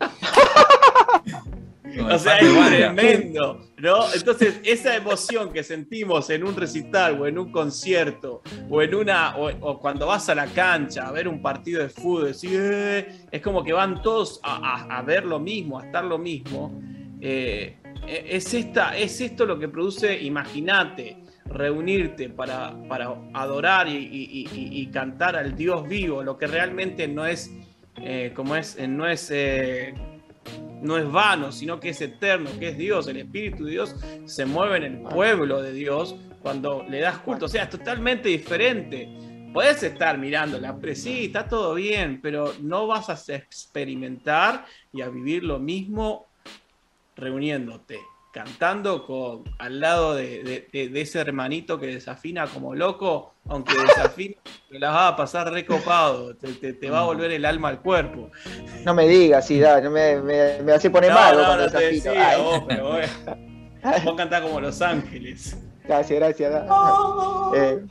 o 2.00 2.18
sea, 2.18 2.38
es 2.38 2.68
tremendo, 2.68 3.60
¿no? 3.78 4.12
Entonces, 4.14 4.60
esa 4.64 4.96
emoción 4.96 5.52
que 5.52 5.62
sentimos 5.62 6.30
en 6.30 6.44
un 6.44 6.56
recital 6.56 7.20
o 7.20 7.26
en 7.26 7.38
un 7.38 7.52
concierto 7.52 8.42
o 8.68 8.82
en 8.82 8.94
una 8.94 9.36
o, 9.36 9.78
cuando 9.78 10.06
vas 10.06 10.28
a 10.28 10.34
la 10.34 10.46
cancha 10.46 11.06
a 11.06 11.12
ver 11.12 11.28
un 11.28 11.40
partido 11.42 11.82
de 11.82 11.88
fútbol, 11.88 12.32
eh", 12.42 13.26
es 13.30 13.42
como 13.42 13.62
que 13.62 13.72
van 13.72 14.02
todos 14.02 14.40
a, 14.42 15.02
ver 15.02 15.24
lo 15.24 15.38
mismo, 15.38 15.78
a 15.78 15.86
estar 15.86 16.04
lo 16.04 16.18
mismo. 16.18 16.80
Eh, 17.20 17.76
es, 18.06 18.52
esta, 18.52 18.96
es 18.96 19.20
esto 19.20 19.46
lo 19.46 19.58
que 19.58 19.68
produce, 19.68 20.20
imagínate, 20.22 21.16
reunirte 21.46 22.28
para, 22.28 22.76
para 22.88 23.14
adorar 23.32 23.86
y, 23.88 24.90
cantar 24.92 25.36
al 25.36 25.56
Dios 25.56 25.88
vivo, 25.88 26.22
lo 26.22 26.36
que 26.36 26.46
realmente 26.46 27.08
no 27.08 27.26
es, 27.26 27.50
eh, 27.96 28.32
como 28.34 28.56
es, 28.56 28.78
no 28.88 29.08
es 29.08 29.30
no 30.82 30.98
es 30.98 31.10
vano, 31.10 31.52
sino 31.52 31.80
que 31.80 31.90
es 31.90 32.00
eterno, 32.00 32.50
que 32.58 32.70
es 32.70 32.78
Dios. 32.78 33.06
El 33.08 33.18
Espíritu 33.18 33.64
de 33.64 33.72
Dios 33.72 33.96
se 34.24 34.46
mueve 34.46 34.78
en 34.78 34.84
el 34.84 35.02
pueblo 35.02 35.62
de 35.62 35.72
Dios 35.72 36.16
cuando 36.42 36.84
le 36.88 37.00
das 37.00 37.18
culto. 37.18 37.46
O 37.46 37.48
sea, 37.48 37.64
es 37.64 37.70
totalmente 37.70 38.28
diferente. 38.28 39.08
Puedes 39.52 39.82
estar 39.82 40.18
mirando 40.18 40.58
la 40.58 40.76
sí, 40.94 41.26
está 41.26 41.46
todo 41.46 41.74
bien, 41.74 42.20
pero 42.20 42.52
no 42.60 42.86
vas 42.86 43.08
a 43.08 43.34
experimentar 43.34 44.66
y 44.92 45.02
a 45.02 45.08
vivir 45.08 45.44
lo 45.44 45.58
mismo 45.58 46.26
reuniéndote 47.16 48.00
cantando 48.34 49.06
con, 49.06 49.44
al 49.58 49.78
lado 49.78 50.16
de, 50.16 50.66
ese 50.72 51.20
hermanito 51.20 51.78
que 51.78 51.86
desafina 51.86 52.48
como 52.48 52.74
loco, 52.74 53.36
aunque 53.48 53.72
desafina, 53.86 54.34
te 54.68 54.80
las 54.80 54.92
va 54.92 55.08
a 55.08 55.16
pasar 55.16 55.52
recopado, 55.52 56.34
te, 56.34 56.72
te, 56.72 56.90
va 56.90 57.02
a 57.02 57.04
volver 57.04 57.30
el 57.30 57.44
alma 57.44 57.68
al 57.68 57.80
cuerpo. 57.80 58.32
No 58.84 58.92
me 58.92 59.06
digas, 59.06 59.46
sí, 59.46 59.60
da, 59.60 59.80
me, 59.88 60.20
me, 60.20 60.60
me 60.62 60.72
hace 60.72 60.90
poner 60.90 61.12
mal 61.12 61.36
no, 61.36 61.44
cuando 61.44 61.64
desafino. 61.70 62.12
vos, 62.42 62.64
pero 62.66 62.90
vos 64.04 64.14
cantás 64.16 64.42
como 64.42 64.60
Los 64.60 64.82
Ángeles. 64.82 65.56
Gracias, 65.84 66.18
gracias. 66.18 66.64
Oh. 66.70 67.52
Eh, 67.54 67.84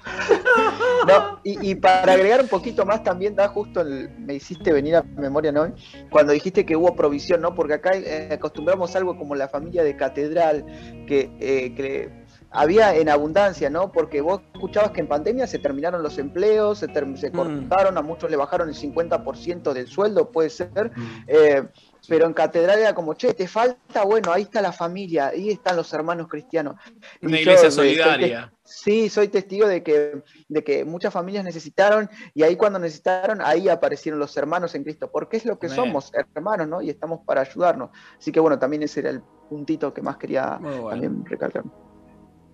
y, 1.43 1.75
para 1.75 2.13
agregar 2.13 2.41
un 2.41 2.47
poquito 2.47 2.85
más 2.85 3.03
también, 3.03 3.35
da 3.35 3.47
justo 3.49 3.83
me 4.17 4.33
hiciste 4.33 4.73
venir 4.73 4.95
a 4.95 5.03
memoria, 5.03 5.51
¿no? 5.51 5.71
Cuando 6.09 6.33
dijiste 6.33 6.65
que 6.65 6.75
hubo 6.75 6.95
provisión, 6.95 7.41
¿no? 7.41 7.53
Porque 7.53 7.75
acá 7.75 7.91
eh, 7.93 8.29
acostumbramos 8.31 8.95
algo 8.95 9.15
como 9.15 9.35
la 9.35 9.47
familia 9.47 9.83
de 9.83 9.95
catedral, 9.95 10.65
que, 11.07 11.29
eh, 11.39 11.75
que 11.75 12.23
había 12.49 12.95
en 12.95 13.09
abundancia, 13.09 13.69
¿no? 13.69 13.91
Porque 13.91 14.21
vos 14.21 14.41
escuchabas 14.53 14.91
que 14.91 15.01
en 15.01 15.07
pandemia 15.07 15.45
se 15.45 15.59
terminaron 15.59 16.01
los 16.01 16.17
empleos, 16.17 16.79
se, 16.79 16.87
se 16.87 17.29
mm. 17.29 17.33
cortaron, 17.33 17.97
a 17.97 18.01
muchos 18.01 18.31
le 18.31 18.37
bajaron 18.37 18.69
el 18.69 18.75
50% 18.75 19.71
del 19.71 19.87
sueldo, 19.87 20.31
puede 20.31 20.49
ser. 20.49 20.91
Mm 20.95 21.67
pero 22.07 22.25
en 22.25 22.33
catedral 22.33 22.79
era 22.79 22.93
como, 22.93 23.13
che, 23.13 23.33
te 23.33 23.47
falta, 23.47 24.03
bueno, 24.03 24.31
ahí 24.31 24.43
está 24.43 24.61
la 24.61 24.73
familia, 24.73 25.27
ahí 25.27 25.49
están 25.49 25.75
los 25.75 25.91
hermanos 25.93 26.27
cristianos. 26.27 26.75
Una 27.21 27.39
iglesia 27.39 27.71
solidaria. 27.71 28.51
sí, 28.63 29.09
soy 29.09 29.29
testigo 29.29 29.67
de 29.67 29.83
que, 29.83 30.21
de 30.49 30.63
que 30.63 30.83
muchas 30.83 31.13
familias 31.13 31.45
necesitaron 31.45 32.09
y 32.33 32.43
ahí 32.43 32.55
cuando 32.55 32.79
necesitaron, 32.79 33.39
ahí 33.41 33.69
aparecieron 33.69 34.19
los 34.19 34.35
hermanos 34.35 34.75
en 34.75 34.83
Cristo, 34.83 35.09
porque 35.11 35.37
es 35.37 35.45
lo 35.45 35.57
que 35.57 35.69
somos, 35.69 36.11
hermanos, 36.13 36.67
¿no? 36.67 36.81
Y 36.81 36.89
estamos 36.89 37.21
para 37.25 37.41
ayudarnos. 37.41 37.89
Así 38.17 38.31
que 38.31 38.39
bueno, 38.39 38.59
también 38.59 38.83
ese 38.83 38.99
era 38.99 39.09
el 39.09 39.21
puntito 39.49 39.93
que 39.93 40.01
más 40.01 40.17
quería 40.17 40.59
también 40.61 41.25
recalcar. 41.25 41.63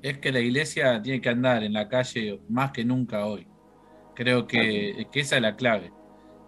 Es 0.01 0.19
que 0.19 0.31
la 0.31 0.39
iglesia 0.39 1.01
tiene 1.01 1.21
que 1.21 1.29
andar 1.29 1.63
en 1.63 1.73
la 1.73 1.89
calle 1.89 2.39
más 2.49 2.71
que 2.71 2.85
nunca 2.85 3.25
hoy. 3.25 3.47
Creo 4.15 4.47
que, 4.47 5.07
que 5.11 5.19
esa 5.21 5.37
es 5.37 5.41
la 5.41 5.55
clave. 5.55 5.91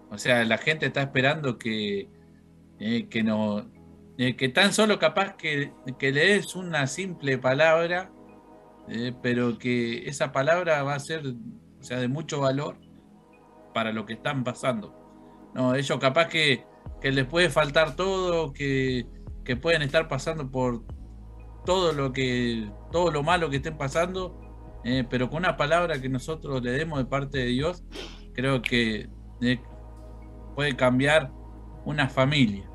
O 0.10 0.18
sea, 0.18 0.44
la 0.46 0.58
gente 0.58 0.86
está 0.86 1.02
esperando 1.02 1.58
que 1.58 2.08
eh, 2.84 3.08
que, 3.10 3.22
no, 3.22 3.70
eh, 4.18 4.36
que 4.36 4.50
tan 4.50 4.74
solo 4.74 4.98
capaz 4.98 5.36
que, 5.36 5.72
que 6.00 6.12
le 6.12 6.26
des 6.26 6.56
una 6.56 6.88
simple 6.88 7.38
palabra, 7.38 8.12
eh, 8.90 9.14
pero 9.22 9.60
que 9.60 10.10
esa 10.10 10.32
palabra 10.32 10.82
va 10.82 10.96
a 10.96 11.00
ser 11.00 11.22
sea, 11.80 12.00
de 12.00 12.08
mucho 12.08 12.40
valor 12.40 12.80
para 13.76 13.94
lo 13.94 14.08
que 14.08 14.14
están 14.14 14.44
pasando. 14.44 14.96
No, 15.54 15.76
ellos 15.76 16.00
capaz 16.00 16.28
que, 16.30 16.66
que 17.02 17.12
les 17.12 17.26
puede 17.26 17.52
faltar 17.52 17.96
todo, 17.96 18.52
que, 18.52 19.06
que 19.46 19.56
pueden 19.56 19.84
estar 19.84 20.08
pasando 20.08 20.50
por 20.50 20.84
todo 21.64 21.94
lo 21.94 22.14
que 22.14 22.68
todo 22.92 23.12
lo 23.12 23.22
malo 23.22 23.52
que 23.52 23.58
estén 23.58 23.78
pasando, 23.78 24.40
pero 25.12 25.30
con 25.30 25.40
una 25.40 25.56
palabra 25.56 26.02
que 26.02 26.10
nosotros 26.10 26.64
le 26.64 26.72
demos 26.72 26.98
de 26.98 27.06
parte 27.06 27.38
de 27.38 27.46
Dios, 27.46 27.84
creo 28.34 28.64
que 28.64 29.08
puede 30.56 30.76
cambiar 30.76 31.32
una 31.86 32.10
familia. 32.10 32.71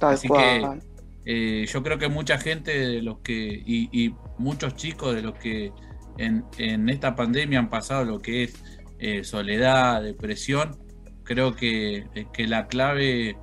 Así 0.00 0.28
que 0.28 0.80
eh, 1.24 1.66
yo 1.66 1.82
creo 1.82 1.98
que 1.98 2.08
mucha 2.08 2.38
gente 2.38 2.78
de 2.78 3.02
los 3.02 3.18
que, 3.18 3.62
y, 3.66 4.14
muchos 4.38 4.76
chicos 4.76 5.14
de 5.14 5.22
los 5.22 5.34
que 5.34 5.72
en, 6.16 6.88
esta 6.88 7.14
pandemia 7.14 7.58
han 7.58 7.68
pasado 7.68 8.04
lo 8.04 8.18
que 8.20 8.44
es 8.44 8.64
eh, 8.98 9.24
soledad, 9.24 10.02
depresión, 10.02 10.76
creo 11.24 11.54
que, 11.54 12.06
eh, 12.14 12.26
que, 12.32 12.46
la 12.46 12.66
clave 12.66 13.36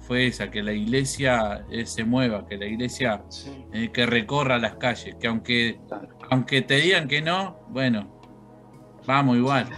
fue 0.00 0.28
esa, 0.28 0.50
que 0.50 0.62
la 0.62 0.72
iglesia 0.72 1.66
se 1.84 2.04
mueva, 2.04 2.46
que 2.46 2.56
la 2.56 2.66
iglesia 2.66 3.22
que 3.92 4.06
recorra 4.06 4.58
las 4.58 4.76
calles, 4.76 5.16
que 5.20 5.26
aunque, 5.26 5.80
aunque 6.30 6.62
te 6.62 6.76
digan 6.76 7.08
que 7.08 7.20
no, 7.20 7.58
bueno, 7.68 8.20
vamos 9.06 9.36
igual. 9.36 9.68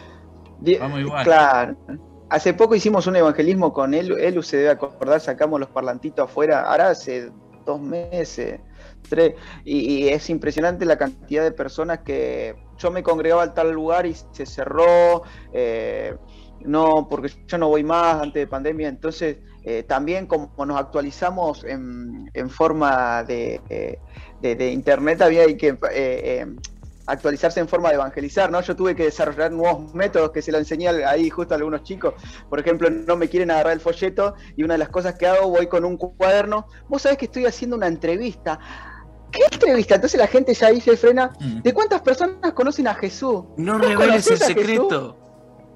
Vamos 0.80 1.00
igual. 1.00 1.24
Claro. 1.24 1.76
Hace 2.30 2.52
poco 2.52 2.74
hicimos 2.74 3.06
un 3.06 3.16
evangelismo 3.16 3.72
con 3.72 3.94
él, 3.94 4.12
él 4.20 4.42
se 4.44 4.58
debe 4.58 4.70
acordar, 4.70 5.20
sacamos 5.20 5.58
los 5.58 5.70
parlantitos 5.70 6.28
afuera, 6.28 6.60
ahora 6.62 6.90
hace 6.90 7.30
dos 7.64 7.80
meses, 7.80 8.60
tres, 9.08 9.34
y, 9.64 10.08
es 10.08 10.28
impresionante 10.28 10.84
la 10.84 10.98
cantidad 10.98 11.42
de 11.42 11.52
personas 11.52 12.00
que 12.00 12.54
yo 12.76 12.90
me 12.90 13.02
congregaba 13.02 13.42
al 13.42 13.54
tal 13.54 13.72
lugar 13.72 14.04
y 14.04 14.14
se 14.32 14.44
cerró, 14.44 15.22
eh, 15.52 16.16
no, 16.60 17.08
porque 17.08 17.32
yo 17.46 17.56
no 17.56 17.68
voy 17.68 17.82
más 17.82 18.22
antes 18.22 18.42
de 18.42 18.46
pandemia, 18.46 18.88
entonces 18.88 19.38
eh, 19.64 19.82
también 19.82 20.26
como 20.26 20.50
nos 20.64 20.78
actualizamos 20.78 21.64
en, 21.64 22.30
en 22.34 22.50
forma 22.50 23.22
de, 23.24 23.60
eh, 23.68 24.72
internet, 24.72 25.22
había 25.22 25.46
que 25.56 25.78
eh, 25.92 26.46
actualizarse 27.08 27.58
en 27.60 27.68
forma 27.68 27.88
de 27.88 27.96
evangelizar, 27.96 28.50
¿no? 28.50 28.60
Yo 28.60 28.76
tuve 28.76 28.94
que 28.94 29.04
desarrollar 29.04 29.50
nuevos 29.50 29.94
métodos 29.94 30.30
que 30.30 30.42
se 30.42 30.52
lo 30.52 30.58
enseñé 30.58 30.88
ahí 30.88 31.30
justo 31.30 31.54
a 31.54 31.56
algunos 31.56 31.82
chicos. 31.82 32.14
Por 32.48 32.60
ejemplo, 32.60 32.90
no 32.90 33.16
me 33.16 33.28
quieren 33.28 33.50
agarrar 33.50 33.72
el 33.72 33.80
folleto 33.80 34.34
y 34.56 34.62
una 34.62 34.74
de 34.74 34.78
las 34.78 34.90
cosas 34.90 35.14
que 35.14 35.26
hago, 35.26 35.48
voy 35.48 35.66
con 35.66 35.84
un 35.84 35.96
cuaderno. 35.96 36.66
Vos 36.88 37.02
sabés 37.02 37.18
que 37.18 37.24
estoy 37.24 37.46
haciendo 37.46 37.76
una 37.76 37.86
entrevista. 37.86 38.58
¿Qué 39.30 39.42
entrevista? 39.50 39.96
Entonces 39.96 40.18
la 40.18 40.26
gente 40.26 40.54
ya 40.54 40.68
ahí 40.68 40.80
se 40.80 40.96
frena. 40.96 41.32
Mm. 41.40 41.62
¿De 41.62 41.72
cuántas 41.74 42.00
personas 42.02 42.52
conocen 42.52 42.88
a 42.88 42.94
Jesús? 42.94 43.44
No 43.56 43.78
¿Vos 43.78 43.88
reveles 43.88 44.26
el 44.26 44.38
Jesús? 44.38 44.46
secreto. 44.46 45.18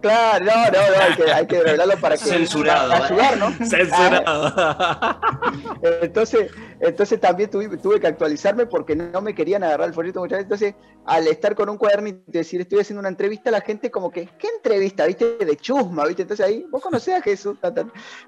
Claro, 0.02 0.44
no, 0.44 0.52
no, 0.52 0.70
no, 0.72 1.02
hay 1.04 1.14
que, 1.14 1.32
hay 1.32 1.46
que 1.46 1.62
revelarlo 1.62 1.96
para 1.98 2.16
que 2.16 2.24
Censurado, 2.24 2.90
para 2.90 3.06
ayudar, 3.06 3.38
¿no? 3.38 3.52
Censurado. 3.66 5.20
Entonces, 6.02 6.50
entonces 6.82 7.20
también 7.20 7.48
tuve, 7.48 8.00
que 8.00 8.06
actualizarme 8.08 8.66
porque 8.66 8.96
no 8.96 9.22
me 9.22 9.36
querían 9.36 9.62
agarrar 9.62 9.86
el 9.86 9.94
folleto 9.94 10.18
muchas 10.18 10.38
veces. 10.38 10.44
Entonces, 10.44 10.74
al 11.06 11.28
estar 11.28 11.54
con 11.54 11.68
un 11.68 11.78
cuaderno 11.78 12.08
y 12.08 12.22
decir 12.26 12.60
estoy 12.60 12.80
haciendo 12.80 12.98
una 12.98 13.08
entrevista, 13.08 13.52
la 13.52 13.60
gente 13.60 13.88
como 13.88 14.10
que, 14.10 14.28
¿qué 14.36 14.48
entrevista? 14.56 15.06
¿Viste? 15.06 15.36
De 15.36 15.56
chusma, 15.56 16.04
¿viste? 16.06 16.22
Entonces 16.22 16.44
ahí, 16.44 16.66
vos 16.68 16.82
conocés 16.82 17.14
a 17.14 17.22
Jesús. 17.22 17.56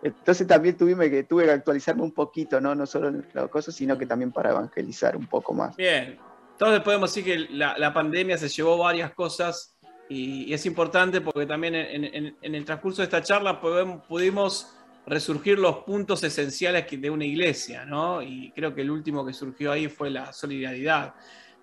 Entonces 0.05 0.47
también 0.47 0.77
tuve 0.77 1.11
que, 1.11 1.25
tuve 1.25 1.47
que 1.47 1.51
actualizarme 1.51 2.03
un 2.03 2.13
poquito, 2.13 2.61
¿no? 2.61 2.77
No 2.77 2.87
solo 2.87 3.09
en 3.09 3.27
las 3.33 3.49
cosas, 3.49 3.75
sino 3.75 3.99
que 3.99 4.07
también 4.07 4.31
para 4.31 4.51
evangelizar 4.51 5.17
un 5.17 5.27
poco 5.27 5.53
más. 5.53 5.75
Bien. 5.75 6.17
Entonces 6.53 6.81
podemos 6.83 7.13
decir 7.13 7.25
que 7.25 7.53
la, 7.53 7.93
pandemia 7.93 8.39
se 8.39 8.49
llevó 8.49 8.79
varias 8.79 9.13
cosas 9.15 9.75
y, 10.09 10.55
es 10.55 10.65
importante 10.65 11.21
porque 11.21 11.45
también 11.45 11.75
en 11.75 12.55
el 12.55 12.65
transcurso 12.65 13.03
de 13.03 13.07
esta 13.07 13.21
charla 13.21 13.61
podemos- 13.61 14.07
pudimos 14.07 14.77
resurgir 15.07 15.59
los 15.59 15.79
puntos 15.79 16.23
esenciales 16.25 16.87
que- 16.87 16.97
de 16.99 17.11
una 17.11 17.25
iglesia, 17.25 17.85
¿no? 17.85 18.23
Y 18.23 18.53
creo 18.55 18.75
que 18.75 18.81
el 18.83 18.91
último 18.91 19.25
que 19.25 19.33
surgió 19.33 19.73
ahí 19.73 19.89
fue 19.89 20.11
la 20.11 20.33
solidaridad. 20.33 21.15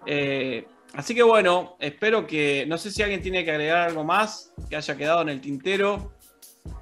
Eh, 0.05 0.65
así 0.93 1.13
que 1.15 1.23
bueno, 1.23 1.75
espero 1.79 2.25
que, 2.27 2.65
no 2.67 2.77
sé 2.77 2.91
si 2.91 3.01
alguien 3.01 3.21
tiene 3.21 3.43
que 3.43 3.51
agregar 3.51 3.89
algo 3.89 4.03
más 4.03 4.53
que 4.69 4.75
haya 4.75 4.95
quedado 4.97 5.21
en 5.21 5.29
el 5.29 5.41
tintero. 5.41 6.13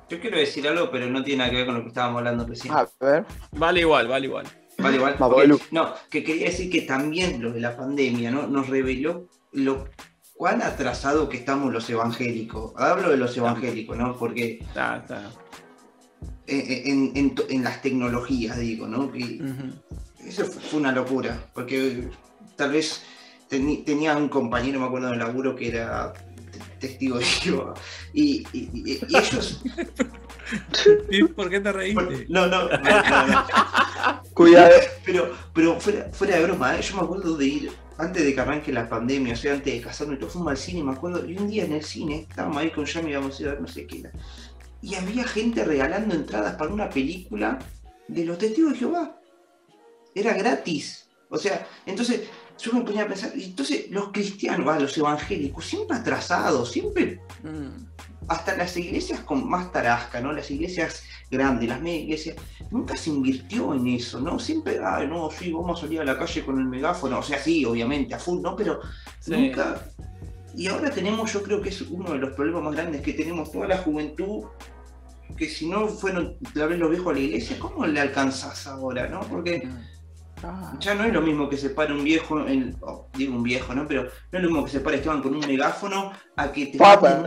Yo 0.10 0.20
quiero 0.20 0.38
decir 0.38 0.68
algo, 0.68 0.90
pero 0.92 1.08
no 1.08 1.24
tiene 1.24 1.40
nada 1.40 1.52
que 1.52 1.58
ver 1.58 1.66
con 1.66 1.76
lo 1.76 1.82
que 1.82 1.90
estábamos 1.90 2.18
hablando 2.20 2.46
recién. 2.46 2.74
A 2.74 2.88
ver, 3.00 3.26
Vale 3.52 3.82
igual, 3.82 4.08
vale 4.08 4.26
igual. 4.26 4.46
Vale, 4.80 4.96
igual. 4.96 5.16
Porque- 5.18 5.54
no, 5.72 5.94
que 6.10 6.24
quería 6.24 6.46
decir 6.48 6.72
que 6.72 6.82
también 6.82 7.42
lo 7.42 7.52
de 7.52 7.60
la 7.60 7.76
pandemia 7.76 8.32
¿no? 8.32 8.48
nos 8.48 8.70
reveló 8.70 9.28
lo 9.52 9.90
cuán 10.34 10.62
atrasado 10.62 11.28
que 11.28 11.36
estamos 11.38 11.72
los 11.74 11.90
evangélicos. 11.90 12.72
Hablo 12.78 13.10
de 13.10 13.18
los 13.18 13.36
evangélicos, 13.36 13.98
¿no? 13.98 14.16
Porque 14.18 14.60
Está, 14.62 14.98
está. 14.98 15.32
En, 16.50 17.64
las 17.64 17.82
tecnologías, 17.82 18.58
digo, 18.60 18.88
¿no? 18.88 19.12
Eso 20.26 20.46
fue 20.46 20.80
una 20.80 20.92
locura, 20.92 21.40
porque 21.54 22.10
tal 22.56 22.72
vez 22.74 23.02
tenía 23.48 24.16
un 24.18 24.30
compañero, 24.30 24.80
me 24.80 24.86
acuerdo 24.88 25.10
del 25.10 25.20
laburo, 25.20 25.56
que 25.56 25.70
era 25.70 26.14
te- 26.14 26.88
testigo 26.88 27.18
de 27.18 27.26
Jehová, 27.26 27.74
y, 28.14 28.44
y- 28.54 28.70
y- 28.74 29.00
y 29.08 29.18
ellos... 29.18 29.62
¿Y 31.12 31.24
¿Por 31.26 31.48
qué 31.50 31.60
te 31.60 31.72
reíste? 31.72 32.26
No, 32.30 32.48
no, 32.48 32.68
no, 32.68 32.78
no, 32.80 33.28
no. 33.28 34.24
cuidado. 34.34 34.72
Pero, 35.06 35.36
pero 35.54 35.80
fuera, 35.80 36.10
fuera 36.12 36.38
de 36.38 36.44
broma, 36.44 36.76
¿eh? 36.76 36.82
yo 36.82 36.96
me 36.96 37.02
acuerdo 37.04 37.38
de 37.38 37.46
ir, 37.46 37.72
antes 38.00 38.24
de 38.24 38.34
que 38.34 38.42
arranque 38.42 38.72
la 38.72 38.90
pandemia, 38.90 39.34
o 39.34 39.38
sea, 39.38 39.54
antes 39.54 39.72
de 39.74 39.82
casarme, 39.82 40.18
todo 40.18 40.30
fuimos 40.30 40.50
al 40.52 40.58
cine, 40.58 40.84
me 40.84 40.92
acuerdo, 40.94 41.24
y 41.28 41.38
un 41.38 41.50
día 41.50 41.66
en 41.66 41.74
el 41.74 41.84
cine, 41.84 42.26
estábamos 42.28 42.58
ahí 42.58 42.72
con 42.72 42.86
Yami, 42.86 43.12
íbamos 43.12 43.38
a 43.38 43.42
ir 43.44 43.48
a 43.50 43.52
ver 43.52 43.62
no 43.62 43.68
sé 43.68 43.86
qué 43.86 44.00
era, 44.00 44.12
y 44.82 44.96
había 44.96 45.24
gente 45.26 45.64
regalando 45.64 46.16
entradas 46.16 46.56
para 46.56 46.74
una 46.74 46.90
película 46.90 47.60
de 48.08 48.26
los 48.26 48.38
testigos 48.38 48.74
de 48.74 48.80
Jehová. 48.80 49.20
Era 50.16 50.34
gratis. 50.34 51.08
O 51.30 51.38
sea, 51.38 51.68
entonces 51.86 52.22
yo 52.62 52.74
me 52.74 52.82
ponía 52.82 53.04
a 53.04 53.08
pensar, 53.08 53.32
y 53.38 53.44
entonces 53.46 53.90
los 53.92 54.12
cristianos, 54.12 54.68
ah, 54.70 54.80
los 54.80 54.98
evangélicos, 54.98 55.66
siempre 55.66 55.98
atrasados, 55.98 56.72
siempre 56.72 57.22
Mm. 57.44 57.86
hasta 58.28 58.56
las 58.58 58.76
iglesias 58.76 59.22
con 59.22 59.48
más 59.50 59.72
tarasca, 59.72 60.20
¿no? 60.20 60.34
Las 60.34 60.52
iglesias 60.52 61.04
grandes, 61.32 61.70
las 61.70 61.80
media 61.82 62.00
iglesias, 62.02 62.36
nunca 62.70 62.98
se 62.98 63.12
invirtió 63.12 63.74
en 63.74 63.88
eso, 63.88 64.20
¿no? 64.20 64.40
Siempre, 64.40 64.80
ay, 64.84 65.08
no, 65.08 65.30
sí, 65.32 65.52
vamos 65.54 65.80
a 65.80 65.82
salir 65.84 66.02
a 66.02 66.06
la 66.06 66.18
calle 66.18 66.44
con 66.44 66.60
el 66.60 66.66
megáfono, 66.66 67.20
o 67.20 67.24
sea, 67.24 67.40
sí, 67.40 67.64
obviamente, 67.64 68.14
a 68.16 68.20
full, 68.20 68.42
¿no? 68.42 68.56
Pero 68.56 68.82
Sí. 69.20 69.32
nunca... 69.32 69.82
Y 70.56 70.68
ahora 70.68 70.90
tenemos, 70.90 71.32
yo 71.34 71.42
creo 71.44 71.62
que 71.62 71.70
es 71.70 71.82
uno 71.82 72.12
de 72.12 72.20
los 72.20 72.34
problemas 72.34 72.64
más 72.64 72.74
grandes 72.76 73.02
que 73.02 73.14
tenemos 73.14 73.52
toda 73.52 73.68
la 73.68 73.78
juventud, 73.78 74.46
que 75.38 75.48
si 75.48 75.70
no 75.70 75.88
fueron 75.88 76.38
la 76.56 76.66
vez 76.66 76.80
los 76.80 76.90
viejos 76.90 77.12
a 77.12 77.14
la 77.14 77.20
iglesia, 77.20 77.58
¿cómo 77.60 77.86
le 77.86 78.00
alcanzás 78.00 78.68
ahora, 78.68 79.08
no? 79.08 79.22
Porque 79.22 79.68
Ah, 80.42 80.74
ya 80.80 80.96
no 80.96 81.04
es 81.04 81.12
lo 81.12 81.22
mismo 81.22 81.50
que 81.50 81.58
se 81.58 81.70
pare 81.72 81.94
un 81.94 82.02
viejo, 82.02 82.48
en- 82.48 82.74
oh, 82.80 83.10
digo 83.14 83.36
un 83.36 83.44
viejo, 83.44 83.76
¿no? 83.76 83.86
Pero 83.86 84.04
no 84.04 84.40
es 84.40 84.44
lo 84.44 84.50
mismo 84.50 84.64
que 84.64 84.72
se 84.72 84.80
pare 84.80 84.96
Esteban 84.96 85.22
con 85.22 85.36
un 85.36 85.42
megáfono 85.46 86.14
a 86.38 86.50
que 86.50 86.68
te 86.68 86.78
Papa, 86.78 87.26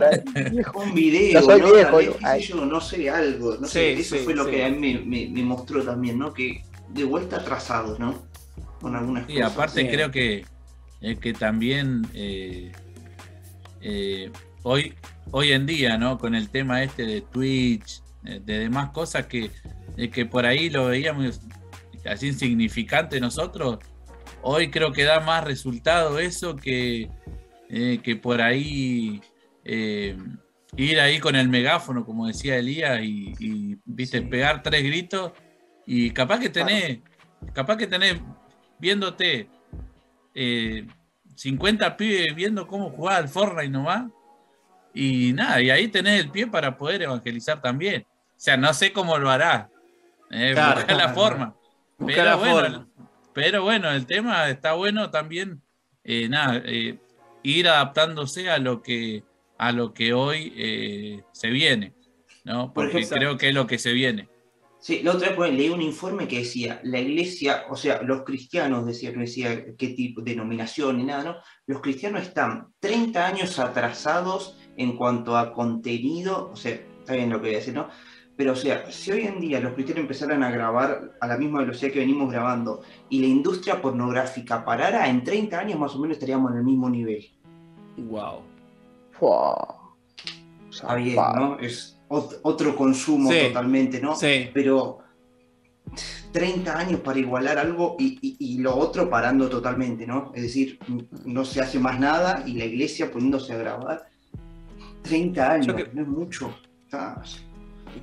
viejo. 0.51 0.79
un 0.79 0.95
video, 0.95 1.33
Ya 1.33 1.41
soy 1.43 1.61
¿no? 1.61 1.71
viejo, 1.73 1.91
Tal 2.19 2.33
vez, 2.33 2.47
yo. 2.47 2.65
no 2.65 2.81
sé, 2.81 3.09
algo, 3.11 3.55
no 3.59 3.67
Sí, 3.67 3.73
sé, 3.73 3.93
eso 3.93 4.15
sí, 4.17 4.23
fue 4.23 4.33
lo 4.33 4.45
sí. 4.45 4.51
que 4.51 4.65
a 4.65 4.69
mí 4.71 4.77
me, 4.79 4.99
me- 5.05 5.29
me 5.29 5.43
mostró 5.43 5.83
también, 5.83 6.17
¿no? 6.17 6.33
Que 6.33 6.63
de 6.89 7.03
vuelta 7.03 7.35
atrasados, 7.37 7.99
¿no? 7.99 8.23
Con 8.81 8.95
algunas 8.95 9.29
Y 9.29 9.35
cosas. 9.35 9.51
aparte 9.53 9.81
sí. 9.81 9.87
creo 9.89 10.09
que, 10.09 10.45
eh, 11.01 11.15
que 11.17 11.33
también 11.33 12.07
eh, 12.15 12.71
eh, 13.83 14.31
hoy, 14.63 14.93
hoy 15.31 15.51
en 15.51 15.65
día, 15.65 15.97
¿no? 15.97 16.17
Con 16.17 16.33
el 16.35 16.49
tema 16.49 16.81
este 16.83 17.05
de 17.05 17.21
Twitch, 17.21 18.01
eh, 18.25 18.39
de 18.43 18.59
demás 18.59 18.89
cosas 18.91 19.27
que, 19.27 19.51
eh, 19.97 20.09
que 20.09 20.25
por 20.25 20.45
ahí 20.45 20.69
lo 20.69 20.87
veíamos 20.87 21.41
así 22.05 22.27
insignificante 22.27 23.19
nosotros, 23.19 23.79
hoy 24.41 24.69
creo 24.71 24.91
que 24.91 25.03
da 25.03 25.19
más 25.19 25.43
resultado 25.43 26.19
eso 26.19 26.55
que, 26.55 27.09
eh, 27.69 27.99
que 28.03 28.15
por 28.15 28.41
ahí 28.41 29.21
eh, 29.65 30.17
ir 30.75 30.99
ahí 30.99 31.19
con 31.19 31.35
el 31.35 31.49
megáfono, 31.49 32.05
como 32.05 32.27
decía 32.27 32.57
Elías, 32.57 33.01
y, 33.03 33.33
y, 33.39 33.77
viste, 33.85 34.19
Sí. 34.19 34.25
pegar 34.25 34.63
tres 34.63 34.83
gritos, 34.83 35.31
y 35.85 36.11
capaz 36.11 36.39
que 36.39 36.49
tenés, 36.49 36.99
capaz 37.53 37.77
que 37.77 37.87
tenés 37.87 38.15
viéndote 38.79 39.47
eh, 40.35 40.87
50 41.35 41.97
pibes 41.97 42.35
viendo 42.35 42.67
cómo 42.67 42.89
jugar 42.91 43.17
al 43.23 43.29
Fortnite 43.29 43.69
nomás. 43.69 44.11
Y 44.93 45.33
nada, 45.33 45.61
y 45.61 45.69
ahí 45.69 45.87
tenés 45.87 46.19
el 46.21 46.29
pie 46.29 46.47
para 46.47 46.77
poder 46.77 47.01
evangelizar 47.01 47.61
también. 47.61 48.05
O 48.05 48.39
sea, 48.43 48.57
no 48.57 48.73
sé 48.73 48.91
cómo 48.93 49.17
lo 49.17 49.29
hará. 49.29 49.69
Eh, 50.29 50.51
Claro. 50.53 50.75
buscar 50.75 50.97
la 50.97 51.09
forma. 51.09 51.55
Buscar 51.97 52.15
Pero 52.15 52.23
la 52.29 52.35
bueno, 52.35 52.53
forma. 52.61 52.87
pero 53.33 53.61
bueno, 53.63 53.91
el 53.91 54.05
tema 54.05 54.49
está 54.49 54.73
bueno 54.73 55.09
también, 55.09 55.61
eh, 56.03 56.27
nada, 56.29 56.61
eh, 56.65 56.97
ir 57.43 57.67
adaptándose 57.67 58.49
a 58.51 58.57
lo 58.57 58.81
que, 58.81 59.23
a 59.57 59.71
lo 59.71 59.93
que 59.93 60.13
hoy 60.13 60.53
eh, 60.57 61.23
se 61.31 61.49
viene, 61.49 61.93
¿no? 62.43 62.73
Por 62.73 62.91
Porque 62.91 63.07
creo 63.07 63.37
que 63.37 63.49
es 63.49 63.53
lo 63.55 63.65
que 63.67 63.77
se 63.79 63.93
viene. 63.93 64.27
Sí, 64.83 65.01
la 65.01 65.13
otra 65.13 65.29
vez 65.29 65.37
pues, 65.37 65.53
leí 65.53 65.69
un 65.69 65.81
informe 65.81 66.27
que 66.27 66.39
decía, 66.39 66.81
la 66.83 66.99
iglesia, 66.99 67.63
o 67.69 67.75
sea, 67.77 68.01
los 68.01 68.23
cristianos, 68.23 68.85
decía, 68.85 69.13
no 69.13 69.21
decía 69.21 69.77
qué 69.77 69.87
tipo 69.89 70.21
de 70.21 70.31
denominación 70.31 70.97
ni 70.97 71.05
nada, 71.05 71.23
¿no? 71.23 71.35
Los 71.67 71.79
cristianos 71.79 72.23
están 72.23 72.67
30 72.81 73.25
años 73.25 73.59
atrasados 73.59 74.57
en 74.75 74.97
cuanto 74.97 75.37
a 75.37 75.53
contenido, 75.53 76.49
o 76.51 76.57
sea, 76.57 76.73
está 76.73 77.13
bien 77.13 77.29
lo 77.29 77.37
que 77.37 77.47
voy 77.47 77.55
a 77.55 77.59
decir, 77.59 77.73
¿no? 77.73 77.87
Pero, 78.35 78.51
o 78.51 78.55
sea, 78.57 78.91
si 78.91 79.13
hoy 79.13 79.21
en 79.21 79.39
día 79.39 79.61
los 79.61 79.71
cristianos 79.71 80.01
empezaran 80.01 80.43
a 80.43 80.51
grabar 80.51 81.13
a 81.21 81.27
la 81.27 81.37
misma 81.37 81.61
velocidad 81.61 81.93
que 81.93 81.99
venimos 81.99 82.29
grabando 82.29 82.81
y 83.07 83.21
la 83.21 83.27
industria 83.27 83.81
pornográfica 83.81 84.65
parara, 84.65 85.07
en 85.07 85.23
30 85.23 85.59
años 85.59 85.79
más 85.79 85.95
o 85.95 85.99
menos 85.99 86.17
estaríamos 86.17 86.51
en 86.51 86.57
el 86.57 86.63
mismo 86.65 86.89
nivel. 86.89 87.25
Wow. 87.95 88.41
Fua. 89.11 89.95
Está 90.69 90.95
bien. 90.95 91.15
¿no? 91.15 91.57
Es 91.57 91.92
ot- 92.13 92.39
otro 92.43 92.75
consumo 92.75 93.31
Sí. 93.31 93.39
totalmente, 93.47 93.99
¿no? 93.99 94.15
Sí. 94.15 94.49
pero 94.53 94.99
30 96.31 96.77
años 96.79 96.99
para 97.01 97.19
igualar 97.19 97.57
algo 97.59 97.95
y, 97.99 98.17
y- 98.21 98.35
y 98.39 98.57
lo 98.59 98.75
otro 98.75 99.09
parando 99.09 99.49
totalmente, 99.49 100.07
¿no? 100.07 100.31
Es 100.33 100.41
decir, 100.43 100.79
no 101.25 101.45
se 101.45 101.61
hace 101.61 101.77
más 101.79 101.99
nada 101.99 102.43
y 102.47 102.53
la 102.53 102.65
iglesia 102.65 103.11
poniéndose 103.11 103.53
a 103.53 103.57
grabar. 103.57 104.09
30 105.03 105.51
años, 105.51 105.75
que- 105.75 105.89
no 105.93 106.01
es 106.01 106.07
mucho. 106.07 106.55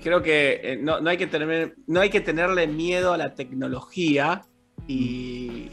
Creo 0.03 0.23
que 0.23 0.61
eh, 0.63 0.79
no, 0.81 1.01
no 1.01 1.11
hay 1.11 1.17
que 1.17 1.27
tener, 1.27 1.75
no 1.87 2.01
hay 2.01 2.11
que 2.11 2.21
tenerle 2.21 2.67
miedo 2.67 3.13
a 3.13 3.17
la 3.17 3.35
tecnología 3.35 4.43
y, 4.87 5.69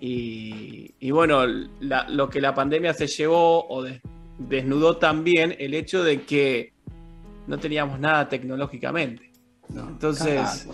y- 0.00 0.94
y 0.98 1.10
bueno, 1.10 1.46
la- 1.80 2.08
lo 2.08 2.28
que 2.30 2.40
la 2.40 2.54
pandemia 2.54 2.94
se 2.94 3.06
llevó 3.08 3.66
o 3.68 3.82
des- 3.82 4.00
desnudó 4.38 4.96
también 4.96 5.54
el 5.58 5.74
hecho 5.74 6.02
de 6.02 6.22
que 6.22 6.72
no 7.46 7.58
teníamos 7.58 7.98
nada 7.98 8.28
tecnológicamente. 8.28 9.32
¿no? 9.68 9.88
Entonces, 9.88 10.66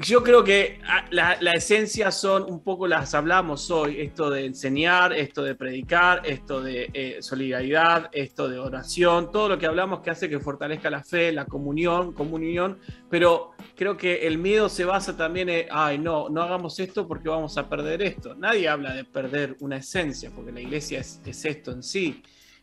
yo 0.00 0.22
creo 0.22 0.44
que 0.44 0.78
ah, 0.86 1.06
la, 1.10 1.38
la, 1.40 1.54
esencia 1.54 2.12
son 2.12 2.44
un 2.44 2.62
poco 2.62 2.86
las 2.86 3.14
hablamos 3.14 3.68
hoy, 3.72 4.00
esto 4.00 4.30
de 4.30 4.46
enseñar, 4.46 5.12
esto 5.12 5.42
de 5.42 5.56
predicar, 5.56 6.22
esto 6.24 6.60
de 6.60 6.88
eh, 6.92 7.16
solidaridad, 7.20 8.08
esto 8.12 8.48
de 8.48 8.60
oración, 8.60 9.32
todo 9.32 9.48
lo 9.48 9.58
que 9.58 9.66
hablamos 9.66 10.00
que 10.00 10.10
hace 10.10 10.28
que 10.28 10.38
fortalezca 10.38 10.88
la 10.88 11.02
fe, 11.02 11.32
la 11.32 11.46
comunión, 11.46 12.12
comunión, 12.12 12.78
pero 13.10 13.50
creo 13.74 13.96
que 13.96 14.28
el 14.28 14.38
miedo 14.38 14.68
se 14.68 14.84
basa 14.84 15.16
también 15.16 15.48
en, 15.48 15.66
ay, 15.68 15.98
no, 15.98 16.28
no 16.28 16.42
hagamos 16.42 16.78
esto 16.78 17.08
porque 17.08 17.28
vamos 17.28 17.58
a 17.58 17.68
perder 17.68 18.00
esto. 18.00 18.36
Nadie 18.36 18.68
habla 18.68 18.94
de 18.94 19.02
perder 19.02 19.56
una 19.58 19.78
esencia, 19.78 20.30
porque 20.30 20.52
la 20.52 20.60
iglesia 20.60 21.00
es, 21.00 21.20
es 21.26 21.44
esto 21.44 21.72
en 21.72 21.82
sí. 21.82 22.22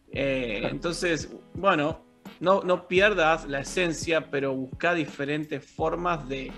Eh, 0.09 0.61
entonces, 0.71 1.29
bueno, 1.53 2.04
no, 2.39 2.61
no 2.63 2.87
pierdas 2.87 3.45
la 3.45 3.61
esencia, 3.61 4.29
pero 4.29 4.53
busca 4.53 4.93
diferentes 4.93 5.65
formas 5.65 6.27
de 6.27 6.51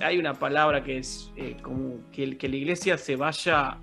hay 0.00 0.18
una 0.18 0.34
palabra 0.34 0.82
que 0.82 0.98
es 0.98 1.30
eh, 1.36 1.56
como 1.62 2.10
que, 2.10 2.36
que, 2.38 2.48
la 2.48 2.56
iglesia 2.56 2.96
se 2.96 3.16
vaya 3.16 3.78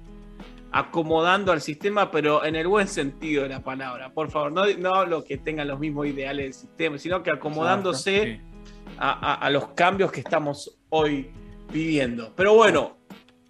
acomodando 0.72 1.52
al 1.52 1.62
sistema, 1.62 2.10
pero 2.12 2.46
en 2.46 2.56
el 2.56 2.68
buen 2.68 2.88
sentido 2.88 3.44
de 3.44 3.50
la 3.50 3.64
palabra. 3.64 4.14
Por 4.14 4.32
favor, 4.32 4.52
no, 4.52 4.66
no 4.78 4.96
hablo 4.96 5.24
que 5.24 5.38
tengan 5.38 5.68
los 5.68 5.80
mismos 5.80 6.08
ideales 6.08 6.46
del 6.46 6.54
sistema, 6.54 6.98
sino 6.98 7.22
que 7.24 7.32
acomodándose 7.32 8.42
a, 8.98 9.50
los 9.50 9.70
cambios 9.70 10.12
que 10.12 10.22
estamos 10.22 10.78
hoy 10.90 11.32
viviendo. 11.72 12.34
Pero 12.36 12.54
bueno, 12.54 12.98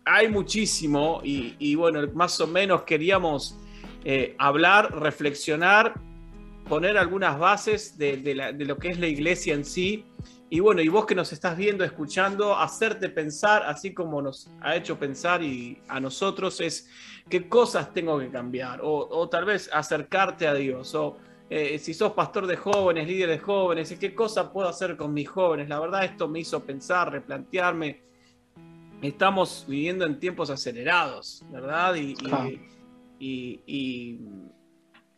hay 0.05 0.29
muchísimo 0.29 1.21
y, 1.23 1.75
bueno, 1.75 2.01
más 2.13 2.39
o 2.41 2.47
menos 2.47 2.83
queríamos 2.83 3.57
eh, 4.03 4.35
hablar, 4.39 4.99
reflexionar, 4.99 5.93
poner 6.71 6.97
algunas 6.97 7.37
bases 7.37 7.97
de, 7.97 8.15
de 8.15 8.65
lo 8.65 8.77
que 8.77 8.87
es 8.87 8.97
la 8.97 9.07
iglesia 9.07 9.53
en 9.53 9.65
sí 9.65 10.05
y 10.49 10.61
bueno, 10.61 10.81
y 10.81 10.87
vos 10.87 11.05
que 11.05 11.13
nos 11.13 11.33
estás 11.33 11.57
viendo, 11.57 11.83
escuchando, 11.83 12.57
hacerte 12.57 13.09
pensar, 13.09 13.63
así 13.63 13.93
como 13.93 14.21
nos 14.21 14.49
ha 14.61 14.77
hecho 14.77 14.97
pensar 14.97 15.43
y 15.43 15.81
a 15.89 15.99
nosotros, 15.99 16.61
es 16.61 16.89
qué 17.29 17.49
cosas 17.49 17.93
tengo 17.93 18.17
que 18.19 18.29
cambiar, 18.29 18.79
o, 18.83 19.27
tal 19.27 19.43
vez 19.43 19.69
acercarte 19.73 20.47
a 20.47 20.53
Dios, 20.53 20.95
o 20.95 21.17
eh, 21.49 21.77
si 21.77 21.93
sos 21.93 22.13
pastor 22.13 22.47
de 22.47 22.55
jóvenes, 22.55 23.05
líder 23.05 23.31
de 23.31 23.39
jóvenes, 23.39 23.93
qué 23.99 24.15
cosa 24.15 24.53
puedo 24.53 24.69
hacer 24.69 24.95
con 24.95 25.13
mis 25.13 25.27
jóvenes. 25.27 25.67
La 25.67 25.77
verdad, 25.77 26.05
esto 26.05 26.29
me 26.29 26.39
hizo 26.39 26.63
pensar, 26.63 27.11
replantearme. 27.11 28.01
Estamos 29.01 29.65
viviendo 29.67 30.05
en 30.05 30.21
tiempos 30.21 30.49
acelerados, 30.49 31.43
¿verdad? 31.51 31.95
y, 31.95 32.15
y 32.31 32.61
y 33.19 34.19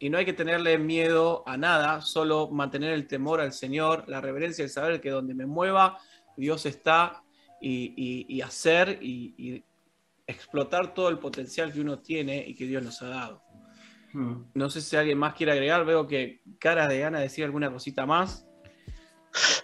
no 0.10 0.18
hay 0.18 0.26
que 0.26 0.34
tenerle 0.34 0.78
miedo 0.78 1.43
a 1.45 1.56
nada, 1.56 2.01
solo 2.01 2.49
mantener 2.49 2.91
el 2.91 3.08
temor 3.08 3.39
al 3.39 3.54
Señor, 3.54 4.04
la 4.08 4.22
reverencia, 4.22 4.64
el 4.64 4.70
saber 4.70 4.99
que 4.99 5.10
donde 5.10 5.34
me 5.34 5.45
mueva, 5.45 5.99
Dios 6.36 6.66
está 6.66 7.24
y, 7.62 8.41
hacer 8.41 8.99
y, 9.01 9.64
explotar 10.26 10.93
todo 10.93 11.10
el 11.10 11.20
potencial 11.20 11.72
que 11.72 11.82
uno 11.82 11.99
tiene 11.99 12.43
y 12.47 12.56
que 12.56 12.66
Dios 12.66 12.84
nos 12.84 13.01
ha 13.01 13.08
dado. 13.08 13.43
Hmm. 14.14 14.43
No 14.54 14.70
sé 14.70 14.82
si 14.82 14.95
alguien 14.95 15.18
más 15.18 15.36
quiere 15.36 15.51
agregar, 15.51 15.86
veo 15.86 16.08
que 16.08 16.41
caras 16.60 16.89
de 16.89 16.99
gana 16.99 17.20
decir 17.20 17.43
alguna 17.45 17.72
cosita 17.72 18.06
más. 18.06 18.45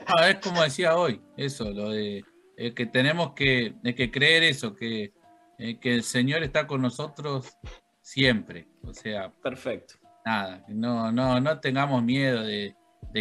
Ah, 0.06 0.30
es 0.30 0.40
como 0.40 0.62
decía 0.62 0.96
hoy, 0.96 1.22
eso, 1.38 1.72
lo 1.72 1.92
de 1.92 2.24
eh, 2.58 2.74
que 2.74 2.86
tenemos 2.86 3.34
que, 3.34 3.76
que 3.96 4.12
creer 4.12 4.44
eso, 4.44 4.76
que, 4.76 5.14
eh, 5.58 5.80
que 5.80 5.96
el 5.96 6.04
Señor 6.04 6.44
está 6.44 6.66
con 6.66 6.82
nosotros 6.82 7.58
siempre. 8.02 8.68
O 8.84 8.94
sea, 8.94 9.32
perfecto 9.32 9.99
nada, 10.30 10.64
no, 10.68 11.12
no, 11.12 11.40
no 11.40 11.60
tengamos 11.60 12.04
miedo 12.04 12.44
de, 12.44 12.76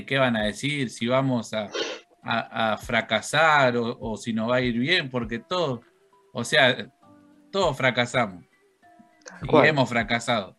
qué 0.07 0.19
van 0.19 0.37
a 0.37 0.45
decir, 0.45 0.91
si 0.91 1.07
vamos 1.07 1.53
a, 1.55 1.69
fracasar 2.83 3.75
o, 3.79 4.17
si 4.19 4.35
nos 4.35 4.51
va 4.51 4.57
a 4.57 4.61
ir 4.61 4.79
bien, 4.79 5.09
porque 5.09 5.39
todos, 5.39 5.81
o 6.35 6.45
sea, 6.45 6.91
todos 7.51 7.75
fracasamos 7.75 8.45
y 9.43 9.67
hemos 9.67 9.89
fracasado. 9.89 10.57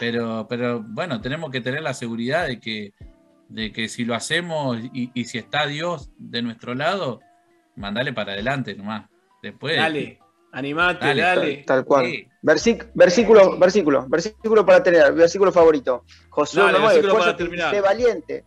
Pero, 0.00 0.46
pero 0.48 0.82
bueno, 0.82 1.20
tenemos 1.20 1.50
que 1.50 1.60
tener 1.60 1.82
la 1.82 1.94
seguridad 1.94 2.48
de 2.48 2.58
que, 2.58 2.92
de 3.48 3.70
que 3.70 3.88
si 3.88 4.04
lo 4.04 4.16
hacemos 4.16 4.78
y, 4.92 5.24
si 5.26 5.38
está 5.38 5.66
Dios 5.68 6.10
de 6.18 6.42
nuestro 6.42 6.74
lado, 6.74 7.20
mandale 7.76 8.12
para 8.12 8.32
adelante 8.32 8.74
nomás. 8.74 9.08
Después, 9.40 9.76
Dale. 9.76 10.18
Animate, 10.56 11.14
dale. 11.14 11.64
Tal, 11.66 11.84
cual. 11.84 12.06
versículo, 12.40 13.58
versículo, 13.58 14.06
versículo 14.08 14.64
para 14.64 14.82
tener, 14.82 15.12
versículo 15.12 15.52
favorito. 15.52 16.04
Josué 16.30 16.62
9, 16.72 17.00
esfuérzate 17.00 17.44
y 17.44 17.58
sé 17.58 17.80
valiente. 17.82 18.44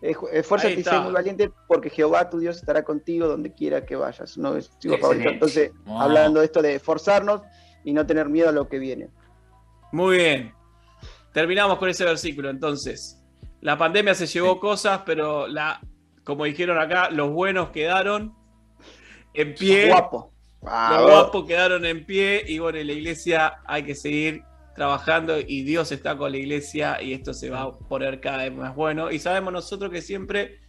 Esfuérzate 0.00 0.74
y 0.74 0.84
sé 0.84 1.00
muy 1.00 1.12
valiente 1.12 1.50
porque 1.66 1.90
Jehová 1.90 2.30
tu 2.30 2.38
Dios 2.38 2.58
estará 2.58 2.84
contigo 2.84 3.26
donde 3.26 3.52
quiera 3.52 3.84
que 3.84 3.96
vayas. 3.96 4.38
No 4.38 4.52
versículo 4.52 4.98
favorito. 4.98 5.30
Entonces, 5.30 5.72
hablando 5.88 6.38
de 6.38 6.46
esto 6.46 6.62
de 6.62 6.76
esforzarnos 6.76 7.42
y 7.82 7.92
no 7.92 8.06
tener 8.06 8.28
miedo 8.28 8.50
a 8.50 8.52
lo 8.52 8.68
que 8.68 8.78
viene. 8.78 9.08
Muy 9.90 10.18
bien. 10.18 10.54
Terminamos 11.32 11.78
con 11.78 11.88
ese 11.88 12.04
versículo. 12.04 12.50
Entonces, 12.50 13.20
la 13.62 13.76
pandemia 13.76 14.14
se 14.14 14.28
llevó 14.28 14.60
cosas, 14.60 15.00
pero 15.04 15.48
la, 15.48 15.80
como 16.22 16.44
dijeron 16.44 16.78
acá, 16.78 17.10
los 17.10 17.32
buenos 17.32 17.70
quedaron 17.70 18.32
en 19.34 19.54
pie. 19.56 19.88
Guapo 19.88 20.37
los 20.62 21.02
guapos 21.02 21.46
quedaron 21.46 21.84
en 21.84 22.04
pie 22.04 22.44
y 22.46 22.58
bueno, 22.58 22.78
en 22.78 22.86
la 22.88 22.92
iglesia 22.92 23.58
hay 23.64 23.84
que 23.84 23.94
seguir 23.94 24.42
trabajando 24.74 25.38
y 25.38 25.62
Dios 25.62 25.92
está 25.92 26.16
con 26.16 26.32
la 26.32 26.38
iglesia 26.38 27.02
y 27.02 27.12
esto 27.12 27.34
se 27.34 27.50
va 27.50 27.62
a 27.62 27.72
poner 27.72 28.20
cada 28.20 28.38
vez 28.38 28.52
más 28.52 28.74
bueno. 28.74 29.10
Y 29.10 29.18
sabemos 29.18 29.52
nosotros 29.52 29.90
que 29.90 30.02
siempre 30.02 30.60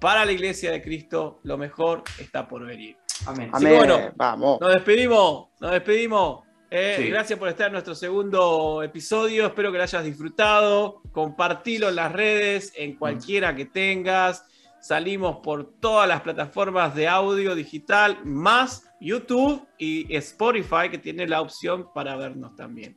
para 0.00 0.24
la 0.24 0.32
iglesia 0.32 0.72
de 0.72 0.82
Cristo 0.82 1.40
lo 1.44 1.58
mejor 1.58 2.02
está 2.18 2.48
por 2.48 2.64
venir. 2.64 2.96
Amén. 3.26 3.50
bueno, 3.52 4.12
vamos. 4.16 4.60
Nos 4.60 4.72
despedimos, 4.72 5.48
nos 5.60 5.72
despedimos. 5.72 6.40
Eh, 6.70 7.08
gracias 7.10 7.38
por 7.38 7.48
estar 7.48 7.66
en 7.66 7.72
nuestro 7.72 7.94
segundo 7.94 8.82
episodio. 8.82 9.46
Espero 9.46 9.72
que 9.72 9.78
lo 9.78 9.84
hayas 9.84 10.04
disfrutado. 10.04 11.02
Compartilo 11.12 11.88
en 11.88 11.96
las 11.96 12.12
redes, 12.12 12.72
en 12.76 12.96
cualquiera 12.96 13.54
que 13.54 13.66
tengas. 13.66 14.44
Salimos 14.80 15.38
por 15.42 15.78
todas 15.78 16.08
las 16.08 16.22
plataformas 16.22 16.94
de 16.94 17.06
audio 17.06 17.54
digital, 17.54 18.18
más 18.24 18.90
YouTube 19.00 19.66
y 19.78 20.14
Spotify, 20.16 20.88
que 20.90 20.98
tiene 20.98 21.26
la 21.26 21.40
opción 21.40 21.92
para 21.92 22.16
vernos 22.16 22.56
también. 22.56 22.96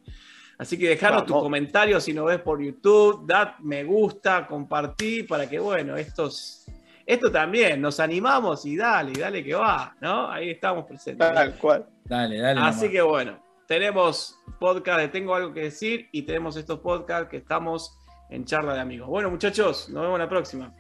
Así 0.57 0.77
que 0.77 0.87
dejaros 0.87 1.25
tu 1.25 1.33
comentario 1.33 1.99
si 1.99 2.13
nos 2.13 2.27
ves 2.27 2.39
por 2.39 2.63
YouTube, 2.63 3.25
dad 3.27 3.57
me 3.59 3.83
gusta, 3.83 4.47
compartí 4.47 5.23
para 5.23 5.49
que, 5.49 5.59
bueno, 5.59 5.97
estos, 5.97 6.65
esto 7.05 7.31
también, 7.31 7.81
nos 7.81 7.99
animamos 7.99 8.65
y 8.65 8.77
dale, 8.77 9.11
dale 9.19 9.43
que 9.43 9.55
va, 9.55 9.95
¿no? 9.99 10.31
Ahí 10.31 10.51
estamos 10.51 10.85
presentes. 10.85 11.33
Tal 11.33 11.57
cual. 11.57 11.85
Dale, 12.05 12.39
dale. 12.39 12.61
Así 12.61 12.89
que, 12.89 13.01
bueno, 13.01 13.43
tenemos 13.67 14.39
podcast 14.59 14.99
de 15.01 15.07
Tengo 15.09 15.35
algo 15.35 15.53
que 15.53 15.61
decir 15.61 16.07
y 16.11 16.21
tenemos 16.21 16.55
estos 16.55 16.79
podcasts 16.79 17.29
que 17.29 17.37
estamos 17.37 17.97
en 18.29 18.45
charla 18.45 18.73
de 18.73 18.79
amigos. 18.79 19.07
Bueno, 19.09 19.29
muchachos, 19.29 19.89
nos 19.89 20.03
vemos 20.03 20.19
la 20.19 20.29
próxima. 20.29 20.73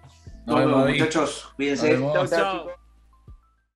Nos 0.45 0.59
vemos, 0.59 0.89
muchachos. 0.89 1.53
Cuídense. 1.55 1.97